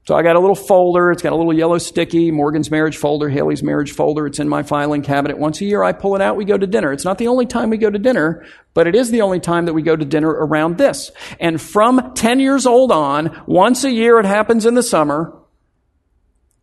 So 0.07 0.15
I 0.15 0.23
got 0.23 0.35
a 0.35 0.39
little 0.39 0.55
folder. 0.55 1.11
It's 1.11 1.21
got 1.21 1.31
a 1.31 1.35
little 1.35 1.53
yellow 1.53 1.77
sticky, 1.77 2.31
Morgan's 2.31 2.71
marriage 2.71 2.97
folder, 2.97 3.29
Haley's 3.29 3.61
marriage 3.61 3.91
folder. 3.91 4.25
It's 4.25 4.39
in 4.39 4.49
my 4.49 4.63
filing 4.63 5.03
cabinet. 5.03 5.37
Once 5.37 5.61
a 5.61 5.65
year, 5.65 5.83
I 5.83 5.91
pull 5.91 6.15
it 6.15 6.21
out. 6.21 6.37
We 6.37 6.45
go 6.45 6.57
to 6.57 6.65
dinner. 6.65 6.91
It's 6.91 7.05
not 7.05 7.19
the 7.19 7.27
only 7.27 7.45
time 7.45 7.69
we 7.69 7.77
go 7.77 7.89
to 7.89 7.99
dinner, 7.99 8.43
but 8.73 8.87
it 8.87 8.95
is 8.95 9.11
the 9.11 9.21
only 9.21 9.39
time 9.39 9.65
that 9.65 9.73
we 9.73 9.83
go 9.83 9.95
to 9.95 10.03
dinner 10.03 10.29
around 10.29 10.79
this. 10.79 11.11
And 11.39 11.61
from 11.61 12.13
10 12.15 12.39
years 12.39 12.65
old 12.65 12.91
on, 12.91 13.43
once 13.45 13.83
a 13.83 13.91
year, 13.91 14.19
it 14.19 14.25
happens 14.25 14.65
in 14.65 14.73
the 14.73 14.81
summer, 14.81 15.37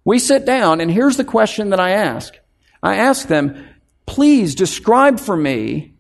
we 0.05 0.19
sit 0.19 0.45
down, 0.45 0.81
and 0.81 0.91
here's 0.91 1.17
the 1.17 1.25
question 1.25 1.71
that 1.71 1.81
I 1.81 1.91
ask. 1.91 2.35
I 2.83 2.97
ask 2.97 3.27
them, 3.27 3.67
please 4.07 4.55
describe 4.55 5.21
for 5.21 5.37
me 5.37 5.95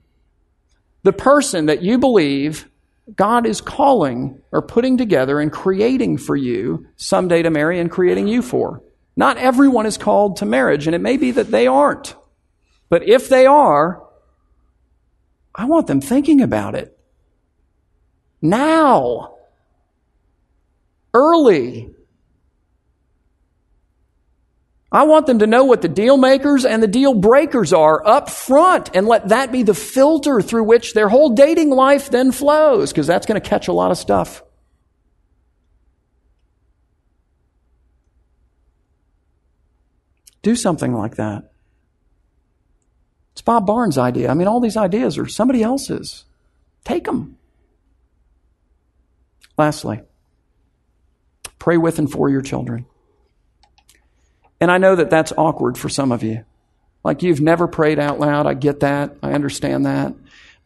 the 1.02 1.12
person 1.12 1.66
that 1.66 1.82
you 1.82 1.98
believe 1.98 2.68
God 3.14 3.46
is 3.46 3.60
calling 3.60 4.40
or 4.52 4.62
putting 4.62 4.98
together 4.98 5.40
and 5.40 5.50
creating 5.50 6.18
for 6.18 6.36
you 6.36 6.86
someday 6.96 7.42
to 7.42 7.50
marry 7.50 7.80
and 7.80 7.90
creating 7.90 8.28
you 8.28 8.42
for. 8.42 8.82
Not 9.16 9.38
everyone 9.38 9.86
is 9.86 9.98
called 9.98 10.36
to 10.36 10.46
marriage, 10.46 10.86
and 10.86 10.94
it 10.94 11.00
may 11.00 11.16
be 11.16 11.32
that 11.32 11.50
they 11.50 11.66
aren't. 11.66 12.14
But 12.88 13.08
if 13.08 13.28
they 13.28 13.46
are, 13.46 14.02
I 15.54 15.64
want 15.64 15.86
them 15.86 16.00
thinking 16.00 16.40
about 16.40 16.74
it. 16.74 16.96
Now. 18.40 19.34
Early. 21.12 21.94
I 24.90 25.02
want 25.02 25.26
them 25.26 25.40
to 25.40 25.46
know 25.46 25.64
what 25.64 25.82
the 25.82 25.88
deal 25.88 26.16
makers 26.16 26.64
and 26.64 26.82
the 26.82 26.86
deal 26.86 27.12
breakers 27.12 27.74
are 27.74 28.06
up 28.06 28.30
front 28.30 28.90
and 28.94 29.06
let 29.06 29.28
that 29.28 29.52
be 29.52 29.62
the 29.62 29.74
filter 29.74 30.40
through 30.40 30.64
which 30.64 30.94
their 30.94 31.10
whole 31.10 31.30
dating 31.30 31.70
life 31.70 32.10
then 32.10 32.32
flows 32.32 32.90
because 32.90 33.06
that's 33.06 33.26
going 33.26 33.40
to 33.40 33.46
catch 33.46 33.68
a 33.68 33.72
lot 33.72 33.90
of 33.90 33.98
stuff. 33.98 34.42
Do 40.40 40.56
something 40.56 40.94
like 40.94 41.16
that. 41.16 41.52
It's 43.32 43.42
Bob 43.42 43.66
Barnes' 43.66 43.98
idea. 43.98 44.30
I 44.30 44.34
mean, 44.34 44.48
all 44.48 44.60
these 44.60 44.76
ideas 44.76 45.18
are 45.18 45.26
somebody 45.26 45.62
else's. 45.62 46.24
Take 46.84 47.04
them. 47.04 47.36
Lastly, 49.58 50.00
pray 51.58 51.76
with 51.76 51.98
and 51.98 52.10
for 52.10 52.30
your 52.30 52.40
children. 52.40 52.86
And 54.60 54.70
I 54.70 54.78
know 54.78 54.96
that 54.96 55.10
that's 55.10 55.32
awkward 55.36 55.78
for 55.78 55.88
some 55.88 56.12
of 56.12 56.22
you. 56.22 56.44
Like 57.04 57.22
you've 57.22 57.40
never 57.40 57.68
prayed 57.68 57.98
out 57.98 58.18
loud. 58.18 58.46
I 58.46 58.54
get 58.54 58.80
that. 58.80 59.16
I 59.22 59.32
understand 59.32 59.86
that. 59.86 60.14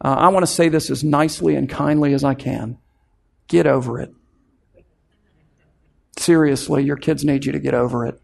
Uh, 0.01 0.17
I 0.19 0.29
want 0.29 0.45
to 0.45 0.53
say 0.53 0.69
this 0.69 0.91
as 0.91 1.05
nicely 1.05 1.55
and 1.55 1.69
kindly 1.69 2.15
as 2.15 2.25
I 2.25 2.35
can. 2.35 2.79
Get 3.49 3.67
over 3.67 4.01
it. 4.01 4.13
Seriously, 6.19 6.85
your 6.85 6.97
kids 6.97 7.25
need 7.25 7.45
you 7.45 7.53
to 7.53 7.59
get 7.59 7.75
over 7.75 8.07
it. 8.07 8.21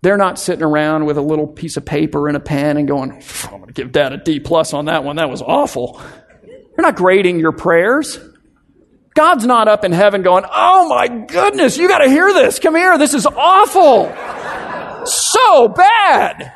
They're 0.00 0.16
not 0.16 0.38
sitting 0.38 0.62
around 0.62 1.06
with 1.06 1.18
a 1.18 1.22
little 1.22 1.46
piece 1.46 1.76
of 1.76 1.84
paper 1.84 2.28
and 2.28 2.36
a 2.36 2.40
pen 2.40 2.76
and 2.76 2.86
going, 2.86 3.10
I'm 3.44 3.50
going 3.50 3.66
to 3.66 3.72
give 3.72 3.90
dad 3.90 4.12
a 4.12 4.16
D 4.16 4.38
plus 4.38 4.72
on 4.72 4.84
that 4.84 5.02
one. 5.02 5.16
That 5.16 5.28
was 5.28 5.42
awful. 5.42 6.00
They're 6.42 6.84
not 6.84 6.96
grading 6.96 7.40
your 7.40 7.52
prayers. 7.52 8.18
God's 9.18 9.46
not 9.46 9.66
up 9.66 9.84
in 9.84 9.90
heaven 9.90 10.22
going, 10.22 10.44
Oh 10.48 10.88
my 10.88 11.08
goodness, 11.08 11.76
you 11.76 11.88
got 11.88 11.98
to 11.98 12.08
hear 12.08 12.32
this. 12.32 12.60
Come 12.60 12.76
here. 12.76 12.96
This 12.98 13.14
is 13.14 13.26
awful. 13.26 14.04
So 15.04 15.66
bad. 15.66 16.52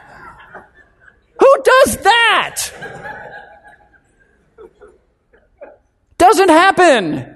Who 1.40 1.62
does 1.64 1.96
that? 1.96 2.72
Doesn't 6.18 6.50
happen. 6.50 7.34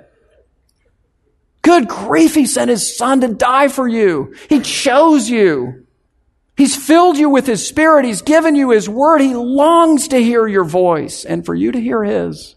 Good 1.60 1.88
grief, 1.88 2.36
he 2.36 2.46
sent 2.46 2.70
his 2.70 2.96
son 2.96 3.20
to 3.22 3.34
die 3.34 3.66
for 3.66 3.88
you. 3.88 4.32
He 4.48 4.60
chose 4.60 5.28
you. 5.28 5.86
He's 6.56 6.76
filled 6.76 7.16
you 7.16 7.30
with 7.30 7.48
his 7.48 7.66
spirit. 7.66 8.04
He's 8.04 8.22
given 8.22 8.54
you 8.54 8.70
his 8.70 8.88
word. 8.88 9.20
He 9.20 9.34
longs 9.34 10.06
to 10.06 10.22
hear 10.22 10.46
your 10.46 10.62
voice 10.62 11.24
and 11.24 11.44
for 11.44 11.52
you 11.52 11.72
to 11.72 11.80
hear 11.80 12.04
his. 12.04 12.54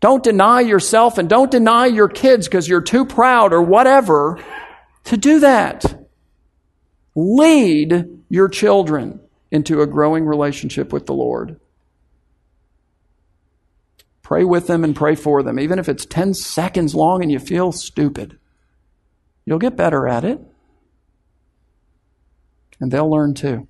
Don't 0.00 0.22
deny 0.22 0.60
yourself 0.60 1.18
and 1.18 1.28
don't 1.28 1.50
deny 1.50 1.86
your 1.86 2.08
kids 2.08 2.46
because 2.46 2.68
you're 2.68 2.82
too 2.82 3.04
proud 3.04 3.52
or 3.52 3.62
whatever 3.62 4.38
to 5.04 5.16
do 5.16 5.40
that. 5.40 6.06
Lead 7.14 8.06
your 8.28 8.48
children 8.48 9.20
into 9.50 9.80
a 9.80 9.86
growing 9.86 10.26
relationship 10.26 10.92
with 10.92 11.06
the 11.06 11.14
Lord. 11.14 11.58
Pray 14.22 14.44
with 14.44 14.66
them 14.66 14.84
and 14.84 14.94
pray 14.94 15.14
for 15.14 15.42
them, 15.42 15.58
even 15.58 15.78
if 15.78 15.88
it's 15.88 16.04
10 16.04 16.34
seconds 16.34 16.94
long 16.94 17.22
and 17.22 17.30
you 17.30 17.38
feel 17.38 17.72
stupid. 17.72 18.38
You'll 19.44 19.60
get 19.60 19.76
better 19.76 20.08
at 20.08 20.24
it. 20.24 20.40
And 22.80 22.90
they'll 22.90 23.10
learn 23.10 23.34
too. 23.34 23.68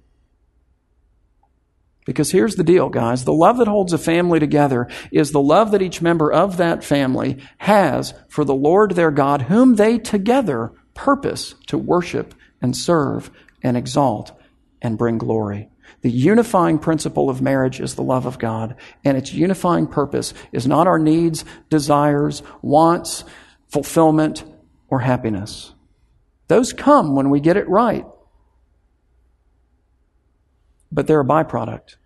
Because 2.07 2.31
here's 2.31 2.55
the 2.55 2.65
deal, 2.65 2.89
guys. 2.89 3.25
The 3.25 3.33
love 3.33 3.59
that 3.59 3.67
holds 3.67 3.93
a 3.93 3.99
family 3.99 4.39
together 4.39 4.89
is 5.11 5.33
the 5.33 5.41
love 5.41 5.73
that 5.73 5.83
each 5.83 6.01
member 6.01 6.33
of 6.33 6.57
that 6.57 6.85
family 6.85 7.39
has 7.59 8.15
for 8.29 8.45
the 8.45 8.55
Lord 8.55 8.93
their 8.93 9.11
God, 9.11 9.43
whom 9.43 9.75
they 9.75 9.99
together 9.99 10.73
purpose 10.95 11.55
to 11.67 11.77
worship 11.77 12.33
and 12.63 12.75
serve 12.77 13.31
and 13.61 13.77
exalt 13.77 14.33
and 14.81 14.97
bring 14.97 15.19
glory. 15.19 15.69
The 16.03 16.11
unifying 16.11 16.79
principle 16.79 17.29
of 17.29 17.43
marriage 17.43 17.81
is 17.81 17.97
the 17.97 18.03
love 18.03 18.25
of 18.25 18.39
God, 18.39 18.77
and 19.05 19.17
its 19.17 19.33
unifying 19.33 19.89
purpose 19.89 20.33
is 20.53 20.67
not 20.67 20.87
our 20.87 21.01
needs, 21.01 21.45
desires, 21.71 22.43
wants, 22.63 23.25
fulfillment, 23.67 24.45
or 24.89 25.01
happiness. 25.01 25.75
Those 26.47 26.73
come 26.73 27.17
when 27.17 27.31
we 27.31 27.41
get 27.41 27.57
it 27.57 27.69
right 27.69 28.07
but 30.97 31.07
they're 31.07 31.21
a 31.21 31.25
byproduct. 31.25 31.97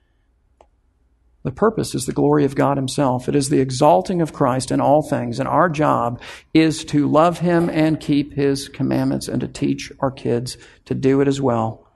The 1.45 1.53
purpose 1.53 1.95
is 1.95 2.07
the 2.07 2.13
glory 2.13 2.45
of 2.45 2.57
God 2.57 2.77
Himself. 2.77 3.29
It 3.29 3.37
is 3.37 3.49
the 3.49 3.61
exalting 3.61 4.21
of 4.21 4.33
Christ 4.33 4.73
in 4.73 4.81
all 4.81 5.01
things. 5.01 5.39
And 5.39 5.49
our 5.49 5.69
job 5.69 6.21
is 6.53 6.85
to 6.87 7.09
love 7.09 7.39
Him 7.39 7.71
and 7.71 8.01
keep 8.01 8.35
His 8.35 8.69
commandments 8.69 9.29
and 9.29 9.41
to 9.43 9.49
teach 9.49 9.93
our 10.01 10.11
kids 10.11 10.59
to 10.87 10.95
do 10.95 11.21
it 11.21 11.29
as 11.29 11.41
well. 11.41 11.87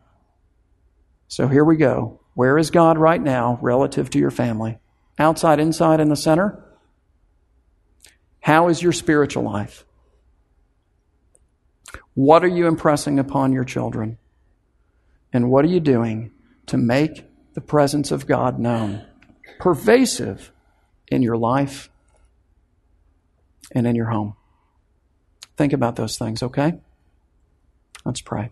So 1.27 1.49
here 1.49 1.65
we 1.65 1.77
go. 1.77 2.21
Where 2.35 2.57
is 2.57 2.71
God 2.71 2.97
right 2.97 3.21
now 3.21 3.59
relative 3.61 4.09
to 4.11 4.19
your 4.21 4.31
family? 4.31 4.79
Outside, 5.19 5.59
inside, 5.59 5.99
in 5.99 6.09
the 6.09 6.17
center? 6.17 6.65
How 8.39 8.69
is 8.69 8.81
your 8.81 8.93
spiritual 8.93 9.43
life? 9.43 9.85
What 12.15 12.45
are 12.45 12.49
you 12.49 12.69
impressing 12.69 13.19
upon 13.19 13.53
your 13.53 13.65
children? 13.65 14.17
And 15.33 15.51
what 15.51 15.65
are 15.65 15.69
you 15.69 15.81
doing 15.81 16.31
to 16.67 16.77
make 16.77 17.25
the 17.55 17.61
presence 17.61 18.11
of 18.11 18.27
God 18.27 18.59
known, 18.59 19.05
pervasive 19.59 20.53
in 21.09 21.23
your 21.23 21.37
life 21.37 21.91
and 23.73 23.87
in 23.87 23.95
your 23.95 24.11
home. 24.11 24.35
Think 25.57 25.73
about 25.73 25.97
those 25.97 26.19
things, 26.19 26.43
okay? 26.43 26.75
Let's 28.05 28.21
pray. 28.21 28.51